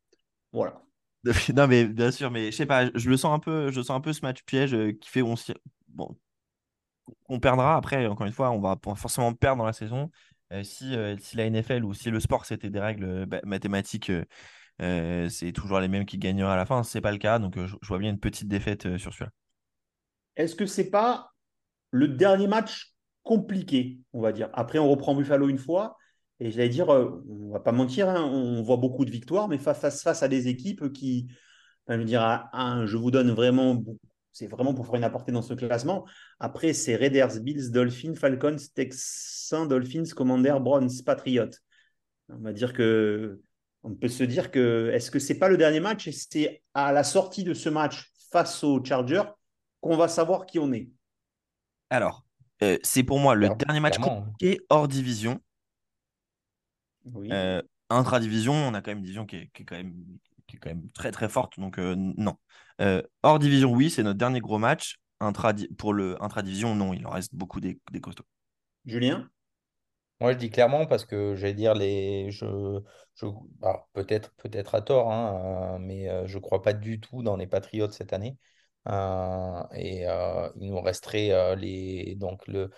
Voilà. 0.51 0.82
Non, 1.56 1.67
mais 1.67 1.86
bien 1.86 2.12
sûr, 2.12 2.32
mais 2.32 2.51
je 2.51 2.58
sais 2.58 2.65
pas, 2.65 2.89
je 2.95 3.10
le 3.10 3.15
sens 3.15 3.36
un 3.36 3.39
peu, 3.39 3.71
je 3.71 3.82
sens 3.82 3.91
un 3.91 4.01
peu 4.01 4.12
ce 4.12 4.21
match 4.21 4.41
piège 4.43 4.75
qui 4.99 5.08
fait 5.08 5.21
on 5.21 5.36
bon, 5.89 6.17
on 7.30 7.39
perdra. 7.39 7.77
Après, 7.77 8.08
encore 8.08 8.27
une 8.27 8.34
fois, 8.34 8.51
on 8.51 8.60
va 8.60 8.77
forcément 8.95 9.34
perdre 9.34 9.60
dans 9.60 9.65
la 9.65 9.73
saison. 9.73 10.10
Euh, 10.51 10.63
si, 10.63 10.95
euh, 10.95 11.15
si 11.17 11.38
la 11.38 11.49
NFL 11.49 11.86
ou 11.86 11.93
si 11.93 12.10
le 12.10 12.19
sport 12.19 12.45
c'était 12.45 12.69
des 12.69 12.80
règles 12.80 13.25
euh, 14.82 15.30
c'est 15.30 15.52
toujours 15.52 15.80
les 15.80 15.88
mêmes 15.88 16.06
qui 16.06 16.17
gagneraient 16.17 16.54
à 16.54 16.56
la 16.56 16.65
fin. 16.65 16.84
Ce 16.84 16.98
n'est 16.98 17.02
pas 17.02 17.12
le 17.12 17.17
cas, 17.17 17.39
donc 17.39 17.58
je, 17.58 17.76
vois 17.84 18.00
bien 18.00 18.10
une 18.10 18.20
petite 18.20 18.48
défaite 18.48 18.98
sur 18.98 19.13
celui-là. 19.13 19.32
Est-ce 20.36 20.56
que 20.56 20.65
c'est 20.65 20.89
pas 20.89 21.32
le 21.91 22.08
dernier 22.08 22.48
match 22.48 22.96
compliqué, 23.24 24.00
on 24.13 24.22
va 24.22 24.32
dire? 24.32 24.50
Après, 24.54 24.80
on 24.80 24.89
reprend 24.89 25.15
Buffalo 25.15 25.50
une 25.50 25.58
fois. 25.58 25.98
Et 26.39 26.50
j'allais 26.50 26.70
dire, 26.70 26.89
on 26.89 27.52
va 27.52 27.60
pas 27.60 27.72
mentir, 27.72 28.10
hein, 28.10 28.24
on 28.24 28.63
voit 28.63 28.78
beaucoup 28.78 29.06
de 29.06 29.12
victoires, 29.12 29.48
mais 29.48 29.60
face, 29.60 30.24
à 30.24 30.28
des 30.28 30.48
équipes 30.48 30.91
qui, 30.91 31.28
je 31.88 31.94
veux 31.94 32.04
dire, 32.04 32.50
je 32.86 32.98
vous 32.98 33.12
donne 33.12 33.30
vraiment 33.30 33.80
c'est 34.32 34.48
vraiment 34.48 34.74
pour 34.74 34.86
faire 34.86 34.96
une 34.96 35.04
apportée 35.04 35.32
dans 35.32 35.41
ce 35.41 35.54
classement. 35.54 36.06
Après, 36.39 36.74
c'est 36.74 36.96
Raiders, 36.96 37.39
Bills, 37.41 37.72
Dolphins, 37.72 38.15
Falcons, 38.15 38.58
Texans, 38.74 39.67
Dolphins, 39.67 40.06
Commander, 40.15 40.56
Browns, 40.62 41.04
Patriots. 41.06 41.50
On 42.30 42.39
va 42.39 42.54
dire 42.54 42.74
que 42.74 43.41
on 43.84 43.94
peut 43.96 44.10
se 44.10 44.24
dire 44.24 44.52
que 44.52 44.91
est-ce 44.94 45.12
que 45.12 45.20
c'est 45.20 45.39
pas 45.39 45.50
le 45.50 45.58
dernier 45.58 45.80
match 45.80 46.08
et 46.08 46.12
c'est 46.12 46.62
à 46.74 46.91
la 46.91 47.04
sortie 47.04 47.44
de 47.44 47.54
ce 47.54 47.70
match 47.70 48.12
face 48.32 48.63
aux 48.63 48.84
Chargers 48.84 49.24
qu'on 49.80 49.98
va 49.98 50.08
savoir 50.08 50.46
qui 50.46 50.60
on 50.60 50.72
est? 50.72 50.89
Alors, 51.89 52.24
euh, 52.63 52.78
c'est 52.84 53.04
pour 53.04 53.20
moi 53.20 53.36
le 53.36 53.50
dernier 53.50 53.80
match 53.80 53.98
compliqué 53.98 54.60
hors 54.70 54.88
division. 54.88 55.39
Oui. 57.06 57.30
Euh, 57.32 57.62
intra-division, 57.91 58.54
on 58.54 58.74
a 58.74 58.82
quand 58.82 58.91
même 58.91 59.00
une 59.00 59.04
division 59.04 59.26
qui 59.26 59.38
est, 59.38 59.50
quand 59.65 59.76
même, 59.76 59.94
qui 60.48 60.56
est 60.56 60.60
quand 60.60 60.70
même 60.70 60.89
très 60.91 61.12
très 61.12 61.30
forte, 61.30 61.60
donc 61.60 61.78
euh, 61.78 61.96
non. 61.98 62.36
Euh, 62.80 63.02
hors 63.24 63.39
division, 63.39 63.72
oui, 63.74 63.89
c'est 63.89 64.04
notre 64.04 64.17
dernier 64.17 64.39
gros 64.39 64.58
match. 64.58 64.98
pour 65.78 65.94
le 65.94 66.22
intra-division, 66.24 66.76
non, 66.76 66.94
il 66.94 67.06
en 67.06 67.12
reste 67.12 67.36
beaucoup 67.36 67.60
des, 67.60 67.80
costauds. 68.02 68.26
Julien? 68.86 69.30
Moi, 70.21 70.34
je 70.34 70.38
dis 70.38 70.49
clairement 70.49 70.86
parce 70.86 71.03
que 71.03 71.36
j'allais 71.36 71.53
dire 71.53 71.73
les. 71.73 72.31
Je, 72.31 72.79
je... 73.15 73.25
peut-être, 73.93 74.31
peut-être 74.36 74.75
à 74.75 74.81
tort, 74.81 75.12
hein, 75.12 75.75
euh, 75.75 75.77
mais 75.79 76.10
euh, 76.10 76.27
je 76.27 76.38
ne 76.38 76.41
crois 76.41 76.62
pas 76.62 76.73
du 76.73 76.99
tout 76.99 77.23
dans 77.23 77.36
les 77.36 77.47
Patriots 77.47 77.91
cette 77.91 78.13
année. 78.13 78.38
et 78.88 80.03
il 80.05 80.69
nous 80.69 80.81
resterait 80.81 81.55
les, 81.57 82.15
donc 82.15 82.47
le, 82.47 82.69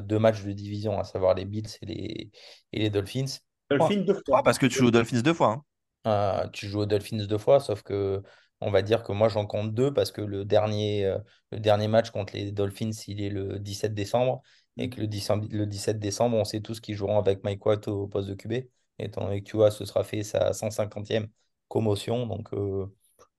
deux 0.00 0.18
matchs 0.18 0.44
de 0.44 0.52
division, 0.52 0.98
à 1.00 1.04
savoir 1.04 1.34
les 1.34 1.44
Bills 1.44 1.70
et 1.82 1.86
les, 1.86 2.30
et 2.72 2.78
les 2.78 2.90
Dolphins. 2.90 3.38
Dolphins 3.70 4.02
deux 4.02 4.20
fois. 4.26 4.42
parce 4.42 4.58
que 4.58 4.66
tu 4.66 4.78
joues 4.78 4.88
aux 4.88 4.90
Dolphins 4.92 5.22
deux 5.22 5.34
fois. 5.34 5.62
Hein. 6.04 6.48
tu 6.52 6.68
joues 6.68 6.80
aux 6.80 6.86
Dolphins 6.86 7.24
deux 7.26 7.38
fois, 7.38 7.60
sauf 7.60 7.82
que 7.82 8.22
on 8.60 8.70
va 8.70 8.82
dire 8.82 9.02
que 9.02 9.12
moi, 9.12 9.28
j'en 9.28 9.46
compte 9.46 9.74
deux 9.74 9.92
parce 9.92 10.12
que 10.12 10.20
le 10.20 10.44
dernier, 10.44 11.06
euh, 11.06 11.18
le 11.50 11.60
dernier 11.60 11.88
match 11.88 12.10
contre 12.10 12.34
les 12.36 12.52
Dolphins, 12.52 12.90
il 13.06 13.22
est 13.22 13.30
le 13.30 13.58
17 13.58 13.94
décembre. 13.94 14.42
Et 14.80 14.88
que 14.88 15.00
le, 15.00 15.06
17 15.06 15.98
décembre, 15.98 16.36
on 16.36 16.44
sait 16.44 16.60
tous 16.60 16.80
qu'ils 16.80 16.94
joueront 16.94 17.18
avec 17.18 17.44
Mike 17.44 17.64
White 17.64 17.88
au 17.88 18.06
poste 18.06 18.28
de 18.28 18.34
QB. 18.34 18.66
Étant 18.98 19.24
donné 19.24 19.42
que 19.42 19.48
tu 19.48 19.56
vois, 19.56 19.70
ce 19.70 19.84
sera 19.84 20.04
fait 20.04 20.22
sa 20.22 20.50
150e 20.50 21.28
commotion. 21.68 22.26
Donc, 22.26 22.52
euh, 22.52 22.86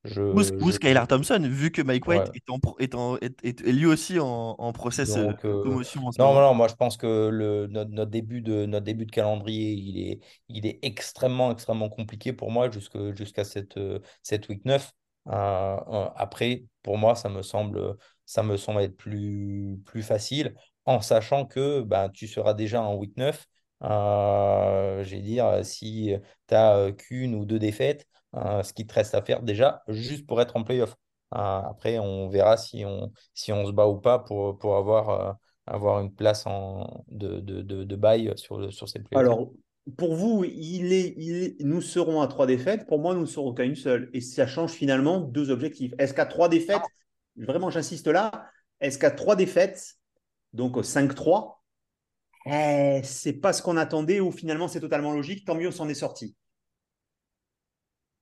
je, 0.04 0.21
ou, 0.21 0.71
Skylar 0.71 1.08
Thompson, 1.08 1.39
vu 1.43 1.71
que 1.71 1.82
Mike 1.82 2.08
White 2.08 2.32
est, 2.34 2.95
en, 2.95 3.17
est, 3.17 3.62
lui 3.67 3.86
aussi 3.86 4.19
en, 4.19 4.56
en 4.58 4.73
process 4.73 5.15
euh, 5.15 5.27
de 5.27 5.34
commotion. 5.34 6.01
non, 6.17 6.34
non, 6.34 6.56
moi 6.56 6.67
je 6.67 6.73
pense 6.73 6.97
que 6.97 7.30
le, 7.30 7.67
notre, 7.67 8.06
début 8.06 8.41
de, 8.41 8.65
notre 8.65 8.86
début 8.86 9.06
de 9.06 9.12
calendrier, 9.12 9.73
il 9.73 9.99
est, 9.99 10.19
il 10.49 10.65
est 10.65 10.80
extrêmement, 10.82 11.51
extrêmement 11.51 11.89
compliqué 11.89 12.34
pour 12.34 12.49
moi 12.49 12.69
jusqu'à 12.71 13.43
cette, 13.43 13.80
cette 14.23 14.49
week 14.49 14.65
9. 14.65 14.91
Euh, 15.27 15.32
euh, 15.32 16.10
après, 16.15 16.65
pour 16.82 16.97
moi, 16.97 17.15
ça 17.15 17.30
me 17.30 17.41
semble, 17.41 17.97
ça 18.25 18.43
me 18.43 18.58
semble 18.58 18.82
être 18.82 18.97
plus, 18.97 19.80
plus 19.86 20.04
facile 20.04 20.56
en 20.86 21.02
sachant 21.02 21.46
que 21.46 21.82
bah, 21.82 22.10
tu 22.13 22.28
seras 22.28 22.54
déjà 22.54 22.82
en 22.82 22.96
week 22.96 23.15
9. 23.17 23.46
Euh, 23.84 25.04
j'ai 25.04 25.22
dire, 25.22 25.60
si 25.63 26.13
tu 26.48 26.56
as 26.56 26.91
qu'une 26.91 27.36
ou 27.36 27.46
deux 27.46 27.60
défaites, 27.60 28.08
ce 28.34 28.74
qui 28.74 28.86
te 28.86 28.94
reste 28.94 29.15
à 29.15 29.22
faire 29.22 29.41
déjà, 29.41 29.82
juste 29.88 30.28
pour 30.28 30.39
être 30.41 30.56
en 30.56 30.63
playoff. 30.63 30.96
après, 31.32 32.00
on 32.00 32.30
verra 32.30 32.58
si 32.58 32.86
on, 32.86 33.12
si 33.34 33.52
on 33.52 33.65
se 33.65 33.72
bat 33.72 33.88
ou 33.88 33.98
pas 33.98 34.20
pour, 34.20 34.58
pour 34.60 34.78
avoir, 34.78 35.38
avoir 35.65 36.00
une 36.00 36.13
place 36.13 36.46
en, 36.46 37.04
de, 37.08 37.39
de, 37.39 37.62
de, 37.62 37.96
bail 37.96 38.34
sur, 38.36 38.72
sur 38.72 38.88
cette 38.88 39.08
playoffs. 39.10 39.26
Alors, 39.26 39.52
pour 39.98 40.15
vous, 40.15 40.44
il 40.44 40.94
est, 40.94 41.56
nous 41.62 41.82
serons 41.82 42.22
à 42.22 42.28
trois 42.28 42.46
défaites. 42.46 42.86
Pour 42.88 43.00
moi, 43.00 43.13
nous 43.13 43.22
ne 43.22 43.26
serons 43.26 43.54
qu'à 43.54 43.63
une 43.63 43.76
seule. 43.76 44.10
Et 44.13 44.22
ça 44.22 44.46
change 44.46 44.72
finalement 44.72 45.20
deux 45.20 45.50
objectifs. 45.50 45.94
Est-ce 45.98 46.13
qu'à 46.13 46.26
trois 46.26 46.50
défaites, 46.50 46.82
vraiment 47.36 47.70
j'insiste 47.70 48.08
là, 48.08 48.32
est-ce 48.80 49.00
qu'à 49.00 49.12
trois 49.12 49.36
défaites, 49.36 49.96
donc 50.54 50.84
5-3, 50.84 51.64
eh, 52.46 53.02
c'est 53.04 53.34
pas 53.34 53.54
ce 53.54 53.62
qu'on 53.62 53.78
attendait 53.78 54.20
ou 54.20 54.32
finalement 54.32 54.68
c'est 54.68 54.80
totalement 54.80 55.14
logique, 55.14 55.46
tant 55.46 55.56
mieux 55.56 55.68
on 55.68 55.72
s'en 55.72 55.90
est 55.90 55.94
sorti. 55.94 56.36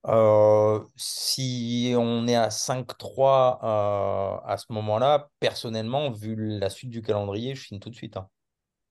Euh, 0.06 0.80
si 0.96 1.92
on 1.96 2.26
est 2.26 2.34
à 2.34 2.48
5-3 2.48 3.60
euh, 3.62 4.48
à 4.48 4.56
ce 4.56 4.72
moment-là, 4.72 5.28
personnellement, 5.40 6.10
vu 6.10 6.36
la 6.58 6.70
suite 6.70 6.90
du 6.90 7.02
calendrier, 7.02 7.54
je 7.54 7.66
signe 7.66 7.80
tout 7.80 7.90
de 7.90 7.94
suite. 7.94 8.16
Hein. 8.16 8.28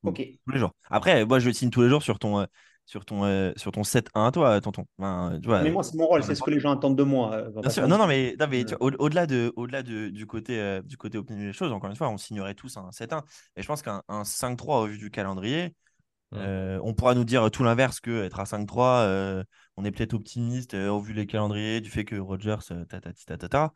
Ok. 0.04 0.22
Tous 0.46 0.52
les 0.52 0.60
jours. 0.60 0.72
Après, 0.90 1.26
moi, 1.26 1.40
je 1.40 1.50
signe 1.50 1.72
tous 1.72 1.82
les 1.82 1.90
jours 1.90 2.04
sur 2.04 2.20
ton, 2.20 2.42
euh, 2.42 2.46
sur 2.90 3.06
ton, 3.06 3.24
euh, 3.24 3.52
sur 3.56 3.72
ton 3.72 3.84
7-1, 3.84 4.32
toi, 4.32 4.60
tonton. 4.62 4.84
tu 4.84 5.48
vois, 5.48 5.62
mais 5.62 5.70
moi, 5.70 5.84
c'est 5.84 5.96
mon 5.96 6.08
rôle, 6.08 6.24
c'est 6.24 6.34
ce 6.34 6.42
que 6.42 6.50
les 6.50 6.60
gens 6.60 6.72
attendent 6.72 6.98
de 6.98 7.04
moi. 7.04 7.36
Euh, 7.36 7.88
non, 7.88 8.00
non, 8.00 8.08
mais, 8.08 8.36
au-delà 8.80 9.28
de, 9.28 9.54
au 9.56 9.68
-delà 9.68 9.84
de, 9.84 10.10
du 10.10 10.26
côté, 10.26 10.82
du 10.84 10.98
côté 10.98 11.20
obtenu 11.20 11.46
des 11.46 11.54
choses, 11.54 11.72
encore 11.72 11.92
une 11.92 11.96
fois, 11.96 12.10
on 12.10 12.18
signerait 12.18 12.56
tous 12.56 12.78
un 12.78 12.90
7-1. 12.90 13.22
Et 13.56 13.62
je 13.62 13.68
pense 13.68 13.84
qu'un 13.84 14.02
5-3 14.24 14.82
au 14.82 14.86
vu 14.88 14.98
du 14.98 15.12
calendrier, 15.12 15.76
on 16.32 16.96
pourra 16.96 17.14
nous 17.14 17.26
dire 17.26 17.52
tout 17.52 17.64
l'inverse 17.64 18.00
que 18.00 18.24
être 18.24 18.40
à 18.40 18.46
5-3, 18.46 19.46
on 19.78 19.86
est 19.86 19.92
peut-être 19.92 20.16
optimiste 20.16 20.74
au 20.74 21.00
vu 21.00 21.14
des 21.14 21.28
calendriers, 21.28 21.82
du 21.82 21.92
fait 21.92 22.06
que 22.06 22.16
Rogers, 22.16 22.58
ta, 22.90 23.72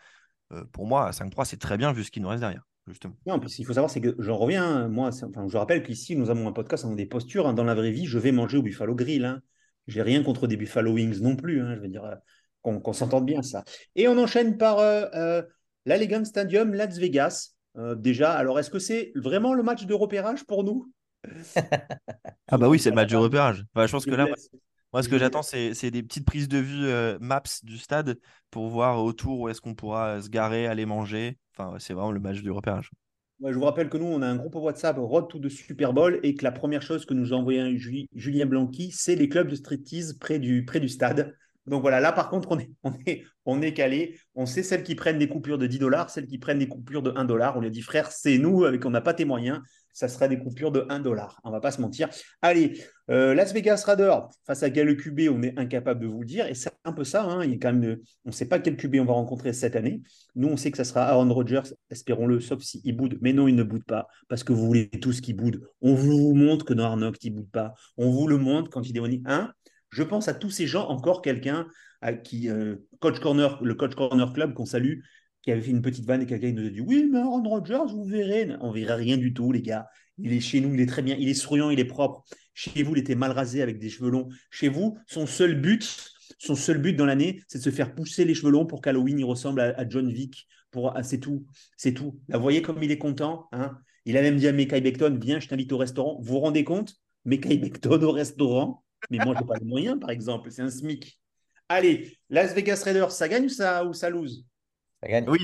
pour 0.72 0.88
moi, 0.88 1.12
5-3, 1.12 1.46
c'est 1.46 1.58
très 1.58 1.78
bien 1.78 1.94
vu 1.94 2.04
ce 2.04 2.10
qui 2.10 2.20
nous 2.20 2.30
reste 2.30 2.42
derrière 2.42 2.64
justement. 2.88 3.16
Non, 3.26 3.40
puis 3.40 3.50
ce 3.50 3.58
qu'il 3.58 3.66
faut 3.66 3.74
savoir, 3.74 3.90
c'est 3.90 4.02
que 4.02 4.16
j'en 4.20 4.38
reviens, 4.38 4.88
moi, 4.88 5.10
enfin, 5.10 5.48
je 5.48 5.58
rappelle 5.58 5.84
qu'ici, 5.84 6.16
nous 6.16 6.30
avons 6.30 6.48
un 6.48 6.52
podcast, 6.52 6.86
on 6.86 6.94
a 6.94 6.96
des 6.96 7.06
postures. 7.06 7.48
Hein. 7.48 7.54
dans 7.54 7.64
la 7.64 7.76
vraie 7.76 7.92
vie, 7.92 8.06
je 8.06 8.20
vais 8.20 8.32
manger 8.32 8.58
au 8.58 8.62
Buffalo 8.62 8.96
Grill. 8.96 9.26
Hein. 9.26 9.42
J'ai 9.88 10.02
rien 10.02 10.24
contre 10.24 10.48
des 10.48 10.58
Buffalo 10.58 10.94
Wings 10.94 11.22
non 11.22 11.36
plus. 11.36 11.62
Hein. 11.62 11.76
Je 11.76 11.82
veux 11.82 11.88
dire, 11.88 12.06
euh, 12.06 12.16
qu'on 12.62 12.94
s'entende 12.94 13.26
bien, 13.26 13.42
ça. 13.42 13.64
Et 13.96 14.08
on 14.08 14.18
enchaîne 14.18 14.58
par 14.58 14.80
euh, 14.80 15.06
euh 15.14 15.42
l'Allegan 15.86 16.24
Stadium, 16.24 16.74
Las 16.74 16.98
Vegas. 16.98 17.56
Euh, 17.78 17.96
déjà, 17.96 18.32
alors, 18.34 18.60
est-ce 18.60 18.70
que 18.70 18.80
c'est 18.80 19.12
vraiment 19.16 19.54
le 19.54 19.64
match 19.64 19.86
de 19.86 19.94
repérage 19.94 20.46
pour 20.46 20.64
nous? 20.64 20.92
Ah, 22.50 22.58
bah 22.58 22.70
oui, 22.70 22.78
c'est 22.78 22.90
le 22.90 22.96
match 22.96 23.10
de 23.10 23.16
repérage. 23.16 23.66
je 23.76 23.92
pense 23.92 24.06
que 24.06 24.12
là, 24.12 24.28
moi, 24.94 25.04
ce 25.04 25.10
que 25.10 25.18
j'attends, 25.18 25.42
c'est 25.42 25.92
des 25.92 26.04
petites 26.04 26.26
prises 26.26 26.48
de 26.48 26.60
vue 26.60 26.88
maps 27.20 27.42
du 27.64 27.78
stade 27.78 28.20
pour 28.52 28.70
voir 28.70 29.04
autour 29.04 29.40
où 29.40 29.50
est-ce 29.50 29.60
qu'on 29.60 29.76
pourra 29.76 30.22
se 30.22 30.30
garer, 30.30 30.68
aller 30.68 30.86
manger. 30.86 31.38
Enfin, 31.58 31.78
c'est 31.80 31.94
vraiment 31.94 32.12
le 32.12 32.20
match 32.20 32.42
du 32.42 32.52
repérage. 32.52 32.92
je 33.44 33.54
vous 33.54 33.66
rappelle 33.66 33.90
que 33.90 33.98
nous, 33.98 34.06
on 34.06 34.22
a 34.22 34.28
un 34.28 34.36
groupe 34.36 34.56
WhatsApp 34.56 34.98
Road 34.98 35.28
to 35.30 35.40
the 35.40 35.50
Super 35.50 35.94
Bowl 35.94 36.20
et 36.24 36.36
que 36.36 36.44
la 36.44 36.52
première 36.52 36.82
chose 36.82 37.06
que 37.06 37.14
nous 37.14 37.34
a 37.34 37.36
envoyé 37.36 37.78
Julien 38.14 38.46
Blanqui, 38.46 38.92
c'est 38.92 39.16
les 39.16 39.30
clubs 39.30 39.48
de 39.48 39.56
striptease 39.56 40.14
près 40.14 40.40
du, 40.40 40.64
près 40.64 40.80
du 40.80 40.90
stade. 40.90 41.36
Donc 41.66 41.82
voilà, 41.82 42.00
là 42.00 42.12
par 42.12 42.30
contre, 42.30 42.52
on 42.52 42.60
est, 42.60 42.70
est, 43.06 43.24
est 43.46 43.74
calé. 43.74 44.20
On 44.36 44.46
sait 44.46 44.64
celles 44.64 44.84
qui 44.84 44.96
prennent 44.96 45.18
des 45.18 45.30
coupures 45.30 45.58
de 45.58 45.68
10 45.68 45.80
dollars, 45.80 46.10
celles 46.10 46.28
qui 46.28 46.38
prennent 46.38 46.60
des 46.60 46.68
coupures 46.68 47.02
de 47.02 47.12
1 47.16 47.26
dollar. 47.26 47.56
On 47.58 47.62
lui 47.62 47.68
a 47.68 47.72
dit, 47.72 47.82
frère, 47.82 48.12
c'est 48.12 48.38
nous, 48.38 48.66
avec 48.66 48.86
on 48.86 48.90
n'a 48.90 49.02
pas 49.02 49.14
tes 49.14 49.26
moyens. 49.26 49.60
ça 49.94 50.08
sera 50.08 50.28
des 50.28 50.40
coupures 50.40 50.72
de 50.72 50.86
1 50.90 51.00
dollar. 51.00 51.40
On 51.44 51.52
va 51.52 51.62
pas 51.62 51.72
se 51.72 51.80
mentir. 51.80 52.10
Allez, 52.42 52.82
euh, 53.10 53.34
Las 53.34 53.54
Vegas 53.54 53.84
Raiders, 53.86 54.28
face 54.46 54.64
à 54.64 54.70
quel 54.70 54.98
QB, 54.98 55.22
on 55.32 55.42
est 55.42 55.58
incapable 55.58 56.02
de 56.02 56.08
vous 56.08 56.22
le 56.22 56.26
dire. 56.26 56.48
Et 56.48 56.54
c'est 56.54 56.72
un 56.84 56.92
peu 56.92 57.06
ça. 57.06 57.24
Hein. 57.24 57.46
Il 57.46 57.60
quand 57.60 57.72
même, 57.72 57.98
on 58.26 58.30
ne 58.30 58.34
sait 58.34 58.48
pas 58.48 58.60
quel 58.60 58.76
QB 58.76 58.96
on 59.00 59.06
va 59.06 59.14
rencontrer 59.14 59.54
cette 59.54 59.78
année. 59.78 60.02
Nous, 60.36 60.50
on 60.50 60.58
sait 60.58 60.72
que 60.72 60.78
ça 60.78 60.84
sera 60.84 61.04
Aaron 61.06 61.34
Rodgers, 61.34 61.62
espérons-le, 61.90 62.42
sauf 62.42 62.62
s'il 62.62 62.96
boude. 62.96 63.18
Mais 63.22 63.32
non, 63.32 63.48
il 63.48 63.56
ne 63.56 63.64
boude 63.64 63.86
pas, 63.86 64.08
parce 64.28 64.44
que 64.44 64.52
vous 64.52 64.66
voulez 64.66 64.90
tous 64.90 65.22
qu'il 65.22 65.38
boude. 65.38 65.62
On 65.82 65.94
vous 65.94 66.34
montre 66.34 66.66
que 66.66 66.74
dans 66.74 66.86
Arnold, 66.86 67.16
il 67.22 67.32
ne 67.32 67.38
boude 67.38 67.52
pas. 67.52 67.74
On 67.98 68.10
vous 68.10 68.28
le 68.28 68.38
montre 68.38 68.70
quand 68.70 68.88
il 68.88 68.94
démonie. 68.94 69.22
Hein? 69.26 69.54
Je 69.94 70.04
pense 70.04 70.28
à 70.28 70.34
tous 70.34 70.50
ces 70.50 70.68
gens, 70.68 70.88
encore 70.88 71.22
quelqu'un 71.22 71.68
euh, 72.04 72.76
coach 73.00 73.20
corner, 73.20 73.64
le 73.64 73.76
coach 73.76 73.96
corner 73.96 74.34
club 74.34 74.54
qu'on 74.54 74.66
salue, 74.66 75.00
qui 75.42 75.52
avait 75.52 75.62
fait 75.62 75.72
une 75.72 75.82
petite 75.82 76.06
vanne 76.06 76.22
et 76.22 76.26
quelqu'un 76.26 76.52
nous 76.52 76.66
a 76.66 76.70
dit 76.70 76.82
Oui, 76.82 77.08
mais 77.12 77.20
Aaron 77.20 77.44
Rodgers, 77.44 77.92
vous 77.92 78.04
verrez. 78.04 78.50
On 78.62 78.72
verra 78.72 78.96
rien 78.96 79.18
du 79.18 79.34
tout, 79.34 79.52
les 79.52 79.62
gars. 79.62 79.88
Il 80.18 80.34
est 80.34 80.40
chez 80.40 80.62
nous, 80.62 80.74
il 80.74 80.82
est 80.82 80.86
très 80.86 81.02
bien, 81.02 81.16
il 81.20 81.30
est 81.30 81.34
souriant, 81.34 81.70
il 81.70 81.80
est 81.80 81.86
propre. 81.86 82.24
Chez 82.54 82.84
vous, 82.84 82.96
il 82.96 83.00
était 83.00 83.16
mal 83.16 83.32
rasé 83.32 83.62
avec 83.62 83.80
des 83.80 83.90
cheveux 83.90 84.10
longs. 84.10 84.30
Chez 84.52 84.70
vous, 84.70 84.98
son 85.08 85.26
seul 85.26 85.60
but, 85.60 86.12
son 86.40 86.56
seul 86.56 86.80
but 86.80 86.94
dans 86.94 87.06
l'année, 87.06 87.42
c'est 87.48 87.58
de 87.60 87.64
se 87.64 87.70
faire 87.70 87.94
pousser 87.94 88.26
les 88.26 88.34
cheveux 88.34 88.52
longs 88.52 88.66
pour 88.66 88.82
qu'Halloween 88.82 89.20
il 89.20 89.26
ressemble 89.26 89.60
à, 89.62 89.88
John 89.90 90.12
Vick. 90.12 90.48
Pour, 90.72 90.96
ah, 90.96 91.04
c'est 91.04 91.20
tout, 91.20 91.46
c'est 91.78 91.94
tout. 91.94 92.20
Là, 92.30 92.38
vous 92.38 92.44
voyez 92.44 92.62
comme 92.62 92.82
il 92.82 92.92
est 92.92 92.98
content. 92.98 93.48
Hein 93.52 93.78
il 94.06 94.18
a 94.18 94.22
même 94.22 94.38
dit 94.38 94.48
à 94.48 94.52
Mekai 94.52 94.82
Beckton 94.82 95.20
Viens, 95.22 95.40
je 95.40 95.48
t'invite 95.48 95.72
au 95.72 95.78
restaurant. 95.78 96.20
Vous 96.20 96.34
vous 96.34 96.40
rendez 96.40 96.64
compte? 96.64 96.96
Mekai 97.26 97.58
Beckton 97.58 98.02
au 98.02 98.12
restaurant 98.12 98.84
Mais 99.10 99.18
moi, 99.24 99.34
je 99.36 99.42
n'ai 99.42 99.48
pas 99.48 99.60
de 99.60 99.66
moyens, 99.66 100.00
par 100.00 100.10
exemple. 100.10 100.52
C'est 100.52 100.62
un 100.62 100.70
SMIC. 100.70 101.20
Allez, 101.70 102.18
Las 102.30 102.54
Vegas 102.54 102.84
Raiders, 102.84 103.12
ça 103.12 103.28
gagne 103.28 103.46
ou 103.46 103.50
ça, 103.50 103.86
ou 103.86 103.94
ça 103.94 104.10
lose? 104.10 104.46
Ça 105.02 105.10
gagne. 105.10 105.30
Oui, 105.30 105.40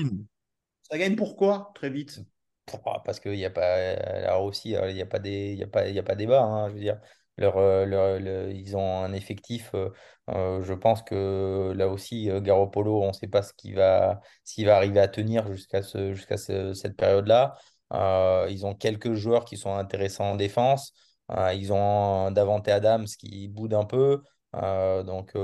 ça 0.90 0.98
gagne 0.98 1.16
pourquoi 1.16 1.70
Très 1.74 1.90
vite? 1.90 2.20
Parce 3.04 3.18
qu'il 3.18 3.32
n'y 3.32 3.44
a 3.44 3.50
pas. 3.50 3.74
Alors 3.74 4.44
aussi, 4.44 4.70
il 4.70 4.94
n'y 4.94 5.02
a 5.02 5.06
pas 5.06 5.18
des, 5.18 5.52
il 5.52 5.58
y 5.58 5.64
a 5.64 5.66
pas, 5.66 5.88
il 5.88 5.94
y 5.94 5.98
a 5.98 6.02
pas 6.02 6.14
débat. 6.14 6.42
Hein, 6.42 6.68
je 6.68 6.74
veux 6.74 6.80
dire, 6.80 7.00
leur, 7.36 7.58
leur, 7.86 8.20
ils 8.50 8.76
ont 8.76 9.02
un 9.02 9.12
effectif. 9.12 9.74
Euh, 10.28 10.62
je 10.62 10.72
pense 10.74 11.02
que 11.02 11.72
là 11.74 11.88
aussi, 11.88 12.30
Garoppolo, 12.32 13.02
on 13.02 13.08
ne 13.08 13.12
sait 13.12 13.26
pas 13.26 13.42
ce 13.42 13.52
qui 13.54 13.72
va, 13.72 14.20
s'il 14.44 14.66
va 14.66 14.76
arriver 14.76 15.00
à 15.00 15.08
tenir 15.08 15.50
jusqu'à 15.52 15.82
ce, 15.82 16.14
jusqu'à 16.14 16.36
cette 16.36 16.96
période-là. 16.96 17.56
Euh, 17.92 18.46
ils 18.50 18.66
ont 18.66 18.74
quelques 18.74 19.14
joueurs 19.14 19.44
qui 19.44 19.56
sont 19.56 19.74
intéressants 19.74 20.32
en 20.32 20.36
défense. 20.36 20.92
Euh, 21.30 21.52
ils 21.54 21.72
ont 21.72 22.30
Davante 22.30 22.68
Adams 22.68 23.06
qui 23.06 23.48
boude 23.48 23.74
un 23.74 23.84
peu. 23.84 24.22
donc, 24.52 25.34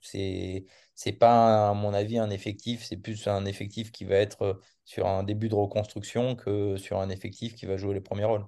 c'est 0.00 0.66
c'est 0.94 1.12
pas, 1.12 1.70
à 1.70 1.74
mon 1.74 1.94
avis, 1.94 2.18
un 2.18 2.28
effectif, 2.30 2.82
c'est 2.84 2.96
plus 2.96 3.28
un 3.28 3.44
effectif 3.44 3.92
qui 3.92 4.04
va 4.04 4.16
être 4.16 4.42
euh, 4.42 4.54
sur 4.84 5.06
un 5.06 5.22
début 5.22 5.48
de 5.48 5.54
reconstruction 5.54 6.34
que 6.34 6.76
sur 6.76 6.98
un 6.98 7.08
effectif 7.08 7.54
qui 7.54 7.66
va 7.66 7.76
jouer 7.76 7.94
les 7.94 8.00
premiers 8.00 8.24
rôles. 8.24 8.44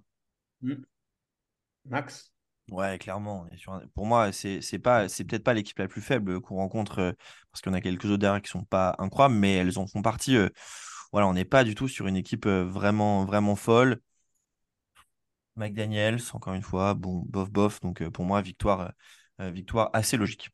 Hmm. 0.60 0.82
Max? 1.84 2.32
Ouais, 2.72 2.98
clairement. 2.98 3.46
Pour 3.94 4.04
moi, 4.04 4.32
c'est 4.32 4.60
c'est 4.62 4.80
pas 4.80 5.08
c'est 5.08 5.22
peut-être 5.24 5.44
pas 5.44 5.54
l'équipe 5.54 5.78
la 5.78 5.86
plus 5.86 6.00
faible 6.00 6.40
qu'on 6.40 6.56
rencontre 6.56 6.98
euh, 6.98 7.12
parce 7.52 7.62
qu'on 7.62 7.72
a 7.72 7.80
quelques 7.80 8.06
autres 8.06 8.16
derrière 8.16 8.42
qui 8.42 8.50
sont 8.50 8.64
pas 8.64 8.96
incroyables, 8.98 9.34
mais 9.36 9.54
elles 9.54 9.78
en 9.78 9.86
font 9.86 10.02
partie. 10.02 10.36
Euh, 10.36 10.48
voilà, 11.12 11.28
on 11.28 11.34
n'est 11.34 11.44
pas 11.44 11.62
du 11.62 11.76
tout 11.76 11.86
sur 11.86 12.08
une 12.08 12.16
équipe 12.16 12.46
vraiment 12.46 13.24
vraiment 13.24 13.54
folle. 13.54 14.00
McDaniels, 15.60 16.20
encore 16.32 16.54
une 16.54 16.62
fois, 16.62 16.94
bon, 16.94 17.22
bof 17.28 17.50
bof. 17.50 17.80
Donc 17.80 18.06
pour 18.08 18.24
moi, 18.24 18.42
victoire 18.42 18.92
victoire 19.38 19.88
assez 19.94 20.18
logique. 20.18 20.50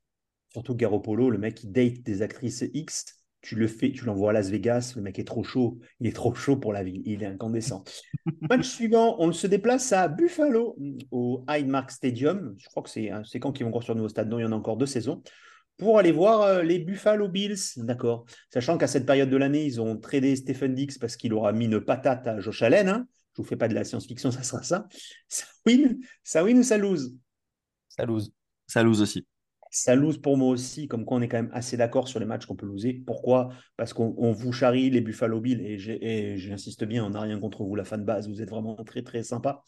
Surtout 0.52 0.74
Garoppolo, 0.74 1.30
le 1.30 1.38
mec 1.38 1.56
qui 1.56 1.66
date 1.66 2.02
des 2.02 2.22
actrices 2.22 2.64
X, 2.72 3.04
tu 3.46 3.54
le 3.54 3.68
fais, 3.68 3.92
tu 3.92 4.04
l'envoies 4.04 4.30
à 4.30 4.32
Las 4.32 4.50
Vegas, 4.50 4.94
le 4.96 5.02
mec 5.02 5.18
est 5.18 5.24
trop 5.24 5.44
chaud, 5.44 5.78
il 6.00 6.08
est 6.08 6.12
trop 6.12 6.34
chaud 6.34 6.56
pour 6.56 6.72
la 6.72 6.82
ville, 6.82 7.02
il 7.04 7.22
est 7.22 7.26
incandescent. 7.26 7.84
Match 8.50 8.66
suivant, 8.66 9.16
on 9.20 9.30
se 9.32 9.46
déplace 9.46 9.92
à 9.92 10.08
Buffalo, 10.08 10.76
au 11.12 11.44
Highmark 11.46 11.92
Stadium. 11.92 12.54
Je 12.58 12.66
crois 12.68 12.82
que 12.82 12.90
c'est 12.90 13.10
hein, 13.10 13.22
quand 13.40 13.52
qu'ils 13.52 13.64
vont 13.64 13.70
construire 13.70 13.94
un 13.94 13.98
nouveau 13.98 14.08
stade, 14.08 14.28
non, 14.28 14.40
il 14.40 14.42
y 14.42 14.44
en 14.44 14.52
a 14.52 14.56
encore 14.56 14.76
deux 14.76 14.86
saisons, 14.86 15.22
pour 15.78 15.98
aller 15.98 16.10
voir 16.10 16.42
euh, 16.42 16.62
les 16.62 16.80
Buffalo 16.80 17.28
Bills, 17.28 17.56
d'accord. 17.76 18.24
Sachant 18.52 18.78
qu'à 18.78 18.86
cette 18.86 19.06
période 19.06 19.30
de 19.30 19.36
l'année, 19.36 19.64
ils 19.64 19.80
ont 19.80 19.96
tradé 19.96 20.34
Stephen 20.34 20.74
Dix 20.74 20.98
parce 20.98 21.16
qu'il 21.16 21.32
aura 21.32 21.52
mis 21.52 21.66
une 21.66 21.80
patate 21.80 22.26
à 22.26 22.40
Josh 22.40 22.62
Allen. 22.62 22.88
Hein. 22.88 23.06
Je 23.37 23.42
vous 23.42 23.49
fais 23.49 23.57
pas 23.57 23.68
de 23.68 23.75
la 23.75 23.85
science-fiction, 23.85 24.31
ça 24.31 24.42
sera 24.42 24.62
ça. 24.62 24.88
Ça 25.29 25.44
win, 25.66 25.99
ça 26.25 26.42
win 26.42 26.59
ou 26.59 26.62
ça 26.62 26.79
lose 26.79 27.14
Ça 27.88 28.07
lose. 28.07 28.33
Ça 28.66 28.83
lose 28.83 29.03
aussi. 29.03 29.27
Ça 29.70 29.94
lose 29.94 30.16
pour 30.16 30.38
moi 30.38 30.49
aussi, 30.49 30.88
comme 30.88 31.05
quoi 31.05 31.18
on 31.18 31.20
est 31.20 31.29
quand 31.29 31.37
même 31.37 31.51
assez 31.53 31.77
d'accord 31.77 32.09
sur 32.09 32.18
les 32.18 32.25
matchs 32.25 32.46
qu'on 32.46 32.57
peut 32.57 32.64
loser. 32.64 32.94
Pourquoi? 32.94 33.51
Parce 33.77 33.92
qu'on 33.92 34.33
vous 34.33 34.53
charrie 34.53 34.88
les 34.88 35.03
Buffalo 35.03 35.40
Bills 35.40 35.61
et 35.61 36.38
j'insiste 36.38 36.85
bien, 36.85 37.05
on 37.05 37.11
n'a 37.11 37.20
rien 37.20 37.38
contre 37.38 37.62
vous, 37.62 37.75
la 37.75 37.85
fan 37.85 38.03
base, 38.03 38.27
vous 38.27 38.40
êtes 38.40 38.49
vraiment 38.49 38.77
très 38.85 39.03
très 39.03 39.22
sympa. 39.22 39.62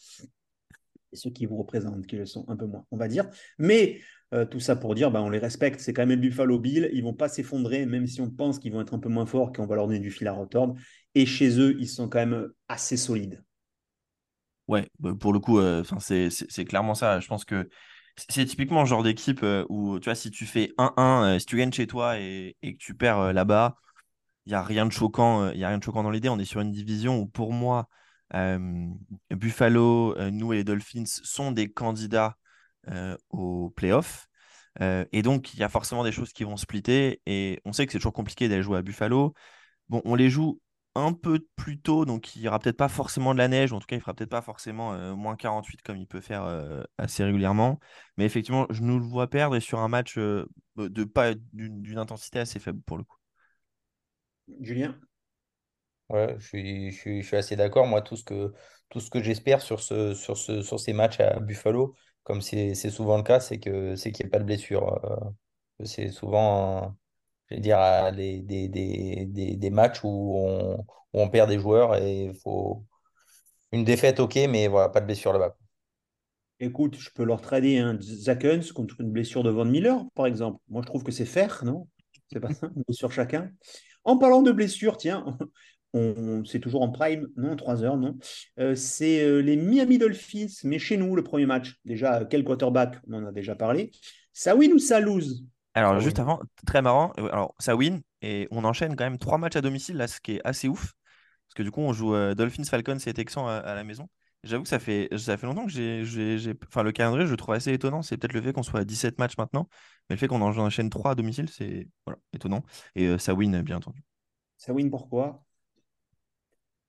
Et 1.12 1.16
ceux 1.16 1.30
qui 1.30 1.46
vous 1.46 1.56
représentent, 1.56 2.06
qui 2.06 2.16
le 2.16 2.26
sont 2.26 2.44
un 2.48 2.56
peu 2.56 2.66
moins, 2.66 2.86
on 2.90 2.96
va 2.96 3.08
dire. 3.08 3.28
Mais 3.58 4.00
euh, 4.34 4.44
tout 4.44 4.60
ça 4.60 4.76
pour 4.76 4.94
dire, 4.94 5.10
ben, 5.10 5.20
on 5.20 5.30
les 5.30 5.38
respecte. 5.38 5.80
C'est 5.80 5.92
quand 5.92 6.02
même 6.02 6.20
les 6.20 6.28
Buffalo 6.28 6.58
Bills. 6.58 6.90
Ils 6.92 7.02
vont 7.02 7.14
pas 7.14 7.28
s'effondrer, 7.28 7.86
même 7.86 8.06
si 8.06 8.20
on 8.20 8.30
pense 8.30 8.58
qu'ils 8.58 8.72
vont 8.72 8.80
être 8.82 8.94
un 8.94 8.98
peu 8.98 9.08
moins 9.08 9.26
forts, 9.26 9.52
qu'on 9.52 9.66
va 9.66 9.76
leur 9.76 9.86
donner 9.86 10.00
du 10.00 10.10
fil 10.10 10.28
à 10.28 10.32
retordre. 10.32 10.74
Et 11.14 11.24
chez 11.24 11.58
eux, 11.58 11.76
ils 11.80 11.88
sont 11.88 12.08
quand 12.08 12.18
même 12.18 12.48
assez 12.68 12.96
solides. 12.96 13.42
Ouais, 14.68 14.88
bah, 14.98 15.12
pour 15.18 15.32
le 15.32 15.40
coup, 15.40 15.58
euh, 15.58 15.82
c'est 16.00 16.64
clairement 16.64 16.94
ça. 16.94 17.20
Je 17.20 17.26
pense 17.26 17.44
que 17.44 17.68
c'est 18.28 18.44
typiquement 18.44 18.80
le 18.80 18.86
genre 18.86 19.02
d'équipe 19.02 19.42
euh, 19.42 19.64
où, 19.68 19.98
tu 20.00 20.06
vois, 20.06 20.14
si 20.14 20.30
tu 20.30 20.46
fais 20.46 20.72
1-1, 20.78 21.24
euh, 21.24 21.38
si 21.38 21.46
tu 21.46 21.56
gagnes 21.56 21.72
chez 21.72 21.86
toi 21.86 22.18
et, 22.18 22.56
que 22.62 22.76
tu 22.76 22.94
perds 22.94 23.18
euh, 23.18 23.32
là-bas, 23.32 23.76
il 24.46 24.50
n'y 24.50 24.54
a 24.54 24.62
rien 24.62 24.86
de 24.86 24.92
choquant, 24.92 25.50
il 25.50 25.58
y 25.58 25.64
a 25.64 25.68
rien 25.68 25.78
de 25.78 25.84
choquant 25.84 26.02
dans 26.02 26.10
l'idée. 26.10 26.28
On 26.28 26.38
est 26.38 26.44
sur 26.44 26.60
une 26.60 26.72
division 26.72 27.18
où, 27.20 27.26
pour 27.26 27.52
moi, 27.52 27.88
Buffalo, 29.30 30.16
nous 30.30 30.52
et 30.52 30.56
les 30.56 30.64
Dolphins 30.64 31.04
sont 31.06 31.52
des 31.52 31.70
candidats 31.70 32.36
aux 33.30 33.70
playoffs. 33.70 34.28
et 34.80 35.22
donc, 35.22 35.54
il 35.54 35.60
y 35.60 35.64
a 35.64 35.68
forcément 35.68 36.04
des 36.04 36.12
choses 36.12 36.32
qui 36.32 36.44
vont 36.44 36.56
splitter. 36.56 37.20
Et 37.26 37.60
on 37.66 37.72
sait 37.72 37.86
que 37.86 37.92
c'est 37.92 37.98
toujours 37.98 38.14
compliqué 38.14 38.48
d'aller 38.48 38.62
jouer 38.62 38.78
à 38.78 38.82
Buffalo. 38.82 39.34
Bon, 39.88 40.00
on 40.06 40.14
les 40.14 40.30
joue 40.30 40.60
un 40.98 41.12
peu 41.12 41.40
plus 41.56 41.80
tôt, 41.80 42.04
donc 42.04 42.34
il 42.36 42.42
n'y 42.42 42.48
aura 42.48 42.58
peut-être 42.58 42.76
pas 42.76 42.88
forcément 42.88 43.32
de 43.32 43.38
la 43.38 43.48
neige, 43.48 43.72
en 43.72 43.80
tout 43.80 43.86
cas 43.86 43.96
il 43.96 44.00
fera 44.00 44.14
peut-être 44.14 44.30
pas 44.30 44.42
forcément 44.42 44.92
euh, 44.92 45.14
moins 45.14 45.36
48 45.36 45.82
comme 45.82 45.96
il 45.96 46.06
peut 46.06 46.20
faire 46.20 46.44
euh, 46.44 46.82
assez 46.98 47.24
régulièrement. 47.24 47.78
Mais 48.16 48.24
effectivement, 48.24 48.66
je 48.70 48.82
nous 48.82 48.98
le 48.98 49.04
vois 49.04 49.28
perdre 49.28 49.56
et 49.56 49.60
sur 49.60 49.80
un 49.80 49.88
match 49.88 50.18
euh, 50.18 50.46
de 50.76 51.04
pas 51.04 51.34
d'une 51.52 51.98
intensité 51.98 52.38
assez 52.38 52.58
faible 52.58 52.80
pour 52.82 52.98
le 52.98 53.04
coup. 53.04 53.16
Julien? 54.60 54.98
Ouais, 56.08 56.36
je 56.38 56.46
suis, 56.46 56.90
je 56.90 57.22
suis, 57.22 57.36
assez 57.36 57.54
d'accord. 57.56 57.86
Moi, 57.86 58.00
tout 58.00 58.16
ce 58.16 58.24
que, 58.24 58.52
tout 58.88 59.00
ce 59.00 59.10
que 59.10 59.22
j'espère 59.22 59.60
sur, 59.60 59.80
ce, 59.80 60.14
sur, 60.14 60.38
ce, 60.38 60.62
sur 60.62 60.80
ces 60.80 60.94
matchs 60.94 61.20
à 61.20 61.38
Buffalo, 61.38 61.94
comme 62.22 62.40
c'est 62.40 62.74
souvent 62.74 63.18
le 63.18 63.22
cas, 63.22 63.40
c'est 63.40 63.58
qu'il 63.58 63.94
n'y 63.94 64.20
ait 64.20 64.28
pas 64.30 64.38
de 64.38 64.44
blessure. 64.44 64.98
c'est 65.84 66.08
souvent 66.08 66.96
je 67.50 67.56
vais 67.56 67.60
dire, 67.60 67.78
des, 68.14 68.40
des, 68.40 68.68
des, 68.68 69.56
des, 69.56 69.70
matchs 69.70 70.04
où 70.04 70.08
on, 70.36 70.78
où 70.78 71.20
on, 71.20 71.28
perd 71.28 71.48
des 71.48 71.58
joueurs 71.58 71.96
et 71.96 72.32
faut 72.42 72.84
une 73.72 73.84
défaite, 73.84 74.20
ok, 74.20 74.38
mais 74.48 74.68
voilà, 74.68 74.88
pas 74.88 75.00
de 75.00 75.06
blessure 75.06 75.32
là-bas. 75.32 75.56
Écoute, 76.60 76.96
je 76.98 77.10
peux 77.14 77.24
leur 77.24 77.40
trader 77.40 77.78
un 77.78 77.98
Zach 78.00 78.44
contre 78.74 79.00
une 79.00 79.12
blessure 79.12 79.42
de 79.44 79.50
Von 79.50 79.66
Miller, 79.66 80.04
par 80.14 80.26
exemple. 80.26 80.60
Moi, 80.68 80.82
je 80.82 80.86
trouve 80.86 81.04
que 81.04 81.12
c'est 81.12 81.24
faire, 81.24 81.64
non? 81.64 81.86
C'est 82.32 82.40
pas 82.40 82.52
ça, 82.52 82.68
une 82.74 82.82
blessure 82.82 83.12
chacun. 83.12 83.50
En 84.04 84.18
parlant 84.18 84.42
de 84.42 84.50
blessures, 84.50 84.96
tiens, 84.96 85.38
c'est 86.44 86.60
toujours 86.60 86.82
en 86.82 86.90
prime, 86.90 87.28
non, 87.36 87.54
3 87.54 87.84
heures, 87.84 87.96
non? 87.96 88.18
Euh, 88.58 88.74
c'est 88.74 89.22
euh, 89.22 89.38
les 89.38 89.56
Miami 89.56 89.98
Dolphins, 89.98 90.46
mais 90.64 90.78
chez 90.78 90.96
nous, 90.96 91.14
le 91.14 91.22
premier 91.22 91.46
match. 91.46 91.76
Déjà, 91.84 92.24
quel 92.24 92.42
quarterback? 92.42 92.98
On 93.08 93.14
en 93.14 93.26
a 93.26 93.32
déjà 93.32 93.54
parlé. 93.54 93.92
Ça 94.32 94.56
win 94.56 94.72
ou 94.72 94.78
ça 94.78 95.00
lose 95.00 95.44
alors, 95.74 96.00
juste 96.00 96.18
avant, 96.18 96.40
très 96.66 96.82
marrant, 96.82 97.12
euh, 97.18 97.28
alors 97.30 97.54
ça 97.58 97.76
win 97.76 98.00
et 98.22 98.48
on 98.50 98.64
enchaîne 98.64 98.96
quand 98.96 99.04
même 99.04 99.18
trois 99.18 99.38
matchs 99.38 99.56
à 99.56 99.60
domicile, 99.60 99.96
là, 99.96 100.08
ce 100.08 100.20
qui 100.20 100.32
est 100.36 100.40
assez 100.44 100.68
ouf. 100.68 100.94
Parce 101.46 101.54
que 101.54 101.62
du 101.62 101.70
coup, 101.70 101.80
on 101.80 101.92
joue 101.92 102.14
euh, 102.14 102.34
Dolphins, 102.34 102.64
Falcons 102.64 102.98
et 102.98 103.14
Texans 103.14 103.46
à, 103.46 103.74
la 103.74 103.84
maison. 103.84 104.08
J'avoue 104.44 104.62
que 104.62 104.68
ça 104.68 104.78
fait, 104.78 105.08
ça 105.16 105.36
fait 105.36 105.46
longtemps 105.46 105.66
que 105.66 105.72
j'ai. 105.72 106.04
Enfin, 106.66 106.82
le 106.82 106.92
calendrier, 106.92 107.26
je 107.26 107.30
le 107.30 107.36
trouve 107.36 107.54
assez 107.54 107.72
étonnant. 107.72 108.02
C'est 108.02 108.16
peut-être 108.16 108.32
le 108.32 108.42
fait 108.42 108.52
qu'on 108.52 108.62
soit 108.62 108.80
à 108.80 108.84
17 108.84 109.18
matchs 109.18 109.36
maintenant, 109.36 109.68
mais 110.08 110.16
le 110.16 110.20
fait 110.20 110.28
qu'on 110.28 110.42
en 110.42 110.56
enchaîne 110.56 110.90
trois 110.90 111.12
à 111.12 111.14
domicile, 111.14 111.48
c'est 111.48 111.88
voilà, 112.06 112.18
étonnant. 112.32 112.62
Et 112.94 113.06
euh, 113.06 113.18
ça 113.18 113.34
win, 113.34 113.62
bien 113.62 113.76
entendu. 113.76 114.02
Ça 114.56 114.72
win 114.72 114.90
pourquoi 114.90 115.42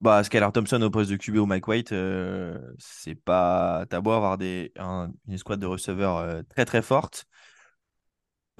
bah, 0.02 0.24
Skylar 0.24 0.54
Thompson 0.54 0.82
au 0.82 0.90
poste 0.90 1.12
de 1.12 1.18
QB 1.18 1.38
ou 1.38 1.46
Mike 1.46 1.68
White, 1.68 1.94
c'est 2.78 3.16
pas. 3.16 3.86
T'as 3.90 4.00
beau 4.00 4.12
avoir 4.12 4.38
des, 4.38 4.72
une 4.78 5.34
escouade 5.34 5.60
de 5.60 5.66
receveurs 5.66 6.44
très 6.48 6.64
très 6.64 6.82
forte. 6.82 7.26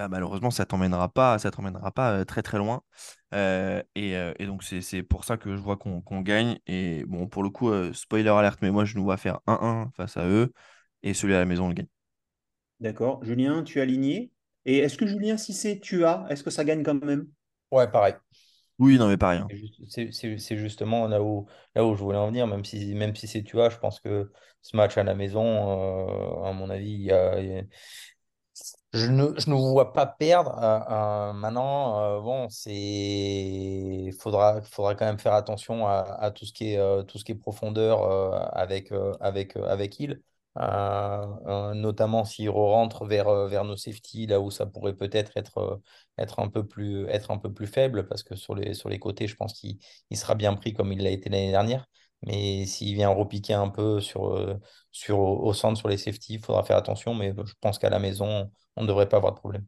Bah, 0.00 0.08
malheureusement, 0.08 0.50
ça 0.50 0.64
t'emmènera 0.64 1.12
pas, 1.12 1.38
ça 1.38 1.50
t'emmènera 1.50 1.90
pas 1.92 2.24
très 2.24 2.40
très 2.40 2.56
loin. 2.56 2.80
et, 3.34 4.46
donc, 4.46 4.62
c'est 4.62 5.02
pour 5.02 5.24
ça 5.26 5.36
que 5.36 5.54
je 5.54 5.60
vois 5.60 5.76
qu'on 5.76 6.20
gagne. 6.22 6.58
Et 6.66 7.04
bon, 7.06 7.28
pour 7.28 7.42
le 7.42 7.50
coup, 7.50 7.70
spoiler 7.92 8.30
alerte, 8.30 8.60
mais 8.62 8.70
moi, 8.70 8.86
je 8.86 8.96
nous 8.96 9.04
vois 9.04 9.18
faire 9.18 9.40
1-1 9.46 9.90
face 9.94 10.16
à 10.16 10.26
eux. 10.26 10.54
Et 11.02 11.12
celui 11.12 11.34
à 11.34 11.38
la 11.38 11.44
maison, 11.44 11.66
on 11.66 11.68
le 11.68 11.74
gagne. 11.74 11.88
D'accord. 12.80 13.22
Julien, 13.22 13.62
tu 13.62 13.78
as 13.78 13.82
aligné. 13.82 14.32
Et 14.64 14.78
est-ce 14.78 14.96
que 14.96 15.06
Julien, 15.06 15.36
si 15.36 15.52
c'est 15.52 15.80
tu 15.80 16.06
as, 16.06 16.24
est-ce 16.30 16.42
que 16.42 16.50
ça 16.50 16.64
gagne 16.64 16.82
quand 16.82 17.04
même? 17.04 17.26
Ouais, 17.70 17.86
pareil. 17.90 18.14
Oui, 18.78 18.96
non, 18.96 19.06
mais 19.06 19.18
pas 19.18 19.28
rien. 19.28 19.46
C'est 19.90 20.56
justement 20.56 21.08
là 21.08 21.22
où, 21.22 21.46
là 21.74 21.84
où 21.84 21.94
je 21.94 22.02
voulais 22.02 22.16
en 22.16 22.28
venir, 22.28 22.46
même 22.46 22.64
si, 22.64 22.94
même 22.94 23.14
si 23.14 23.28
c'est, 23.28 23.42
tu 23.42 23.56
vois, 23.56 23.68
je 23.68 23.76
pense 23.76 24.00
que 24.00 24.32
ce 24.62 24.78
match 24.78 24.96
à 24.96 25.02
la 25.02 25.14
maison, 25.14 25.44
euh, 25.44 26.48
à 26.48 26.52
mon 26.54 26.70
avis, 26.70 26.90
il 26.90 27.02
y 27.02 27.12
a, 27.12 27.36
je 28.92 29.06
ne, 29.06 29.38
je 29.38 29.48
ne 29.50 29.54
vois 29.54 29.92
pas 29.92 30.06
perdre. 30.06 30.58
Euh, 30.58 31.30
euh, 31.30 31.32
maintenant, 31.32 32.00
euh, 32.18 32.20
bon, 32.20 32.48
c'est 32.50 34.10
faudra, 34.18 34.60
faudra 34.62 34.94
quand 34.94 35.06
même 35.06 35.18
faire 35.18 35.34
attention 35.34 35.86
à, 35.86 36.00
à 36.20 36.30
tout 36.30 36.44
ce 36.44 36.52
qui 36.52 36.72
est, 36.72 36.78
euh, 36.78 37.02
tout 37.02 37.18
ce 37.18 37.24
qui 37.24 37.32
est 37.32 37.34
profondeur 37.36 38.02
avec, 38.56 38.92
avec, 39.20 39.56
avec 39.56 40.00
il. 40.00 40.20
Notamment 40.56 42.24
s'il 42.24 42.50
rentre 42.50 43.06
vers, 43.06 43.46
vers 43.46 43.64
nos 43.64 43.76
safety, 43.76 44.26
là 44.26 44.40
où 44.40 44.50
ça 44.50 44.66
pourrait 44.66 44.94
peut-être 44.94 45.32
être, 45.36 45.80
être, 46.18 46.40
un 46.40 46.48
peu 46.48 46.66
plus, 46.66 47.06
être 47.08 47.30
un 47.30 47.38
peu 47.38 47.52
plus 47.52 47.66
faible, 47.66 48.06
parce 48.08 48.22
que 48.22 48.34
sur 48.36 48.54
les, 48.54 48.74
sur 48.74 48.88
les 48.88 48.98
côtés, 48.98 49.26
je 49.28 49.36
pense 49.36 49.52
qu'il 49.54 49.78
il 50.10 50.16
sera 50.16 50.34
bien 50.34 50.54
pris 50.54 50.72
comme 50.74 50.92
il 50.92 51.02
l'a 51.02 51.10
été 51.10 51.30
l'année 51.30 51.50
dernière. 51.50 51.86
Mais 52.26 52.66
s'il 52.66 52.94
vient 52.94 53.08
repiquer 53.08 53.54
un 53.54 53.68
peu 53.68 54.00
sur, 54.00 54.36
euh, 54.36 54.54
sur, 54.90 55.18
au 55.18 55.52
centre, 55.54 55.78
sur 55.78 55.88
les 55.88 55.96
safety, 55.96 56.34
il 56.34 56.40
faudra 56.40 56.62
faire 56.62 56.76
attention. 56.76 57.14
Mais 57.14 57.34
je 57.44 57.54
pense 57.60 57.78
qu'à 57.78 57.90
la 57.90 57.98
maison, 57.98 58.50
on 58.76 58.82
ne 58.82 58.86
devrait 58.86 59.08
pas 59.08 59.16
avoir 59.16 59.32
de 59.32 59.38
problème. 59.38 59.64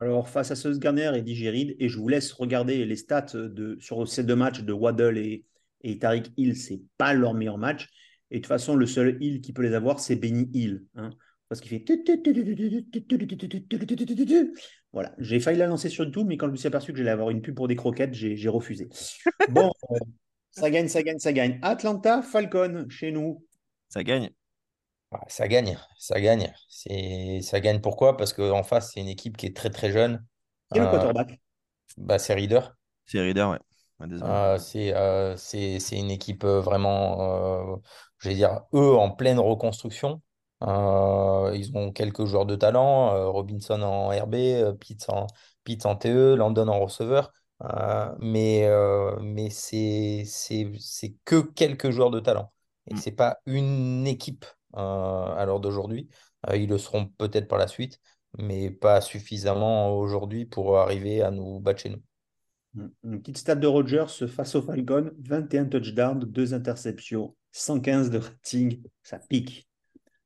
Alors, 0.00 0.28
face 0.28 0.50
à 0.50 0.56
Sauce 0.56 0.78
Garner 0.78 1.12
et 1.14 1.22
Digérid, 1.22 1.76
et 1.78 1.88
je 1.88 1.98
vous 1.98 2.08
laisse 2.08 2.32
regarder 2.32 2.86
les 2.86 2.96
stats 2.96 3.32
de, 3.34 3.76
sur 3.80 4.08
ces 4.08 4.24
deux 4.24 4.36
matchs 4.36 4.62
de 4.62 4.72
Waddle 4.72 5.18
et, 5.18 5.44
et 5.82 5.98
Tariq 5.98 6.32
Hill, 6.36 6.56
c'est 6.56 6.80
pas 6.96 7.12
leur 7.12 7.34
meilleur 7.34 7.58
match. 7.58 7.88
Et 8.30 8.36
de 8.36 8.40
toute 8.40 8.48
façon, 8.48 8.76
le 8.76 8.86
seul 8.86 9.18
Hill 9.20 9.40
qui 9.40 9.52
peut 9.52 9.62
les 9.62 9.74
avoir, 9.74 10.00
c'est 10.00 10.16
Benny 10.16 10.48
Hill. 10.54 10.84
Hein, 10.94 11.10
parce 11.48 11.60
qu'il 11.60 11.70
fait. 11.70 11.84
Voilà, 14.92 15.14
j'ai 15.18 15.40
failli 15.40 15.58
la 15.58 15.66
lancer 15.66 15.88
sur 15.88 16.04
YouTube, 16.04 16.26
mais 16.28 16.36
quand 16.36 16.46
je 16.46 16.52
me 16.52 16.56
suis 16.56 16.68
aperçu 16.68 16.92
que 16.92 16.98
j'allais 16.98 17.10
avoir 17.10 17.30
une 17.30 17.42
pub 17.42 17.54
pour 17.54 17.68
des 17.68 17.76
croquettes, 17.76 18.14
j'ai 18.14 18.48
refusé. 18.48 18.88
Bon, 19.50 19.72
euh, 19.90 19.96
ça 20.52 20.70
gagne, 20.70 20.86
ça 20.86 21.02
gagne, 21.02 21.18
ça 21.18 21.32
gagne. 21.32 21.58
Atlanta 21.62 22.22
Falcon, 22.22 22.86
chez 22.88 23.10
nous. 23.10 23.44
Ça 23.88 24.02
gagne. 24.02 24.30
Ça 25.28 25.48
gagne, 25.48 25.76
ça 25.98 26.20
gagne. 26.20 26.52
C'est, 26.68 27.40
ça 27.42 27.60
gagne 27.60 27.80
pourquoi? 27.80 28.16
Parce 28.16 28.32
qu'en 28.32 28.62
face, 28.62 28.92
c'est 28.92 29.00
une 29.00 29.08
équipe 29.08 29.36
qui 29.36 29.46
est 29.46 29.56
très 29.56 29.70
très 29.70 29.90
jeune. 29.90 30.24
Et 30.74 30.80
le 30.80 30.86
Euh, 30.86 30.88
quarterback? 30.88 31.40
bah, 31.98 32.18
c'est 32.18 32.34
Reader. 32.34 32.60
C'est 33.06 33.20
Reader, 33.20 33.44
ouais. 33.50 33.58
Euh, 34.22 34.58
c'est 34.58 34.94
euh, 34.94 35.36
c'est, 35.36 35.78
c'est 35.78 35.98
une 35.98 36.10
équipe 36.10 36.44
euh, 36.44 36.60
vraiment, 36.60 37.74
euh, 37.74 37.76
je 38.18 38.28
vais 38.30 38.34
dire, 38.34 38.62
eux 38.74 38.94
en 38.96 39.10
pleine 39.10 39.38
reconstruction. 39.38 40.22
Euh, 40.62 41.52
ils 41.54 41.76
ont 41.76 41.92
quelques 41.92 42.24
joueurs 42.24 42.46
de 42.46 42.56
talent, 42.56 43.14
euh, 43.14 43.28
Robinson 43.28 43.80
en 43.82 44.08
RB, 44.08 44.34
euh, 44.34 44.72
Pitts 44.74 45.08
en, 45.10 45.26
Pitts 45.64 45.86
en 45.86 45.96
TE, 45.96 46.34
Landon 46.34 46.68
en 46.68 46.80
receveur. 46.80 47.32
Euh, 47.62 48.14
mais 48.20 48.64
euh, 48.66 49.18
mais 49.20 49.50
c'est 49.50 50.24
c'est 50.26 50.72
c'est 50.78 51.14
que 51.24 51.40
quelques 51.42 51.90
joueurs 51.90 52.10
de 52.10 52.20
talent. 52.20 52.52
Et 52.86 52.94
Mm. 52.94 52.96
c'est 52.96 53.12
pas 53.12 53.38
une 53.46 54.06
équipe 54.06 54.46
euh, 54.76 54.80
à 54.80 55.44
l'heure 55.46 55.60
d'aujourd'hui. 55.60 56.08
Euh, 56.48 56.56
ils 56.56 56.68
le 56.68 56.78
seront 56.78 57.06
peut-être 57.18 57.48
par 57.48 57.58
la 57.58 57.68
suite, 57.68 58.00
mais 58.38 58.70
pas 58.70 59.00
suffisamment 59.02 59.96
aujourd'hui 59.98 60.46
pour 60.46 60.78
arriver 60.78 61.22
à 61.22 61.30
nous 61.30 61.60
battre 61.60 61.80
chez 61.82 61.90
nous. 61.90 62.02
Une 63.04 63.20
petite 63.20 63.38
stat 63.38 63.56
de 63.56 63.66
Rogers 63.66 64.06
face 64.28 64.54
au 64.54 64.62
Falcon 64.62 65.10
21 65.18 65.66
touchdowns, 65.66 66.20
2 66.24 66.54
interceptions, 66.54 67.36
115 67.52 68.10
de 68.10 68.18
rating. 68.18 68.82
Ça 69.02 69.18
pique. 69.18 69.68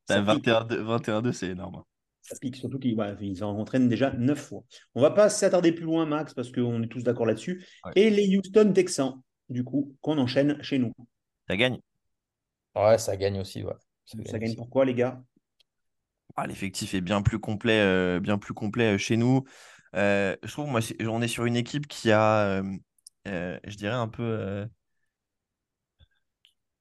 T'as 0.06 0.16
Ça 0.16 0.22
pique. 0.22 0.46
21-2, 0.46 0.82
21-2, 0.82 1.32
c'est 1.32 1.48
énorme. 1.48 1.82
Ça 2.24 2.36
pique. 2.40 2.56
Surtout 2.56 2.78
qu'ils 2.78 2.96
ils 3.20 3.44
en 3.44 3.58
entraînent 3.58 3.88
déjà 3.88 4.12
9 4.12 4.38
fois. 4.38 4.64
On 4.94 5.02
va 5.02 5.10
pas 5.10 5.28
s'attarder 5.28 5.72
plus 5.72 5.84
loin, 5.84 6.06
Max, 6.06 6.34
parce 6.34 6.50
qu'on 6.50 6.82
est 6.82 6.88
tous 6.88 7.02
d'accord 7.02 7.26
là-dessus. 7.26 7.64
Ouais. 7.84 7.92
Et 7.96 8.10
les 8.10 8.36
Houston 8.36 8.72
Texans, 8.72 9.20
du 9.50 9.62
coup, 9.62 9.94
qu'on 10.00 10.18
enchaîne 10.18 10.62
chez 10.62 10.78
nous. 10.78 10.92
Ça 11.48 11.56
gagne. 11.56 11.78
Ouais, 12.74 12.98
ça 12.98 13.16
gagne 13.16 13.40
aussi, 13.40 13.62
ouais. 13.62 13.74
Ça 14.06 14.18
Ça 14.30 14.38
gagne 14.38 14.56
pourquoi, 14.56 14.84
les 14.84 14.94
gars? 14.94 15.22
Ah, 16.36 16.46
l'effectif 16.46 16.94
est 16.94 17.00
bien 17.00 17.22
plus 17.22 17.38
complet, 17.38 17.80
euh, 17.80 18.18
bien 18.20 18.38
plus 18.38 18.54
complet 18.54 18.94
euh, 18.94 18.98
chez 18.98 19.16
nous. 19.16 19.44
Euh, 19.94 20.36
je 20.42 20.50
trouve, 20.50 20.66
moi, 20.68 20.80
on 21.08 21.22
est 21.22 21.28
sur 21.28 21.44
une 21.44 21.56
équipe 21.56 21.86
qui 21.86 22.10
a, 22.10 22.58
euh, 22.58 22.62
euh, 23.28 23.58
je 23.66 23.76
dirais, 23.76 23.94
un 23.94 24.08
peu, 24.08 24.22
euh, 24.24 24.66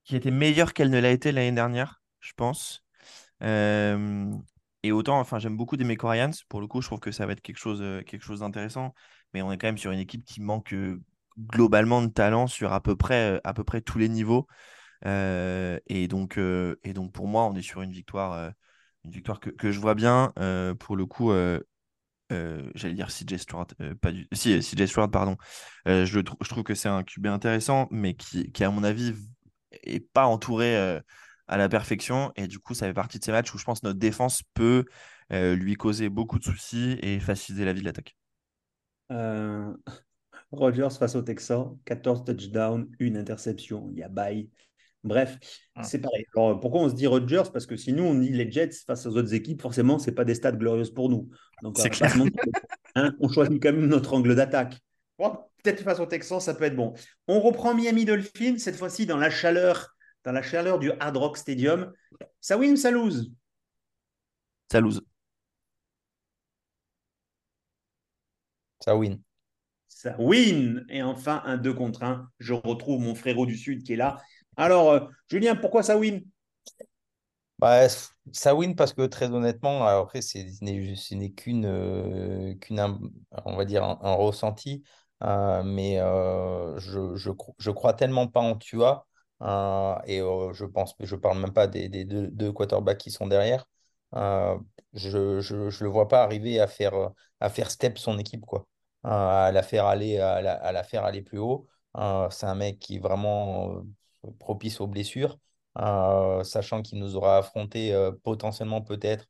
qui 0.04 0.16
était 0.16 0.30
meilleure 0.30 0.72
qu'elle 0.74 0.90
ne 0.90 0.98
l'a 0.98 1.10
été 1.10 1.32
l'année 1.32 1.52
dernière, 1.52 2.02
je 2.20 2.32
pense. 2.36 2.84
Euh, 3.42 4.30
et 4.84 4.92
autant, 4.92 5.18
enfin, 5.18 5.38
j'aime 5.38 5.56
beaucoup 5.56 5.78
des 5.78 5.96
Ryans. 5.98 6.30
Pour 6.50 6.60
le 6.60 6.66
coup, 6.66 6.82
je 6.82 6.88
trouve 6.88 7.00
que 7.00 7.10
ça 7.10 7.24
va 7.24 7.32
être 7.32 7.40
quelque 7.40 7.56
chose, 7.56 7.80
euh, 7.80 8.02
quelque 8.02 8.22
chose 8.22 8.40
d'intéressant. 8.40 8.94
Mais 9.32 9.40
on 9.40 9.50
est 9.50 9.56
quand 9.56 9.66
même 9.66 9.78
sur 9.78 9.92
une 9.92 9.98
équipe 9.98 10.26
qui 10.26 10.42
manque 10.42 10.74
euh, 10.74 11.00
globalement 11.38 12.02
de 12.02 12.08
talent 12.08 12.46
sur 12.46 12.74
à 12.74 12.82
peu 12.82 12.94
près, 12.94 13.36
euh, 13.36 13.40
à 13.44 13.54
peu 13.54 13.64
près 13.64 13.80
tous 13.80 13.98
les 13.98 14.10
niveaux. 14.10 14.46
Et 15.06 16.06
donc, 16.08 16.38
et 16.38 16.92
donc, 16.92 17.12
pour 17.12 17.26
moi, 17.28 17.44
on 17.46 17.54
est 17.54 17.62
sur 17.62 17.80
une 17.80 17.92
victoire, 17.92 18.52
une 19.04 19.10
victoire 19.10 19.40
que, 19.40 19.48
que 19.50 19.72
je 19.72 19.80
vois 19.80 19.94
bien. 19.94 20.32
Pour 20.78 20.96
le 20.96 21.06
coup, 21.06 21.30
j'allais 22.30 22.94
dire 22.94 23.10
CJ 23.10 23.36
euh, 23.80 23.94
pas 23.94 24.12
du... 24.12 24.26
si, 24.32 24.58
CJ 24.60 24.86
Stroud, 24.86 25.10
pardon. 25.10 25.36
Je, 25.86 26.04
je 26.04 26.20
trouve 26.20 26.62
que 26.62 26.74
c'est 26.74 26.88
un 26.88 27.02
QB 27.02 27.26
intéressant, 27.26 27.88
mais 27.90 28.14
qui, 28.14 28.50
qui, 28.52 28.64
à 28.64 28.70
mon 28.70 28.84
avis, 28.84 29.14
est 29.82 30.00
pas 30.00 30.26
entouré 30.26 31.00
à 31.48 31.56
la 31.56 31.68
perfection. 31.68 32.32
Et 32.36 32.46
du 32.48 32.58
coup, 32.58 32.74
ça 32.74 32.86
fait 32.86 32.94
partie 32.94 33.18
de 33.18 33.24
ces 33.24 33.32
matchs 33.32 33.52
où 33.54 33.58
je 33.58 33.64
pense 33.64 33.80
que 33.80 33.86
notre 33.86 33.98
défense 33.98 34.42
peut 34.54 34.84
euh, 35.32 35.54
lui 35.54 35.74
causer 35.74 36.08
beaucoup 36.08 36.38
de 36.38 36.44
soucis 36.44 36.98
et 37.02 37.20
faciliter 37.20 37.64
la 37.64 37.72
vie 37.72 37.80
de 37.80 37.84
l'attaque. 37.86 38.16
Euh, 39.12 39.72
Rogers 40.52 40.88
face 40.98 41.14
aux 41.16 41.22
Texans, 41.22 41.76
14 41.84 42.24
touchdowns, 42.24 42.88
une 42.98 43.16
interception. 43.16 43.88
Il 43.92 43.98
y 43.98 44.02
a 44.02 44.08
bail. 44.08 44.50
Bref, 45.02 45.38
Ouais. 45.76 45.82
c'est 45.82 46.00
pareil. 46.00 46.24
Alors, 46.34 46.58
pourquoi 46.60 46.80
on 46.82 46.88
se 46.88 46.94
dit 46.94 47.06
Rodgers? 47.06 47.42
Parce 47.52 47.66
que 47.66 47.76
si 47.76 47.92
nous, 47.92 48.04
on 48.04 48.14
dit 48.14 48.30
les 48.30 48.50
Jets 48.50 48.70
face 48.86 49.04
aux 49.06 49.16
autres 49.16 49.34
équipes, 49.34 49.60
forcément, 49.60 49.98
c'est 49.98 50.12
pas 50.12 50.24
des 50.24 50.34
stats 50.34 50.52
glorieuses 50.52 50.94
pour 50.94 51.10
nous. 51.10 51.28
Donc, 51.62 51.76
va 51.76 51.82
pas 51.82 51.90
clair. 51.90 52.10
se 52.12 52.18
mentir. 52.18 52.42
Hein, 52.94 53.12
on 53.20 53.28
choisit 53.28 53.60
quand 53.62 53.72
même 53.72 53.86
notre 53.86 54.14
angle 54.14 54.34
d'attaque. 54.34 54.80
Bon, 55.18 55.36
Peut-être 55.62 55.82
face 55.82 55.98
aux 55.98 56.06
Texans, 56.06 56.40
ça 56.40 56.54
peut 56.54 56.64
être 56.64 56.76
bon. 56.76 56.92
On 57.26 57.40
reprend 57.40 57.74
Miami 57.74 58.04
Dolphins, 58.04 58.56
cette 58.58 58.76
fois-ci 58.76 59.04
dans 59.06 59.16
la 59.16 59.30
chaleur, 59.30 59.93
dans 60.24 60.32
la 60.32 60.42
chaleur 60.42 60.78
du 60.78 60.90
Hard 61.00 61.16
Rock 61.16 61.36
Stadium. 61.38 61.92
Ça 62.40 62.56
win 62.58 62.72
ou 62.72 62.76
ça 62.76 62.90
lose 62.90 63.32
Ça 64.70 64.80
lose. 64.80 65.00
Ça 68.80 68.94
win. 68.94 69.22
Ça 69.88 70.16
win. 70.18 70.84
Et 70.90 71.02
enfin, 71.02 71.42
un 71.46 71.56
2 71.56 71.72
contre 71.74 72.02
1. 72.02 72.28
Je 72.38 72.52
retrouve 72.52 73.00
mon 73.00 73.14
frérot 73.14 73.46
du 73.46 73.56
Sud 73.56 73.82
qui 73.82 73.94
est 73.94 73.96
là. 73.96 74.18
Alors, 74.56 74.90
euh, 74.92 75.00
Julien, 75.28 75.56
pourquoi 75.56 75.82
ça 75.82 75.96
win? 75.98 76.22
Bah, 77.58 77.86
ça 78.32 78.54
win 78.54 78.74
parce 78.74 78.92
que 78.92 79.06
très 79.06 79.30
honnêtement, 79.30 79.84
après, 79.86 80.22
ce 80.22 81.14
n'est 81.14 81.30
qu'une, 81.32 81.66
euh, 81.66 82.54
on 83.44 83.56
va 83.56 83.64
dire, 83.64 83.84
un, 83.84 83.98
un 84.02 84.14
ressenti. 84.14 84.82
euh, 85.22 85.62
mais 85.62 85.98
euh, 86.00 86.78
je, 86.78 87.14
je 87.58 87.70
crois 87.70 87.94
tellement 87.94 88.26
pas 88.28 88.40
en 88.40 88.56
Tua. 88.56 89.06
Euh, 89.44 89.94
et 90.06 90.20
euh, 90.20 90.52
je 90.52 90.64
pense, 90.64 90.94
je 91.00 91.16
parle 91.16 91.38
même 91.38 91.52
pas 91.52 91.66
des, 91.66 91.88
deux, 92.04 92.52
quarterbacks 92.52 92.98
qui 92.98 93.10
sont 93.10 93.26
derrière. 93.26 93.66
euh, 94.16 94.56
je, 94.94 95.40
je, 95.40 95.84
le 95.84 95.90
vois 95.90 96.08
pas 96.08 96.22
arriver 96.22 96.60
à 96.60 96.66
faire, 96.66 96.94
euh, 96.94 97.08
à 97.40 97.50
faire 97.50 97.70
step 97.70 97.98
son 97.98 98.18
équipe, 98.18 98.46
quoi. 98.46 98.66
Euh, 99.06 99.08
à 99.10 99.52
la 99.52 99.62
faire 99.62 99.86
aller, 99.86 100.18
à 100.18 100.40
la, 100.40 100.54
à 100.54 100.72
la 100.72 100.82
faire 100.84 101.04
aller 101.04 101.22
plus 101.22 101.38
haut. 101.38 101.66
C'est 102.30 102.46
un 102.46 102.54
mec 102.54 102.78
qui 102.80 102.96
est 102.96 102.98
vraiment 102.98 103.76
euh, 104.24 104.30
propice 104.38 104.80
aux 104.80 104.86
blessures 104.86 105.38
sachant 106.44 106.82
qu'il 106.82 106.98
nous 107.00 107.16
aura 107.16 107.38
affronté 107.38 107.92
potentiellement 108.22 108.80
peut-être 108.80 109.26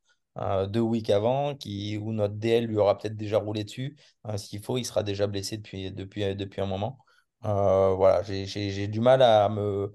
deux 0.67 0.79
weeks 0.79 1.09
avant, 1.09 1.55
qui, 1.55 1.97
où 1.97 2.11
notre 2.13 2.35
DL 2.35 2.65
lui 2.67 2.77
aura 2.77 2.97
peut-être 2.97 3.15
déjà 3.17 3.39
roulé 3.39 3.63
dessus. 3.63 3.97
S'il 4.37 4.63
faut, 4.63 4.77
il 4.77 4.85
sera 4.85 5.01
déjà 5.03 5.25
blessé 5.27 5.57
depuis, 5.57 5.91
depuis, 5.91 6.35
depuis 6.35 6.61
un 6.61 6.67
moment. 6.67 6.99
Voilà, 7.41 8.21
j'ai 8.23 8.87
du 8.87 8.99
mal 8.99 9.21
à 9.21 9.49
me... 9.49 9.91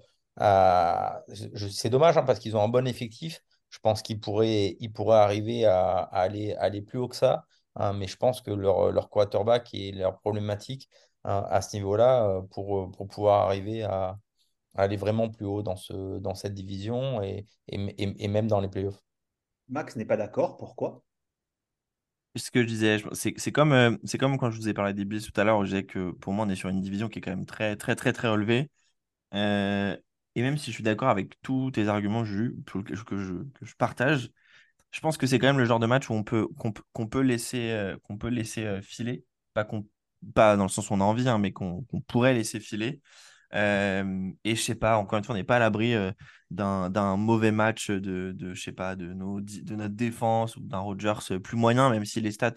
C'est 1.75 1.89
dommage 1.89 2.17
hein, 2.17 2.23
parce 2.23 2.39
qu'ils 2.39 2.55
ont 2.57 2.63
un 2.63 2.67
bon 2.69 2.87
effectif. 2.87 3.41
Je 3.69 3.79
pense 3.79 4.01
qu'ils 4.01 4.19
pourraient, 4.19 4.75
ils 4.79 4.91
pourraient 4.91 5.17
arriver 5.19 5.65
à, 5.65 5.97
à 5.99 6.19
aller, 6.21 6.53
à 6.55 6.63
aller 6.63 6.81
plus 6.81 6.99
haut 6.99 7.07
que 7.07 7.15
ça. 7.15 7.45
hein, 7.75 7.93
mais 7.93 8.07
je 8.07 8.17
pense 8.17 8.41
que 8.41 8.51
leur, 8.51 8.91
leur 8.91 9.09
quarterback 9.09 9.73
et 9.73 9.91
leur 9.93 10.19
problématique 10.19 10.89
hein, 11.23 11.45
à 11.49 11.61
ce 11.61 11.75
niveau-là 11.77 12.25
euh, 12.27 12.41
pour, 12.51 12.91
pour 12.91 13.07
pouvoir 13.07 13.43
arriver 13.47 13.83
à, 13.83 14.17
aller 14.75 14.97
vraiment 14.97 15.29
plus 15.29 15.45
haut 15.45 15.63
dans, 15.63 15.75
ce, 15.77 16.19
dans 16.19 16.35
cette 16.35 16.53
division 16.55 17.21
et, 17.23 17.47
et, 17.69 17.77
et- 18.03 18.25
et 18.25 18.27
même 18.29 18.47
dans 18.47 18.61
les 18.61 18.69
playoffs. 18.69 19.01
Max 19.69 19.95
n'est 19.97 20.05
pas 20.05 20.17
d'accord. 20.17 20.57
Pourquoi? 20.57 21.03
Ce 22.37 22.49
que 22.49 22.61
je 22.61 22.67
disais, 22.67 22.97
c'est 23.13 23.51
comme, 23.51 23.73
euh, 23.73 23.97
c'est 24.05 24.17
comme 24.17 24.37
quand 24.37 24.51
je 24.51 24.57
vous 24.57 24.69
ai 24.69 24.73
parlé 24.73 24.93
des 24.93 25.03
Bills 25.03 25.21
tout 25.21 25.39
à 25.39 25.43
l'heure, 25.43 25.57
où 25.59 25.65
je 25.65 25.69
disais 25.71 25.83
que 25.85 26.11
pour 26.11 26.31
moi, 26.31 26.45
on 26.45 26.49
est 26.49 26.55
sur 26.55 26.69
une 26.69 26.79
division 26.81 27.09
qui 27.09 27.19
est 27.19 27.21
quand 27.21 27.31
même 27.31 27.45
très, 27.45 27.75
très, 27.75 27.95
très, 27.95 28.13
très 28.13 28.29
relevée. 28.29 28.69
Euh, 29.35 29.97
et 30.35 30.41
même 30.41 30.57
si 30.57 30.71
je 30.71 30.75
suis 30.75 30.83
d'accord 30.83 31.09
avec 31.09 31.39
tous 31.41 31.71
tes 31.71 31.87
arguments, 31.87 32.23
que, 32.23 32.27
je, 33.63 33.75
partage, 33.77 34.31
je 34.91 34.99
pense 34.99 35.17
que 35.17 35.27
c'est 35.27 35.39
quand 35.39 35.47
même 35.47 35.59
le 35.59 35.65
genre 35.65 35.79
de 35.79 35.87
match 35.87 36.09
où 36.09 36.13
on 36.13 36.23
peut, 36.23 36.47
qu'on 36.93 37.07
peut, 37.07 37.21
laisser, 37.21 37.71
euh, 37.71 37.97
qu'on 38.03 38.17
peut 38.17 38.29
laisser 38.29 38.65
euh, 38.65 38.81
filer. 38.81 39.25
Pas 40.33 40.55
dans 40.55 40.63
le 40.63 40.69
sens 40.69 40.89
où 40.89 40.93
on 40.93 41.01
a 41.01 41.03
envie, 41.03 41.27
hein, 41.27 41.39
mais 41.39 41.51
qu'on 41.51 41.83
pourrait 42.07 42.33
laisser 42.33 42.59
filer. 42.59 43.01
Euh, 43.53 44.31
et 44.43 44.55
je 44.55 44.61
sais 44.61 44.75
pas, 44.75 44.97
encore 44.97 45.17
une 45.17 45.25
fois, 45.25 45.35
on 45.35 45.37
n'est 45.37 45.43
pas 45.43 45.57
à 45.57 45.59
l'abri 45.59 45.93
euh, 45.93 46.11
d'un 46.51 47.17
mauvais 47.17 47.51
match 47.51 47.89
de, 47.89 48.35
je 48.39 48.61
sais 48.61 48.71
pas, 48.71 48.95
de, 48.95 49.13
notre 49.13 49.95
défense 49.95 50.55
ou 50.57 50.61
d'un 50.61 50.79
Rogers 50.79 51.39
plus 51.43 51.57
moyen, 51.57 51.89
même 51.89 52.05
si 52.05 52.21
les 52.21 52.31
stats, 52.31 52.53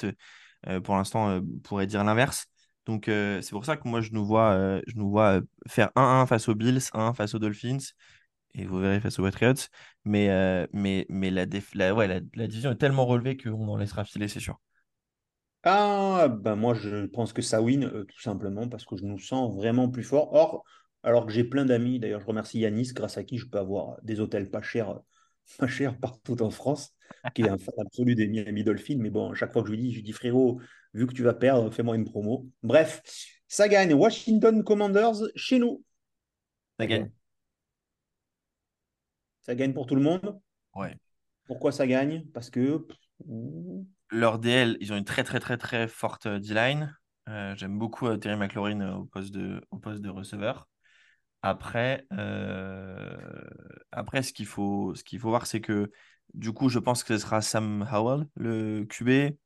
euh, 0.68 0.80
pour 0.80 0.96
l'instant, 0.96 1.40
pourraient 1.62 1.86
dire 1.86 2.04
l'inverse. 2.04 2.46
Donc, 2.86 3.04
c'est 3.06 3.50
pour 3.50 3.64
ça 3.64 3.76
que 3.76 3.88
moi, 3.88 4.00
je 4.00 4.12
nous 4.12 4.24
vois, 4.24 4.80
je 4.86 4.96
nous 4.96 5.10
vois 5.10 5.40
faire 5.66 5.90
1-1 5.96 6.26
face 6.26 6.48
aux 6.48 6.54
Bills, 6.54 6.80
1 6.92 7.14
face 7.14 7.34
aux 7.34 7.38
Dolphins, 7.38 7.78
et 8.54 8.66
vous 8.66 8.78
verrez 8.78 9.00
face 9.00 9.18
aux 9.18 9.22
Patriots. 9.22 9.54
Mais, 10.04 10.66
mais, 10.72 11.06
mais 11.08 11.30
la, 11.30 11.46
la, 11.74 11.94
ouais, 11.94 12.06
la, 12.06 12.46
division 12.46 12.70
est 12.72 12.76
tellement 12.76 13.06
relevée 13.06 13.36
qu'on 13.36 13.68
en 13.68 13.76
laissera 13.76 14.04
filer, 14.04 14.28
c'est 14.28 14.40
sûr. 14.40 14.60
Ah, 15.62 16.28
ben 16.28 16.56
moi, 16.56 16.74
je 16.74 17.06
pense 17.06 17.32
que 17.32 17.40
ça 17.40 17.62
win, 17.62 17.88
tout 17.88 18.20
simplement, 18.20 18.68
parce 18.68 18.84
que 18.84 18.96
je 18.96 19.04
nous 19.04 19.18
sens 19.18 19.54
vraiment 19.56 19.88
plus 19.88 20.02
fort. 20.02 20.34
Or, 20.34 20.64
alors 21.02 21.26
que 21.26 21.32
j'ai 21.32 21.44
plein 21.44 21.64
d'amis, 21.64 21.98
d'ailleurs, 21.98 22.20
je 22.20 22.26
remercie 22.26 22.58
Yanis, 22.60 22.92
grâce 22.94 23.18
à 23.18 23.24
qui 23.24 23.38
je 23.38 23.46
peux 23.46 23.58
avoir 23.58 23.98
des 24.02 24.20
hôtels 24.20 24.50
pas 24.50 24.62
chers, 24.62 25.00
pas 25.58 25.66
chers 25.66 25.98
partout 25.98 26.42
en 26.42 26.50
France, 26.50 26.94
qui 27.34 27.42
est 27.42 27.48
un 27.48 27.58
fan 27.58 27.74
absolu 27.78 28.14
des 28.14 28.26
Miami 28.26 28.62
Dolphins. 28.64 28.98
Mais 28.98 29.10
bon, 29.10 29.32
à 29.32 29.34
chaque 29.34 29.52
fois 29.52 29.62
que 29.62 29.68
je 29.68 29.74
lui 29.74 29.80
dis, 29.80 29.90
je 29.90 29.96
lui 29.96 30.02
dis 30.02 30.12
frérot, 30.12 30.60
vu 30.94 31.06
que 31.06 31.12
tu 31.12 31.22
vas 31.22 31.34
perdre, 31.34 31.70
fais-moi 31.70 31.96
une 31.96 32.04
promo. 32.04 32.46
Bref, 32.62 33.02
ça 33.48 33.68
gagne. 33.68 33.92
Washington 33.92 34.64
Commanders 34.64 35.16
chez 35.36 35.58
nous. 35.58 35.84
Ça 36.78 36.86
gagne. 36.86 37.10
Ça 39.42 39.54
gagne 39.54 39.74
pour 39.74 39.86
tout 39.86 39.94
le 39.94 40.02
monde. 40.02 40.40
Ouais. 40.74 40.96
Pourquoi 41.46 41.72
ça 41.72 41.86
gagne? 41.86 42.24
Parce 42.32 42.50
que. 42.50 42.86
Leur 44.10 44.38
DL, 44.38 44.76
ils 44.80 44.92
ont 44.92 44.96
une 44.96 45.04
très 45.04 45.24
très 45.24 45.40
très 45.40 45.56
très 45.56 45.88
forte 45.88 46.26
D-line. 46.26 46.96
Euh, 47.28 47.54
j'aime 47.56 47.78
beaucoup 47.78 48.06
euh, 48.06 48.16
Terry 48.16 48.36
McLaurin 48.36 48.80
euh, 48.80 48.94
au 48.94 49.04
poste 49.04 49.32
de, 49.32 49.62
au 49.70 49.78
poste 49.78 50.02
de 50.02 50.10
receveur. 50.10 50.68
Après, 51.42 52.06
euh, 52.12 53.16
après 53.92 54.22
ce 54.22 54.32
qu'il 54.32 54.46
faut, 54.46 54.94
ce 54.94 55.04
qu'il 55.04 55.18
faut 55.18 55.28
voir, 55.28 55.46
c'est 55.46 55.60
que 55.60 55.90
du 56.32 56.52
coup, 56.52 56.68
je 56.68 56.78
pense 56.78 57.04
que 57.04 57.16
ce 57.16 57.22
sera 57.22 57.40
Sam 57.40 57.86
Howell, 57.90 58.26
le 58.36 58.84
QB. 58.84 59.36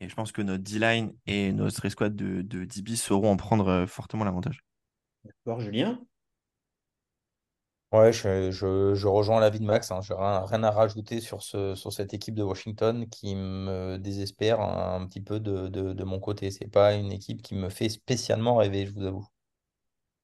Et 0.00 0.08
je 0.08 0.14
pense 0.14 0.32
que 0.32 0.42
notre 0.42 0.62
D-line 0.62 1.12
et 1.26 1.52
notre 1.52 1.84
escouade 1.84 2.14
de, 2.14 2.42
de 2.42 2.64
DB 2.64 2.96
sauront 2.96 3.32
en 3.32 3.36
prendre 3.36 3.68
euh, 3.68 3.86
fortement 3.86 4.24
l'avantage. 4.24 4.64
D'accord, 5.24 5.60
Julien? 5.60 6.00
Ouais, 7.90 8.12
je, 8.12 8.50
je, 8.50 9.06
rejoins 9.06 9.40
l'avis 9.40 9.60
de 9.60 9.64
Max. 9.64 9.90
Hein. 9.90 10.00
Je 10.02 10.12
n'ai 10.12 10.18
rien, 10.18 10.62
à 10.62 10.70
rajouter 10.70 11.20
sur, 11.20 11.42
ce, 11.42 11.74
sur 11.74 11.92
cette 11.92 12.12
équipe 12.12 12.34
de 12.34 12.42
Washington 12.42 13.08
qui 13.08 13.34
me 13.34 13.96
désespère 13.96 14.60
un, 14.60 15.06
petit 15.06 15.22
peu 15.22 15.40
de, 15.40 15.68
de, 15.68 15.94
de 15.94 16.04
mon 16.04 16.20
côté. 16.20 16.50
Ce 16.50 16.62
n'est 16.62 16.70
pas 16.70 16.94
une 16.94 17.10
équipe 17.12 17.40
qui 17.40 17.54
me 17.54 17.70
fait 17.70 17.88
spécialement 17.88 18.56
rêver, 18.56 18.84
je 18.84 18.92
vous 18.92 19.06
avoue. 19.06 19.26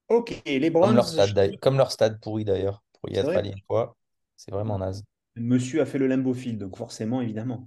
Ok, 0.08 0.42
les 0.44 0.68
Browns. 0.68 0.88
Comme 0.88 0.96
leur 0.96 1.08
stade, 1.08 1.58
comme 1.60 1.76
leur 1.78 1.90
stade 1.90 2.20
pourri 2.20 2.44
d'ailleurs, 2.44 2.84
pour 3.00 3.10
y 3.10 3.16
être 3.16 3.30
allé 3.30 3.50
une 3.50 3.62
fois. 3.66 3.96
C'est 4.36 4.50
vraiment 4.50 4.78
naze. 4.78 5.02
Monsieur 5.36 5.80
a 5.80 5.86
fait 5.86 5.98
le 5.98 6.06
Lambeau 6.06 6.34
Field, 6.34 6.58
donc 6.58 6.76
forcément, 6.76 7.22
évidemment. 7.22 7.64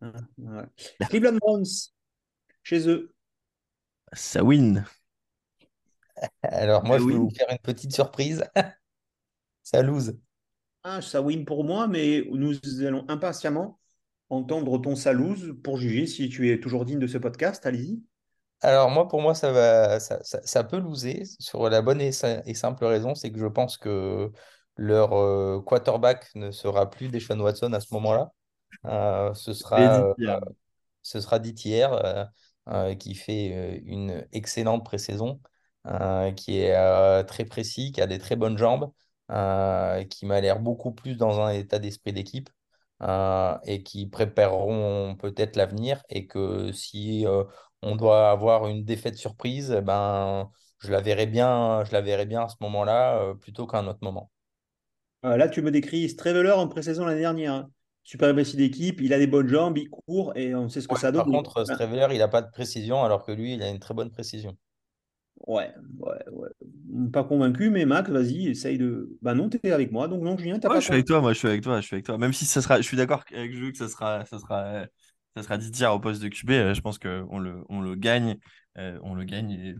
Hein, 0.00 0.66
Cleveland 1.08 1.38
Browns, 1.38 1.92
chez 2.62 2.88
eux. 2.88 3.14
Ça 4.12 4.42
win. 4.42 4.84
Alors, 6.42 6.84
moi, 6.84 6.98
je 6.98 7.04
vais 7.04 7.14
vous 7.14 7.30
faire 7.30 7.48
une 7.50 7.58
petite 7.58 7.92
surprise. 7.92 8.44
ça 9.62 9.82
lose. 9.82 10.18
Ah, 10.82 11.02
ça 11.02 11.20
win 11.20 11.44
pour 11.44 11.64
moi, 11.64 11.88
mais 11.88 12.24
nous 12.30 12.54
allons 12.84 13.04
impatiemment 13.08 13.78
entendre 14.28 14.78
ton 14.78 14.96
salouse 14.96 15.54
pour 15.62 15.78
juger 15.78 16.06
si 16.06 16.28
tu 16.28 16.50
es 16.50 16.60
toujours 16.60 16.84
digne 16.84 16.98
de 16.98 17.06
ce 17.06 17.18
podcast. 17.18 17.64
Allez-y. 17.66 18.02
Alors 18.60 18.90
moi, 18.90 19.06
pour 19.08 19.20
moi, 19.20 19.34
ça 19.34 19.52
va, 19.52 20.00
ça, 20.00 20.20
ça, 20.22 20.64
peut 20.64 20.78
loser 20.78 21.24
sur 21.38 21.68
la 21.68 21.82
bonne 21.82 22.00
et, 22.00 22.12
simple 22.12 22.84
raison, 22.84 23.14
c'est 23.14 23.30
que 23.30 23.38
je 23.38 23.46
pense 23.46 23.76
que 23.76 24.32
leur 24.76 25.12
euh, 25.12 25.60
quarterback 25.60 26.34
ne 26.34 26.50
sera 26.50 26.90
plus 26.90 27.08
Deshaun 27.08 27.40
Watson 27.40 27.72
à 27.74 27.80
ce 27.80 27.92
moment-là. 27.94 28.32
Euh, 28.84 29.34
ce 29.34 29.52
sera, 29.52 30.14
euh, 30.18 30.40
ce 31.02 31.20
sera 31.20 31.38
DTR 31.38 32.28
qui 32.98 33.14
fait 33.14 33.78
une 33.84 34.26
excellente 34.32 34.84
pré-saison, 34.84 35.40
qui 36.36 36.58
est 36.58 37.24
très 37.24 37.44
précis, 37.44 37.92
qui 37.92 38.00
a 38.00 38.06
des 38.06 38.18
très 38.18 38.36
bonnes 38.36 38.58
jambes, 38.58 38.90
qui 40.10 40.26
m'a 40.26 40.40
l'air 40.40 40.60
beaucoup 40.60 40.92
plus 40.92 41.16
dans 41.16 41.40
un 41.40 41.50
état 41.50 41.78
d'esprit 41.78 42.12
d'équipe. 42.12 42.50
et 43.00 43.82
qui 43.84 44.06
prépareront 44.06 45.16
peut-être 45.16 45.56
l'avenir 45.56 46.02
et 46.08 46.26
que 46.26 46.72
si 46.72 47.24
on 47.82 47.96
doit 47.96 48.30
avoir 48.30 48.66
une 48.66 48.84
défaite 48.84 49.16
surprise, 49.16 49.74
eh 49.76 49.82
ben, 49.82 50.50
je 50.78 50.90
la 50.90 51.00
verrai 51.00 51.26
bien, 51.26 51.84
je 51.84 51.92
la 51.92 52.00
verrai 52.00 52.26
bien 52.26 52.44
à 52.44 52.48
ce 52.48 52.56
moment-là 52.60 53.20
euh, 53.20 53.34
plutôt 53.34 53.66
qu'à 53.66 53.78
un 53.78 53.86
autre 53.86 54.00
moment. 54.02 54.30
Euh, 55.24 55.36
là, 55.36 55.48
tu 55.48 55.62
me 55.62 55.70
décris 55.70 56.08
Streveler 56.08 56.52
en 56.52 56.68
pré-saison 56.68 57.04
l'année 57.04 57.20
dernière. 57.20 57.66
Super 58.06 58.32
réussi 58.36 58.56
d'équipe, 58.56 59.00
il 59.00 59.12
a 59.12 59.18
des 59.18 59.26
bonnes 59.26 59.48
jambes, 59.48 59.76
il 59.78 59.88
court 59.90 60.32
et 60.36 60.54
on 60.54 60.68
sait 60.68 60.80
ce 60.80 60.86
que 60.86 60.96
ça 60.96 61.10
donne. 61.10 61.24
Par 61.24 61.32
contre, 61.32 61.64
Streveler, 61.64 62.06
il 62.12 62.18
n'a 62.18 62.28
pas 62.28 62.40
de 62.40 62.48
précision 62.52 63.02
alors 63.02 63.26
que 63.26 63.32
lui, 63.32 63.54
il 63.54 63.62
a 63.64 63.68
une 63.68 63.80
très 63.80 63.94
bonne 63.94 64.12
précision. 64.12 64.56
Ouais, 65.44 65.74
ouais, 65.98 66.24
ouais. 66.30 66.48
Pas 67.12 67.24
convaincu, 67.24 67.68
mais 67.68 67.84
Mac, 67.84 68.08
vas-y, 68.08 68.46
essaye 68.46 68.78
de. 68.78 69.18
Bah 69.22 69.34
non, 69.34 69.48
t'es 69.48 69.72
avec 69.72 69.90
moi, 69.90 70.06
donc 70.06 70.22
non, 70.22 70.38
Julien, 70.38 70.60
t'as 70.60 70.68
pas. 70.68 70.78
Je 70.78 70.84
suis 70.84 70.92
avec 70.92 71.06
toi, 71.06 71.20
moi, 71.20 71.32
je 71.32 71.38
suis 71.38 71.48
avec 71.48 71.62
toi, 71.62 71.80
je 71.80 71.86
suis 71.86 71.94
avec 71.94 72.06
toi. 72.06 72.16
Même 72.16 72.32
si 72.32 72.44
ça 72.44 72.62
sera, 72.62 72.76
je 72.76 72.86
suis 72.86 72.96
d'accord 72.96 73.24
avec 73.34 73.52
Jules 73.52 73.72
que 73.72 73.78
ça 73.78 73.88
sera, 73.88 74.24
ça 74.24 74.38
sera 74.38 74.86
ça 75.36 75.42
sera 75.42 75.58
Didier 75.58 75.88
au 75.88 75.98
poste 75.98 76.22
de 76.22 76.28
QB, 76.28 76.50
euh, 76.50 76.74
je 76.74 76.80
pense 76.80 77.00
qu'on 77.00 77.38
le, 77.38 77.64
on 77.68 77.80
le 77.80 77.96
gagne, 77.96 78.38
euh, 78.78 79.00
on 79.02 79.14
le 79.14 79.24
gagne 79.24 79.76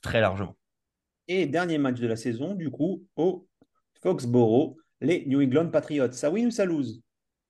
très 0.00 0.22
largement. 0.22 0.56
Et 1.28 1.44
dernier 1.44 1.76
match 1.76 2.00
de 2.00 2.06
la 2.06 2.16
saison, 2.16 2.54
du 2.54 2.70
coup, 2.70 3.04
au 3.16 3.46
Foxborough, 4.02 4.76
les 5.02 5.26
New 5.26 5.42
England 5.42 5.68
Patriots. 5.68 6.12
Ça 6.12 6.30
win 6.30 6.46
ou 6.46 6.50
ça 6.50 6.64
lose 6.64 7.02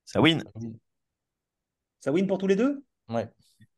Ça 0.07 0.22
win. 0.22 0.42
Ça 2.00 2.12
win 2.12 2.26
pour 2.26 2.38
tous 2.38 2.46
les 2.46 2.57
deux? 2.57 2.82
Ouais. 3.09 3.28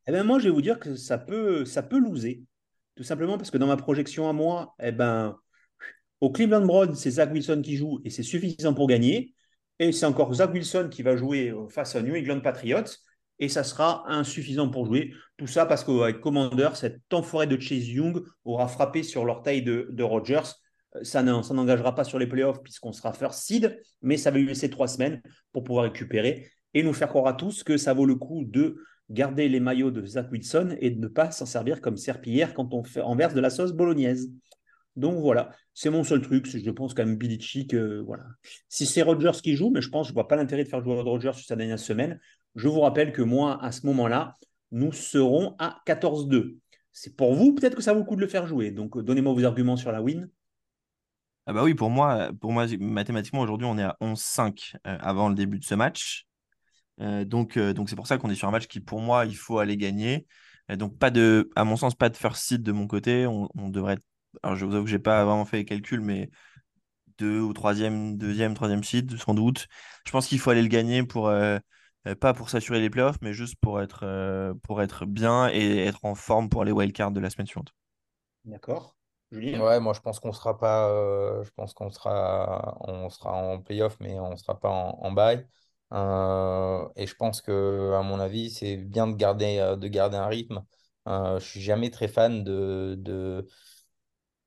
Eh 0.07 0.11
ben 0.11 0.23
moi, 0.23 0.39
je 0.39 0.45
vais 0.45 0.53
vous 0.53 0.61
dire 0.61 0.79
que 0.79 0.95
ça 0.95 1.17
peut, 1.17 1.65
ça 1.65 1.83
peut 1.83 1.99
loser. 1.99 2.43
Tout 2.95 3.03
simplement 3.03 3.37
parce 3.37 3.51
que 3.51 3.57
dans 3.57 3.67
ma 3.67 3.77
projection 3.77 4.29
à 4.29 4.33
moi, 4.33 4.75
eh 4.81 4.91
ben, 4.91 5.37
au 6.21 6.31
Cleveland 6.31 6.65
Brown, 6.65 6.95
c'est 6.95 7.11
Zach 7.11 7.31
Wilson 7.31 7.61
qui 7.63 7.75
joue 7.75 8.01
et 8.05 8.09
c'est 8.09 8.23
suffisant 8.23 8.73
pour 8.73 8.87
gagner. 8.87 9.33
Et 9.79 9.91
c'est 9.91 10.05
encore 10.05 10.33
Zach 10.33 10.53
Wilson 10.53 10.89
qui 10.91 11.03
va 11.03 11.15
jouer 11.15 11.53
face 11.69 11.95
à 11.95 12.01
New 12.01 12.15
England 12.15 12.41
Patriots 12.41 12.91
et 13.39 13.47
ça 13.47 13.63
sera 13.63 14.03
insuffisant 14.07 14.69
pour 14.69 14.85
jouer. 14.85 15.13
Tout 15.37 15.47
ça 15.47 15.65
parce 15.65 15.83
qu'avec 15.83 16.19
Commander, 16.19 16.69
cette 16.75 17.01
enfoiré 17.13 17.47
de 17.47 17.59
Chase 17.59 17.87
Young 17.87 18.21
aura 18.43 18.67
frappé 18.67 19.01
sur 19.01 19.25
l'orteil 19.25 19.61
de, 19.61 19.87
de 19.89 20.03
Rodgers. 20.03 20.51
Euh, 20.95 21.03
ça 21.03 21.23
n'engagera 21.23 21.95
pas 21.95 22.03
sur 22.03 22.19
les 22.19 22.27
playoffs 22.27 22.61
puisqu'on 22.61 22.91
sera 22.91 23.13
first 23.13 23.41
seed, 23.41 23.79
mais 24.01 24.17
ça 24.17 24.31
va 24.31 24.37
lui 24.37 24.47
laisser 24.47 24.69
trois 24.69 24.87
semaines 24.87 25.21
pour 25.51 25.63
pouvoir 25.63 25.85
récupérer 25.85 26.47
et 26.73 26.83
nous 26.83 26.93
faire 26.93 27.09
croire 27.09 27.27
à 27.27 27.33
tous 27.33 27.63
que 27.63 27.77
ça 27.77 27.93
vaut 27.93 28.05
le 28.05 28.15
coup 28.15 28.43
de 28.45 28.77
garder 29.09 29.49
les 29.49 29.59
maillots 29.59 29.91
de 29.91 30.05
Zach 30.05 30.31
Wilson 30.31 30.75
et 30.79 30.91
de 30.91 30.99
ne 30.99 31.07
pas 31.07 31.31
s'en 31.31 31.45
servir 31.45 31.81
comme 31.81 31.97
serpillière 31.97 32.53
quand 32.53 32.73
on 32.73 32.83
fait, 32.83 33.01
verse 33.15 33.33
de 33.33 33.41
la 33.41 33.49
sauce 33.49 33.71
bolognaise. 33.71 34.31
Donc 34.95 35.19
voilà, 35.19 35.51
c'est 35.73 35.89
mon 35.89 36.03
seul 36.03 36.21
truc. 36.21 36.45
Je 36.45 36.71
pense 36.71 36.93
quand 36.93 37.05
même 37.05 37.15
Billy 37.15 37.39
Chick, 37.39 37.73
euh, 37.73 38.03
voilà. 38.05 38.25
Si 38.67 38.85
c'est 38.85 39.01
Rodgers 39.01 39.39
qui 39.41 39.55
joue, 39.55 39.69
mais 39.69 39.81
je 39.81 39.89
pense, 39.89 40.09
je 40.09 40.13
vois 40.13 40.27
pas 40.27 40.35
l'intérêt 40.35 40.63
de 40.63 40.69
faire 40.69 40.83
jouer 40.83 40.99
Rodgers 41.01 41.33
sur 41.33 41.45
sa 41.45 41.55
dernière 41.55 41.79
semaine. 41.79 42.19
Je 42.55 42.67
vous 42.67 42.81
rappelle 42.81 43.13
que 43.13 43.21
moi, 43.21 43.63
à 43.63 43.71
ce 43.71 43.85
moment-là, 43.85 44.35
nous 44.71 44.91
serons 44.91 45.55
à 45.57 45.79
14-2. 45.87 46.57
C'est 46.91 47.15
pour 47.15 47.33
vous, 47.33 47.53
peut-être 47.53 47.75
que 47.75 47.81
ça 47.81 47.93
vaut 47.93 47.99
le 47.99 48.05
coup 48.05 48.15
de 48.15 48.21
le 48.21 48.27
faire 48.27 48.45
jouer. 48.45 48.71
Donc, 48.71 48.97
euh, 48.97 49.03
donnez-moi 49.03 49.33
vos 49.33 49.45
arguments 49.45 49.77
sur 49.77 49.91
la 49.91 50.01
win. 50.01 50.29
Ah 51.49 51.53
bah 51.53 51.63
oui, 51.63 51.73
pour 51.73 51.89
moi, 51.89 52.29
pour 52.39 52.51
moi 52.51 52.67
mathématiquement, 52.79 53.41
aujourd'hui, 53.41 53.65
on 53.65 53.79
est 53.79 53.83
à 53.83 53.97
11-5 54.01 54.75
euh, 54.85 54.97
avant 55.01 55.29
le 55.29 55.35
début 55.35 55.57
de 55.57 55.65
ce 55.65 55.73
match. 55.73 56.27
Euh, 57.01 57.25
donc, 57.25 57.57
donc 57.57 57.89
c'est 57.89 57.95
pour 57.95 58.05
ça 58.05 58.19
qu'on 58.19 58.29
est 58.29 58.35
sur 58.35 58.47
un 58.47 58.51
match 58.51 58.67
qui, 58.67 58.79
pour 58.79 59.01
moi, 59.01 59.25
il 59.25 59.35
faut 59.35 59.57
aller 59.57 59.75
gagner. 59.75 60.27
donc, 60.69 60.99
pas 60.99 61.09
de, 61.09 61.49
à 61.55 61.63
mon 61.63 61.75
sens, 61.75 61.95
pas 61.95 62.09
de 62.09 62.17
first 62.17 62.43
seed 62.43 62.61
de 62.61 62.71
mon 62.71 62.85
côté. 62.85 63.25
On, 63.25 63.47
devrait 63.69 63.97
alors 64.43 64.55
je 64.55 64.63
vous 64.63 64.75
avoue 64.75 64.83
que 64.85 64.91
j'ai 64.91 64.99
pas 64.99 65.25
vraiment 65.25 65.43
fait 65.43 65.57
les 65.57 65.65
calculs, 65.65 66.01
mais 66.01 66.29
deux 67.17 67.41
ou 67.41 67.51
troisième, 67.51 68.15
deuxième, 68.15 68.53
troisième 68.53 68.83
seed, 68.83 69.17
sans 69.17 69.33
doute. 69.33 69.67
Je 70.05 70.11
pense 70.11 70.27
qu'il 70.27 70.37
faut 70.37 70.51
aller 70.51 70.61
le 70.61 70.67
gagner 70.67 71.03
pour, 71.03 71.29
euh, 71.29 72.15
pas 72.19 72.33
pour 72.33 72.51
s'assurer 72.51 72.79
les 72.79 72.91
playoffs, 72.91 73.17
mais 73.21 73.33
juste 73.33 73.55
pour 73.59 73.81
être, 73.81 74.01
euh, 74.03 74.53
pour 74.63 74.83
être 74.83 75.05
bien 75.05 75.49
et 75.49 75.79
être 75.79 76.05
en 76.05 76.13
forme 76.13 76.47
pour 76.47 76.63
les 76.63 76.71
wildcards 76.71 77.11
de 77.11 77.19
la 77.19 77.31
semaine 77.31 77.47
suivante. 77.47 77.73
D'accord. 78.45 78.98
Ouais, 79.31 79.79
moi 79.79 79.93
je 79.93 79.99
pense 79.99 80.19
qu'on 80.19 80.33
sera 80.33 80.57
pas, 80.57 80.89
euh, 80.89 81.43
je 81.43 81.51
pense 81.51 81.73
qu'on 81.73 81.89
sera, 81.91 82.77
on 82.81 83.09
sera 83.09 83.33
en 83.33 83.59
playoff, 83.61 83.97
mais 83.99 84.19
on 84.19 84.35
sera 84.37 84.59
pas 84.59 84.69
en, 84.69 85.11
bail. 85.11 85.47
et 86.95 87.07
je 87.07 87.15
pense 87.15 87.41
que, 87.41 87.93
à 87.93 88.01
mon 88.01 88.19
avis, 88.19 88.49
c'est 88.51 88.77
bien 88.77 89.07
de 89.07 89.15
garder, 89.15 89.75
de 89.77 89.87
garder 89.87 90.17
un 90.17 90.27
rythme. 90.27 90.63
je 91.07 91.39
suis 91.39 91.61
jamais 91.61 91.89
très 91.91 92.07
fan 92.07 92.43
de, 92.43 92.95
de 92.97 93.47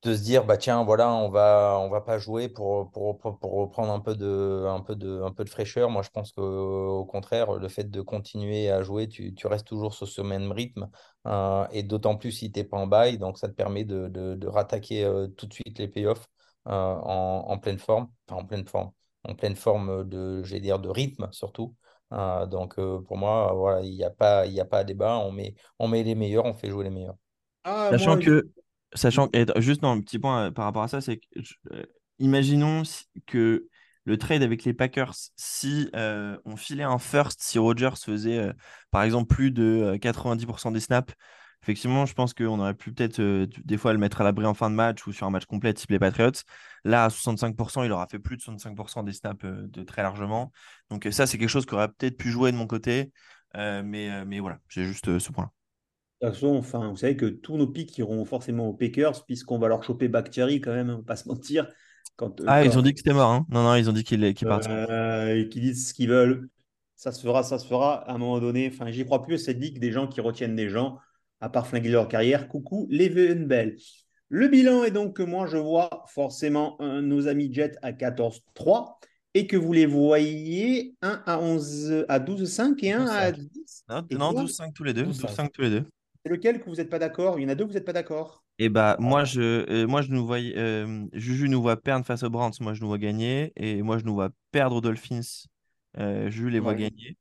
de 0.03 0.17
se 0.17 0.23
dire 0.23 0.45
bah 0.45 0.57
tiens 0.57 0.83
voilà 0.83 1.13
on 1.13 1.29
va 1.31 1.79
on 1.81 1.89
va 1.89 2.01
pas 2.01 2.19
jouer 2.19 2.49
pour, 2.49 2.91
pour, 2.91 3.19
pour 3.19 3.53
reprendre 3.53 3.93
un 3.93 4.01
peu 4.01 4.17
de 4.17 4.65
un 4.67 4.81
peu 4.81 4.97
de 4.97 5.23
un 5.23 5.31
peu 5.31 5.45
de 5.45 5.49
fraîcheur. 5.49 5.91
Moi 5.91 6.03
je 6.03 6.11
pense 6.11 6.33
qu'au 6.33 7.05
contraire 7.05 7.53
le 7.53 7.69
fait 7.69 7.89
de 7.89 8.01
continuer 8.01 8.69
à 8.71 8.83
jouer 8.83 9.09
tu, 9.09 9.33
tu 9.35 9.47
restes 9.47 9.67
toujours 9.67 9.95
sur 9.95 10.09
ce 10.09 10.21
même 10.21 10.51
rythme 10.51 10.89
euh, 11.27 11.67
et 11.71 11.85
d'autant 11.85 12.17
plus 12.17 12.33
si 12.33 12.51
tu 12.51 12.59
n'es 12.59 12.65
pas 12.65 12.79
en 12.79 12.89
bail. 12.89 13.19
Donc 13.19 13.39
ça 13.39 13.49
te 13.49 13.55
permet 13.55 13.85
de, 13.85 14.09
de, 14.09 14.35
de 14.35 14.47
rattaquer 14.49 15.05
euh, 15.05 15.29
tout 15.29 15.47
de 15.47 15.55
suite 15.55 15.79
les 15.79 15.87
payoffs 15.89 16.27
euh, 16.67 16.71
en, 16.73 17.45
en, 17.49 17.59
pleine 17.59 17.79
forme 17.79 18.09
enfin, 18.29 18.43
en 18.43 18.45
pleine 18.45 18.67
forme 18.67 18.91
en 19.25 19.35
pleine 19.37 19.55
forme 19.57 20.09
de 20.09 20.43
j'ai 20.43 20.59
dire 20.59 20.81
de 20.81 20.89
rythme 20.89 21.29
surtout. 21.31 21.77
Donc 22.11 22.75
pour 22.75 23.17
moi 23.17 23.53
voilà 23.55 23.81
il 23.83 23.95
n'y 23.95 24.05
a 24.05 24.11
pas 24.11 24.47
il 24.47 24.53
y 24.53 24.61
a 24.61 24.65
pas 24.65 24.79
à 24.81 24.85
débat. 24.85 25.17
On 25.19 25.31
met 25.31 25.55
on 25.79 25.87
met 25.87 26.03
les 26.03 26.17
meilleurs 26.17 26.45
on 26.45 26.55
fait 26.55 26.71
jouer 26.71 26.85
les 26.85 26.91
meilleurs. 26.91 27.15
Ah, 27.65 27.89
sachant 27.93 28.19
que 28.19 28.51
Sachant 28.95 29.29
que, 29.29 29.61
juste 29.61 29.85
un 29.85 30.01
petit 30.01 30.19
point 30.19 30.47
euh, 30.47 30.51
par 30.51 30.67
rapport 30.67 30.83
à 30.83 30.89
ça, 30.89 31.01
c'est 31.01 31.19
que 31.19 31.41
euh, 31.73 31.83
imaginons 32.19 32.83
que 33.27 33.69
le 34.05 34.19
trade 34.19 34.43
avec 34.43 34.65
les 34.65 34.75
Packers, 34.75 35.15
si 35.37 35.89
euh, 35.95 36.37
on 36.45 36.57
filait 36.57 36.83
un 36.83 36.99
first, 36.99 37.41
si 37.41 37.59
Rogers 37.59 37.97
faisait 38.05 38.53
par 38.91 39.05
exemple 39.05 39.33
plus 39.33 39.53
de 39.53 39.97
90% 40.01 40.73
des 40.73 40.81
snaps, 40.81 41.15
effectivement, 41.63 42.05
je 42.05 42.13
pense 42.13 42.35
qu'on 42.35 42.59
aurait 42.59 42.75
pu 42.75 42.93
peut-être 42.93 43.21
des 43.65 43.79
fois 43.79 43.93
le 43.93 44.01
mettre 44.01 44.21
à 44.21 44.25
l'abri 44.25 44.45
en 44.45 44.55
fin 44.55 44.71
de 44.71 44.75
match 44.75 45.07
ou 45.07 45.13
sur 45.13 45.27
un 45.29 45.31
match 45.31 45.47
complet 45.47 45.73
type 45.73 45.91
les 45.91 46.01
Patriots. 46.01 46.33
Là, 46.85 47.05
à 47.05 47.09
65%, 47.11 47.85
il 47.85 47.93
aura 47.93 48.09
fait 48.09 48.19
plus 48.19 48.37
de 48.37 48.43
65% 48.43 49.05
des 49.05 49.13
snaps 49.13 49.45
de 49.45 49.83
très 49.85 50.03
largement. 50.03 50.51
Donc 50.91 51.07
ça, 51.13 51.29
c'est 51.29 51.39
quelque 51.39 51.49
chose 51.49 51.65
qui 51.65 51.75
aurait 51.75 51.89
peut-être 51.89 52.17
pu 52.17 52.31
jouer 52.31 52.51
de 52.51 52.57
mon 52.57 52.67
côté. 52.67 53.13
mais, 53.55 54.25
mais 54.27 54.41
voilà, 54.41 54.59
j'ai 54.69 54.85
juste 54.85 55.21
ce 55.21 55.31
point-là. 55.31 55.53
De 56.23 56.29
toute 56.29 56.37
façon, 56.37 56.55
enfin, 56.55 56.89
vous 56.89 56.97
savez 56.97 57.17
que 57.17 57.27
tous 57.27 57.57
nos 57.57 57.67
pics 57.67 57.99
iront 57.99 58.25
forcément 58.25 58.69
aux 58.69 58.73
Packers, 58.73 59.25
puisqu'on 59.25 59.59
va 59.59 59.67
leur 59.67 59.83
choper 59.83 60.07
Bacteri 60.07 60.61
quand 60.61 60.73
même, 60.73 60.89
on 60.89 60.99
va 60.99 61.03
pas 61.03 61.17
se 61.17 61.27
mentir. 61.27 61.67
Quand, 62.15 62.41
euh, 62.41 62.45
ah, 62.47 62.65
ils 62.65 62.79
ont 62.79 62.83
dit 62.83 62.93
que 62.93 62.99
c'était 62.99 63.13
mort. 63.13 63.33
Hein 63.33 63.45
non, 63.51 63.65
non, 63.65 63.75
ils 63.75 63.91
ont 63.91 63.93
dit 63.93 64.05
qu'ils 64.05 64.21
partent. 64.47 64.69
Euh, 64.69 65.35
et 65.35 65.49
qu'ils 65.49 65.63
disent 65.63 65.89
ce 65.89 65.95
qu'ils 65.95 66.11
veulent. 66.11 66.49
Ça 66.95 67.11
se 67.11 67.21
fera, 67.23 67.43
ça 67.43 67.59
se 67.59 67.67
fera 67.67 68.09
à 68.09 68.15
un 68.15 68.19
moment 68.19 68.39
donné. 68.39 68.71
Enfin, 68.73 68.93
j'y 68.93 69.05
crois 69.05 69.25
plus 69.25 69.35
à 69.35 69.39
cette 69.39 69.59
ligue 69.59 69.81
des 69.81 69.91
gens 69.91 70.07
qui 70.07 70.21
retiennent 70.21 70.55
des 70.55 70.69
gens, 70.69 70.99
à 71.41 71.49
part 71.49 71.67
flinguer 71.67 71.91
leur 71.91 72.07
carrière. 72.07 72.47
Coucou, 72.47 72.87
les 72.89 73.09
Bell. 73.09 73.77
Le 74.29 74.47
bilan 74.47 74.85
est 74.85 74.93
donc 74.93 75.17
que 75.17 75.25
moi, 75.25 75.47
je 75.47 75.57
vois 75.57 76.05
forcément 76.07 76.79
nos 76.81 77.27
amis 77.27 77.53
Jets 77.53 77.75
à 77.83 77.91
14-3 77.91 78.95
et 79.35 79.49
que 79.49 79.57
vous 79.57 79.73
les 79.73 79.87
voyez 79.87 80.95
1 81.03 81.23
à 81.27 81.41
11 81.41 82.05
à 82.09 82.21
12-5 82.21 82.77
et 82.85 82.93
1 82.93 83.07
à 83.07 83.33
10. 83.33 83.85
Non, 84.13 84.33
12-5 84.33 84.73
tous 84.73 84.85
les 84.85 84.95
deux. 84.95 85.03
12-5 85.03 85.51
tous 85.51 85.63
les 85.63 85.71
deux. 85.71 85.85
C'est 86.25 86.31
lequel 86.31 86.61
que 86.61 86.69
vous 86.69 86.77
n'êtes 86.77 86.91
pas 86.91 86.99
d'accord? 86.99 87.39
Il 87.39 87.43
y 87.43 87.47
en 87.47 87.49
a 87.49 87.55
deux, 87.55 87.65
vous 87.65 87.73
n'êtes 87.73 87.85
pas 87.85 87.93
d'accord? 87.93 88.45
Eh 88.59 88.69
bah, 88.69 88.97
moi, 89.01 89.25
je, 89.25 89.41
euh, 89.69 89.87
moi, 89.87 90.03
je 90.03 90.11
nous 90.11 90.25
vois, 90.25 90.39
euh, 90.39 91.07
Juju 91.13 91.49
nous 91.49 91.61
voit 91.61 91.77
perdre 91.77 92.07
face 92.07 92.23
aux 92.23 92.31
Brands, 92.31 92.53
moi, 92.61 92.75
je 92.75 92.81
nous 92.81 92.87
vois 92.87 92.99
gagner. 92.99 93.53
Et 93.57 93.83
moi, 93.83 93.99
je 93.99 94.05
nous 94.05 94.15
vois 94.15 94.31
perdre 94.53 94.77
aux 94.77 94.81
Dolphins. 94.81 95.47
Euh, 95.99 96.31
Juju 96.31 96.51
les 96.51 96.61
voit 96.61 96.75
gagner. 96.75 97.17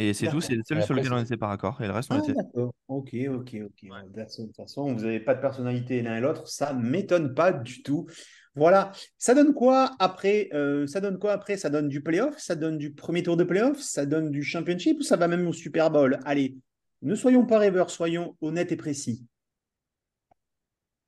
Et 0.00 0.14
c'est 0.14 0.28
tout, 0.28 0.40
c'est 0.40 0.54
le 0.54 0.62
seul 0.64 0.82
sur 0.82 0.94
lequel 0.94 1.12
on 1.12 1.18
n'était 1.18 1.36
pas 1.36 1.48
d'accord. 1.48 1.80
Et 1.82 1.86
le 1.86 1.92
reste, 1.92 2.10
on 2.12 2.14
ah, 2.14 2.22
était. 2.22 2.32
D'accord, 2.32 2.72
ok, 2.86 3.14
ok, 3.30 3.56
ok. 3.66 3.90
De 4.14 4.44
toute 4.44 4.56
façon, 4.56 4.94
vous 4.94 5.02
n'avez 5.02 5.18
pas 5.18 5.34
de 5.34 5.40
personnalité 5.40 6.00
l'un 6.02 6.16
et 6.16 6.20
l'autre, 6.20 6.46
ça 6.46 6.72
m'étonne 6.72 7.34
pas 7.34 7.52
du 7.52 7.82
tout. 7.82 8.06
Voilà. 8.54 8.92
Ça 9.18 9.34
donne 9.34 9.54
quoi 9.54 9.90
après 9.98 10.48
euh, 10.52 10.86
Ça 10.86 11.00
donne 11.00 11.18
quoi 11.18 11.32
après? 11.32 11.56
Ça 11.56 11.68
donne 11.68 11.88
du 11.88 12.00
playoff? 12.00 12.38
Ça 12.38 12.54
donne 12.54 12.78
du 12.78 12.92
premier 12.92 13.24
tour 13.24 13.36
de 13.36 13.44
playoff? 13.44 13.80
Ça 13.80 14.06
donne 14.06 14.30
du 14.30 14.42
championship? 14.42 15.00
Ou 15.00 15.02
ça 15.02 15.16
va 15.16 15.26
même 15.26 15.46
au 15.46 15.52
Super 15.52 15.90
Bowl? 15.90 16.18
Allez, 16.24 16.56
ne 17.02 17.14
soyons 17.14 17.46
pas 17.46 17.58
rêveurs, 17.58 17.90
soyons 17.90 18.36
honnêtes 18.40 18.72
et 18.72 18.76
précis. 18.76 19.26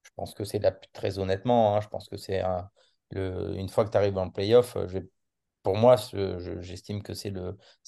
Je 0.03 0.11
pense 0.17 0.35
que 0.35 0.45
c'est 0.45 0.61
très 0.93 1.19
honnêtement, 1.19 1.77
hein, 1.77 1.81
je 1.81 1.89
pense 1.89 2.09
que 2.09 2.17
c'est 2.17 2.43
une 3.13 3.69
fois 3.69 3.85
que 3.85 3.91
tu 3.91 3.97
arrives 3.97 4.19
en 4.19 4.31
playoff, 4.31 4.77
euh, 4.77 5.01
pour 5.63 5.77
moi, 5.77 5.97
j'estime 6.61 7.03
que 7.03 7.15
c'est 7.15 7.33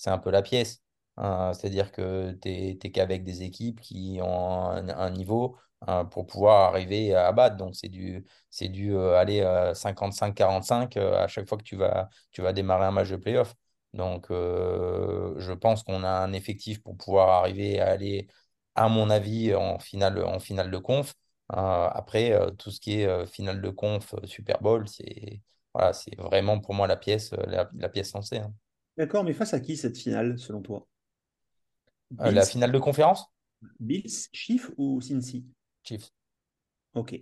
un 0.07 0.19
peu 0.19 0.31
la 0.31 0.43
pièce. 0.43 0.83
Hein. 1.17 1.53
C'est-à-dire 1.55 1.93
que 1.93 2.33
tu 2.43 2.49
n'es 2.49 2.77
qu'avec 2.77 3.25
des 3.25 3.43
équipes 3.43 3.81
qui 3.81 4.19
ont 4.23 4.71
un, 4.71 5.11
niveau 5.11 5.57
hein, 5.87 6.05
pour 6.05 6.27
pouvoir 6.27 6.69
arriver 6.69 7.15
à 7.15 7.33
battre. 7.33 7.57
Donc, 7.57 7.75
c'est 7.77 7.89
du, 7.89 8.25
du 8.61 8.95
euh, 8.95 9.17
aller 9.19 9.43
55-45 9.75 10.97
euh, 10.97 11.25
à 11.25 11.29
chaque 11.29 11.49
fois 11.49 11.59
que 11.59 11.63
tu 11.65 11.77
vas, 11.77 12.09
tu 12.31 12.43
vas 12.43 12.53
démarrer 12.53 12.85
un 12.87 12.91
match 12.91 13.11
de 13.11 13.17
playoff. 13.17 13.55
Donc, 13.93 14.31
euh, 14.31 15.35
je 15.39 15.53
pense 15.53 15.83
qu'on 15.83 16.03
a 16.03 16.11
un 16.11 16.33
effectif 16.33 16.83
pour 16.83 16.97
pouvoir 16.97 17.29
arriver 17.31 17.81
à 17.81 17.91
aller, 17.91 18.27
à 18.75 18.89
mon 18.89 19.11
avis, 19.11 19.55
en 19.55 19.79
finale, 19.79 20.25
en 20.25 20.39
finale 20.39 20.71
de 20.71 20.79
conf. 20.79 21.15
Euh, 21.53 21.57
après, 21.57 22.33
euh, 22.33 22.51
tout 22.51 22.71
ce 22.71 22.81
qui 22.81 23.01
est 23.01 23.27
finale 23.27 23.61
de 23.61 23.71
conf, 23.71 24.15
Super 24.25 24.61
Bowl, 24.61 24.89
c'est 24.89 25.41
voilà, 25.75 25.93
c'est 25.93 26.15
vraiment 26.17 26.61
pour 26.61 26.75
moi 26.75 26.87
la 26.87 26.97
pièce, 26.97 27.33
la, 27.33 27.89
pièce 27.89 28.11
censée. 28.11 28.39
Hein. 28.39 28.53
D'accord, 28.97 29.25
mais 29.25 29.33
face 29.33 29.55
à 29.55 29.61
qui 29.61 29.77
cette 29.77 29.97
finale, 29.97 30.39
selon 30.39 30.61
toi? 30.61 30.87
La 32.19 32.45
finale 32.45 32.73
de 32.73 32.79
conférence? 32.79 33.27
Bills, 33.81 34.29
Chiefs 34.33 34.71
ou 34.77 35.01
Cincy? 35.01 35.47
Chiefs. 35.83 36.11
Ok. 36.95 37.19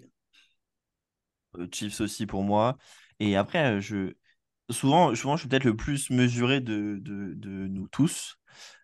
Chiefs 1.72 2.00
aussi 2.00 2.26
pour 2.26 2.42
moi. 2.42 2.76
Et 3.20 3.36
après, 3.36 3.80
je, 3.80 4.14
souvent, 4.70 5.14
souvent, 5.14 5.36
je 5.36 5.40
suis 5.42 5.48
peut-être 5.48 5.64
le 5.64 5.76
plus 5.76 6.10
mesuré 6.10 6.60
de, 6.60 6.98
de, 7.00 7.66
nous 7.68 7.88
tous. 7.88 8.36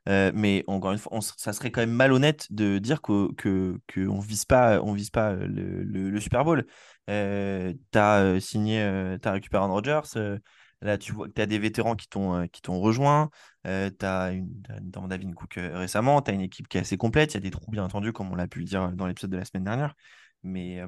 Euh, 0.09 0.30
mais 0.34 0.62
encore 0.68 0.93
une 0.93 0.99
fois, 0.99 1.18
ça 1.20 1.53
serait 1.53 1.70
quand 1.70 1.80
même 1.80 1.91
malhonnête 1.91 2.47
de 2.51 2.78
dire 2.78 3.03
qu'on 3.03 3.28
que, 3.37 3.80
que 3.89 4.07
on 4.07 4.20
vise 4.20 4.45
pas, 4.45 4.80
vise 4.95 5.11
pas 5.11 5.34
le, 5.34 6.20
Super 6.20 6.45
Bowl. 6.45 6.64
Euh, 7.11 7.72
tu 7.93 7.99
as 7.99 8.20
euh, 8.20 8.41
signé, 8.41 8.82
euh, 8.82 9.18
tu 9.20 9.28
récupéré 9.28 9.62
Aaron 9.62 9.72
Rodgers. 9.72 10.41
là, 10.80 10.99
tu 10.99 11.12
vois 11.12 11.28
tu 11.28 11.41
as 11.43 11.47
des 11.47 11.59
vétérans 11.59 11.97
qui 11.97 12.09
t'ont 12.09 12.80
rejoint. 12.80 13.30
tu 13.64 13.70
as, 13.70 14.32
une, 14.32 14.62
as 14.70 15.09
David 15.09 15.34
Cook 15.34 15.55
récemment. 15.57 16.22
Tu 16.22 16.30
as 16.30 16.34
une 16.34 16.41
équipe 16.41 16.68
qui 16.68 16.78
est 16.78 16.82
assez 16.82 16.97
complète. 16.97 17.34
Il 17.34 17.37
y 17.37 17.39
a 17.39 17.41
des 17.41 17.51
trous, 17.51 17.70
bien 17.70 17.84
entendu, 17.84 18.12
comme 18.12 18.30
on 18.30 18.37
l'a 18.37 18.49
pu 18.49 18.61
le 18.61 18.64
dire 18.66 18.93
dans 18.93 19.07
l'épisode 19.07 19.30
de 19.30 19.37
la 19.39 19.45
semaine 19.45 19.64
dernière. 19.64 19.95
Mais, 20.43 20.80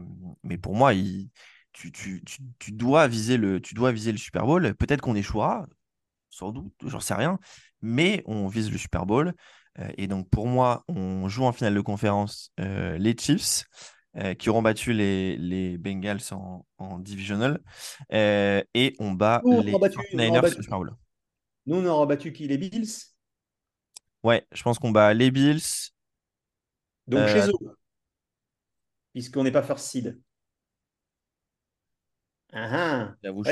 mais 0.44 0.58
pour 0.58 0.76
moi, 0.76 0.94
il 0.94 1.30
tu, 1.92 2.22
dois 2.72 3.08
viser 3.08 3.36
le, 3.36 3.60
tu 3.60 3.74
dois 3.74 3.92
viser 3.92 4.12
le 4.12 4.18
Super 4.18 4.46
Bowl. 4.46 4.74
Peut-être 4.74 5.00
qu'on 5.00 5.14
échouera, 5.14 5.66
sans 6.30 6.50
doute, 6.52 6.72
j'en 6.84 7.00
sais 7.00 7.14
rien, 7.14 7.38
mais 7.80 8.22
on 8.26 8.48
vise 8.48 8.70
le 8.70 8.78
Super 8.78 9.06
Bowl. 9.06 9.34
Euh, 9.78 9.88
et 9.96 10.06
donc, 10.06 10.28
pour 10.28 10.46
moi, 10.46 10.84
on 10.88 11.28
joue 11.28 11.44
en 11.44 11.52
finale 11.52 11.74
de 11.74 11.80
conférence 11.80 12.52
euh, 12.60 12.98
les 12.98 13.16
Chiefs. 13.16 13.64
Euh, 14.16 14.34
qui 14.34 14.48
auront 14.48 14.62
battu 14.62 14.94
les, 14.94 15.36
les 15.36 15.76
Bengals 15.76 16.32
en, 16.32 16.66
en 16.78 16.98
divisional 16.98 17.60
et 18.10 18.94
on 18.98 19.12
bat 19.12 19.42
les 19.44 19.70
49ers 19.70 20.58
au 20.58 20.62
Super 20.62 20.78
Bowl. 20.78 20.96
Nous, 21.66 21.76
on 21.76 21.84
aura 21.84 22.06
battu 22.06 22.32
qui 22.32 22.48
Les 22.48 22.56
Bills? 22.56 22.88
Ouais, 24.24 24.44
je 24.50 24.62
pense 24.62 24.78
qu'on 24.78 24.90
bat 24.90 25.12
les 25.12 25.30
Bills. 25.30 25.92
Donc 27.06 27.28
chez 27.28 27.48
eux, 27.48 27.76
puisqu'on 29.12 29.44
n'est 29.44 29.52
pas 29.52 29.62
first 29.62 29.86
seed. 29.86 30.18
Ah, 32.52 33.14
ah. 33.22 33.30
vos, 33.30 33.44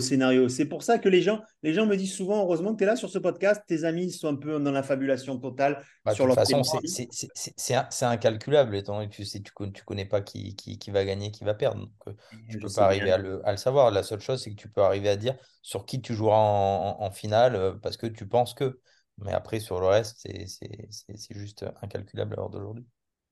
scénarios, 0.00 0.48
C'est 0.48 0.64
pour 0.64 0.82
ça 0.82 0.98
que 0.98 1.10
les 1.10 1.20
gens, 1.20 1.42
les 1.62 1.74
gens 1.74 1.84
me 1.84 1.94
disent 1.94 2.14
souvent, 2.14 2.42
heureusement 2.42 2.72
que 2.72 2.78
tu 2.78 2.84
es 2.84 2.86
là 2.86 2.96
sur 2.96 3.10
ce 3.10 3.18
podcast, 3.18 3.62
tes 3.66 3.84
amis 3.84 4.10
sont 4.10 4.28
un 4.28 4.36
peu 4.36 4.58
dans 4.58 4.70
la 4.70 4.82
fabulation 4.82 5.38
totale. 5.38 5.84
Bah, 6.06 6.14
sur 6.14 6.24
de 6.24 6.30
toute 6.30 6.38
façon, 6.38 6.62
c'est 6.86 8.04
incalculable, 8.04 8.76
étant 8.76 8.94
donné 8.94 9.10
que 9.10 9.14
tu 9.14 9.22
ne 9.22 9.26
tu, 9.26 9.72
tu 9.72 9.84
connais 9.84 10.06
pas 10.06 10.22
qui, 10.22 10.56
qui, 10.56 10.78
qui, 10.78 10.90
va 10.90 11.04
gagner, 11.04 11.30
qui 11.30 11.44
va 11.44 11.52
perdre. 11.52 11.80
Donc, 11.80 11.90
euh, 12.08 12.14
tu 12.48 12.56
ne 12.56 12.62
peux 12.62 12.72
pas 12.74 12.86
arriver 12.86 13.12
à 13.12 13.18
le, 13.18 13.46
à 13.46 13.50
le, 13.50 13.58
savoir. 13.58 13.90
La 13.90 14.02
seule 14.02 14.20
chose, 14.20 14.42
c'est 14.42 14.50
que 14.50 14.56
tu 14.56 14.70
peux 14.70 14.82
arriver 14.82 15.10
à 15.10 15.16
dire 15.16 15.36
sur 15.60 15.84
qui 15.84 16.00
tu 16.00 16.14
joueras 16.14 16.38
en, 16.38 16.96
en, 16.98 17.10
finale 17.10 17.56
euh, 17.56 17.74
parce 17.74 17.98
que 17.98 18.06
tu 18.06 18.26
penses 18.26 18.54
que. 18.54 18.80
Mais 19.18 19.32
après, 19.32 19.60
sur 19.60 19.78
le 19.80 19.86
reste, 19.86 20.26
c'est 20.48 21.34
juste 21.34 21.66
incalculable 21.82 22.32
à 22.32 22.36
l'heure 22.36 22.50
d'aujourd'hui. 22.50 22.86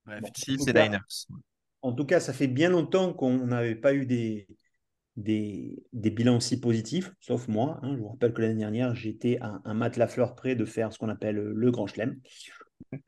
Bref, 0.05 0.21
Chiefs 0.37 0.69
et 0.69 0.73
Niners. 0.75 0.99
En 1.83 1.93
tout 1.93 2.05
cas, 2.05 2.21
ça 2.21 2.33
fait 2.33 2.47
bien 2.47 2.71
longtemps 2.71 3.13
qu'on 3.13 3.47
n'avait 3.47 3.75
pas 3.75 3.95
eu 3.95 4.07
des, 4.07 4.47
des, 5.17 5.83
bilans 5.93 6.37
aussi 6.37 6.61
positifs, 6.61 7.13
sauf 7.21 7.49
moi. 7.49 7.79
Hein. 7.83 7.95
Je 7.97 8.01
vous 8.01 8.09
rappelle 8.09 8.33
que 8.33 8.43
l'année 8.43 8.55
dernière, 8.55 8.95
j'étais 8.95 9.39
à 9.41 9.61
un 9.65 9.75
mat 9.75 10.07
fleur 10.07 10.35
près 10.35 10.55
de 10.55 10.65
faire 10.65 10.93
ce 10.93 10.99
qu'on 10.99 11.09
appelle 11.09 11.37
le 11.37 11.71
grand 11.71 11.87
chelem. 11.87 12.17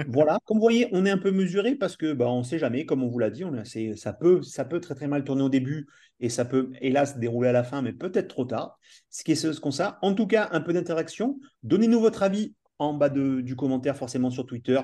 voilà, 0.08 0.38
comme 0.44 0.58
vous 0.58 0.62
voyez, 0.62 0.88
on 0.92 1.06
est 1.06 1.10
un 1.10 1.18
peu 1.18 1.30
mesuré 1.30 1.74
parce 1.74 1.96
que 1.96 2.12
bah, 2.12 2.28
on 2.28 2.38
ne 2.38 2.44
sait 2.44 2.58
jamais, 2.58 2.84
comme 2.84 3.02
on 3.02 3.08
vous 3.08 3.18
l'a 3.18 3.30
dit, 3.30 3.44
on 3.44 3.52
ça, 3.96 4.12
peut, 4.12 4.42
ça 4.42 4.64
peut 4.64 4.80
très 4.80 4.94
très 4.94 5.08
mal 5.08 5.24
tourner 5.24 5.42
au 5.42 5.48
début 5.48 5.86
et 6.20 6.28
ça 6.28 6.44
peut 6.44 6.70
hélas 6.80 7.18
dérouler 7.18 7.48
à 7.48 7.52
la 7.52 7.64
fin, 7.64 7.82
mais 7.82 7.92
peut-être 7.92 8.28
trop 8.28 8.44
tard. 8.44 8.78
Ce 9.10 9.24
qui 9.24 9.32
est 9.32 9.34
ce 9.34 9.58
qu'on 9.58 9.70
ça. 9.70 9.98
En 10.02 10.14
tout 10.14 10.26
cas, 10.26 10.48
un 10.52 10.60
peu 10.60 10.72
d'interaction. 10.72 11.40
Donnez-nous 11.62 12.00
votre 12.00 12.22
avis 12.22 12.54
en 12.78 12.94
bas 12.94 13.08
du 13.08 13.56
commentaire, 13.56 13.96
forcément 13.96 14.30
sur 14.30 14.46
Twitter 14.46 14.80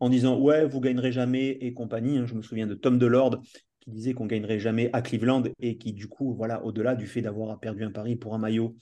en 0.00 0.08
disant 0.08 0.38
ouais, 0.38 0.66
vous 0.66 0.80
gagnerez 0.80 1.12
jamais 1.12 1.50
et 1.60 1.72
compagnie. 1.72 2.18
Hein. 2.18 2.26
Je 2.26 2.34
me 2.34 2.42
souviens 2.42 2.66
de 2.66 2.74
Tom 2.74 2.98
Delord 2.98 3.40
qui 3.80 3.90
disait 3.90 4.12
qu'on 4.12 4.26
gagnerait 4.26 4.58
jamais 4.58 4.90
à 4.92 5.02
Cleveland 5.02 5.42
et 5.60 5.78
qui, 5.78 5.92
du 5.92 6.06
coup, 6.06 6.34
voilà, 6.34 6.64
au-delà 6.64 6.94
du 6.94 7.06
fait 7.06 7.22
d'avoir 7.22 7.58
perdu 7.60 7.84
un 7.84 7.90
pari 7.90 8.16
pour 8.16 8.34
un 8.34 8.38
maillot, 8.38 8.76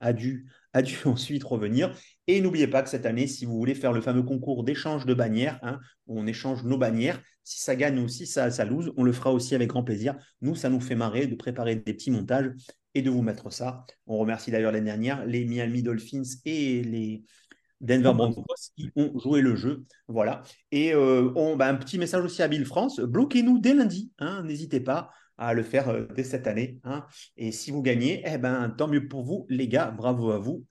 a 0.00 0.12
dû, 0.12 0.46
ensuite 1.04 1.44
revenir. 1.44 1.94
Et 2.26 2.40
n'oubliez 2.40 2.66
pas 2.66 2.82
que 2.82 2.88
cette 2.88 3.06
année, 3.06 3.26
si 3.26 3.44
vous 3.44 3.56
voulez 3.56 3.74
faire 3.74 3.92
le 3.92 4.00
fameux 4.00 4.22
concours 4.22 4.64
d'échange 4.64 5.06
de 5.06 5.14
bannières, 5.14 5.58
hein, 5.62 5.78
où 6.06 6.18
on 6.18 6.26
échange 6.26 6.64
nos 6.64 6.78
bannières, 6.78 7.20
si 7.44 7.60
ça 7.60 7.74
gagne 7.74 7.98
ou 7.98 8.08
si 8.08 8.26
ça, 8.26 8.50
ça 8.50 8.64
lose, 8.64 8.92
on 8.96 9.02
le 9.02 9.12
fera 9.12 9.32
aussi 9.32 9.54
avec 9.54 9.68
grand 9.68 9.82
plaisir. 9.82 10.16
Nous, 10.40 10.54
ça 10.54 10.68
nous 10.68 10.80
fait 10.80 10.94
marrer 10.94 11.26
de 11.26 11.34
préparer 11.34 11.76
des 11.76 11.94
petits 11.94 12.10
montages 12.10 12.50
et 12.94 13.02
de 13.02 13.10
vous 13.10 13.22
mettre 13.22 13.52
ça. 13.52 13.84
On 14.06 14.18
remercie 14.18 14.50
d'ailleurs 14.50 14.72
l'année 14.72 14.86
dernière 14.86 15.24
les 15.24 15.44
Miami 15.44 15.82
Dolphins 15.82 16.22
et 16.44 16.82
les 16.82 17.22
Denver 17.80 18.12
Broncos 18.14 18.72
qui 18.76 18.90
ont 18.96 19.18
joué 19.18 19.40
le 19.40 19.56
jeu. 19.56 19.84
Voilà. 20.08 20.42
Et 20.70 20.94
euh, 20.94 21.32
on, 21.36 21.56
bah, 21.56 21.68
un 21.68 21.76
petit 21.76 21.98
message 21.98 22.24
aussi 22.24 22.42
à 22.42 22.48
Bill 22.48 22.64
France. 22.64 23.00
Bloquez-nous 23.00 23.58
dès 23.58 23.74
lundi. 23.74 24.10
Hein, 24.18 24.42
N'hésitez 24.44 24.80
pas 24.80 25.10
à 25.38 25.54
le 25.54 25.62
faire 25.62 25.88
euh, 25.88 26.06
dès 26.14 26.24
cette 26.24 26.46
année. 26.46 26.78
Hein. 26.84 27.04
Et 27.36 27.52
si 27.52 27.70
vous 27.70 27.82
gagnez, 27.82 28.22
eh 28.26 28.38
ben, 28.38 28.70
tant 28.70 28.88
mieux 28.88 29.08
pour 29.08 29.24
vous, 29.24 29.46
les 29.48 29.68
gars. 29.68 29.90
Bravo 29.90 30.30
à 30.30 30.38
vous. 30.38 30.64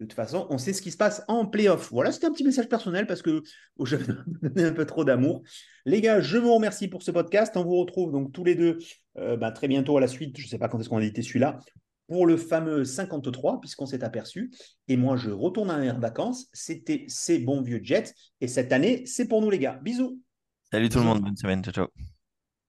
De 0.00 0.06
toute 0.06 0.14
façon, 0.14 0.46
on 0.50 0.58
sait 0.58 0.72
ce 0.72 0.82
qui 0.82 0.90
se 0.90 0.96
passe 0.96 1.22
en 1.28 1.46
playoff. 1.46 1.90
Voilà, 1.92 2.10
c'était 2.10 2.26
un 2.26 2.32
petit 2.32 2.42
message 2.42 2.68
personnel 2.68 3.06
parce 3.06 3.22
que 3.22 3.42
je 3.84 3.96
donné 4.42 4.64
un 4.64 4.72
peu 4.72 4.86
trop 4.86 5.04
d'amour. 5.04 5.42
Les 5.84 6.00
gars, 6.00 6.20
je 6.20 6.36
vous 6.38 6.52
remercie 6.52 6.88
pour 6.88 7.02
ce 7.02 7.10
podcast. 7.10 7.56
On 7.56 7.64
vous 7.64 7.76
retrouve 7.76 8.10
donc 8.10 8.32
tous 8.32 8.44
les 8.44 8.54
deux 8.54 8.78
euh, 9.18 9.36
bah, 9.36 9.52
très 9.52 9.68
bientôt 9.68 9.96
à 9.96 10.00
la 10.00 10.08
suite. 10.08 10.36
Je 10.38 10.44
ne 10.44 10.48
sais 10.48 10.58
pas 10.58 10.68
quand 10.68 10.80
est-ce 10.80 10.88
qu'on 10.88 10.98
a 10.98 11.04
été 11.04 11.22
celui-là 11.22 11.60
pour 12.06 12.26
le 12.26 12.36
fameux 12.36 12.84
53, 12.84 13.60
puisqu'on 13.60 13.86
s'est 13.86 14.04
aperçu. 14.04 14.50
Et 14.88 14.96
moi, 14.96 15.16
je 15.16 15.30
retourne 15.30 15.70
à 15.70 15.78
mes 15.78 15.92
vacances. 15.92 16.48
C'était 16.52 17.04
ces 17.08 17.38
bons 17.38 17.62
vieux 17.62 17.80
Jets. 17.82 18.12
Et 18.40 18.48
cette 18.48 18.72
année, 18.72 19.04
c'est 19.06 19.28
pour 19.28 19.40
nous, 19.40 19.50
les 19.50 19.58
gars. 19.58 19.78
Bisous. 19.82 20.20
Salut 20.70 20.88
tout 20.88 20.98
le 20.98 21.04
monde. 21.04 21.22
Bonne 21.22 21.36
semaine. 21.36 21.62
Ciao, 21.62 21.72
ciao. 21.72 22.13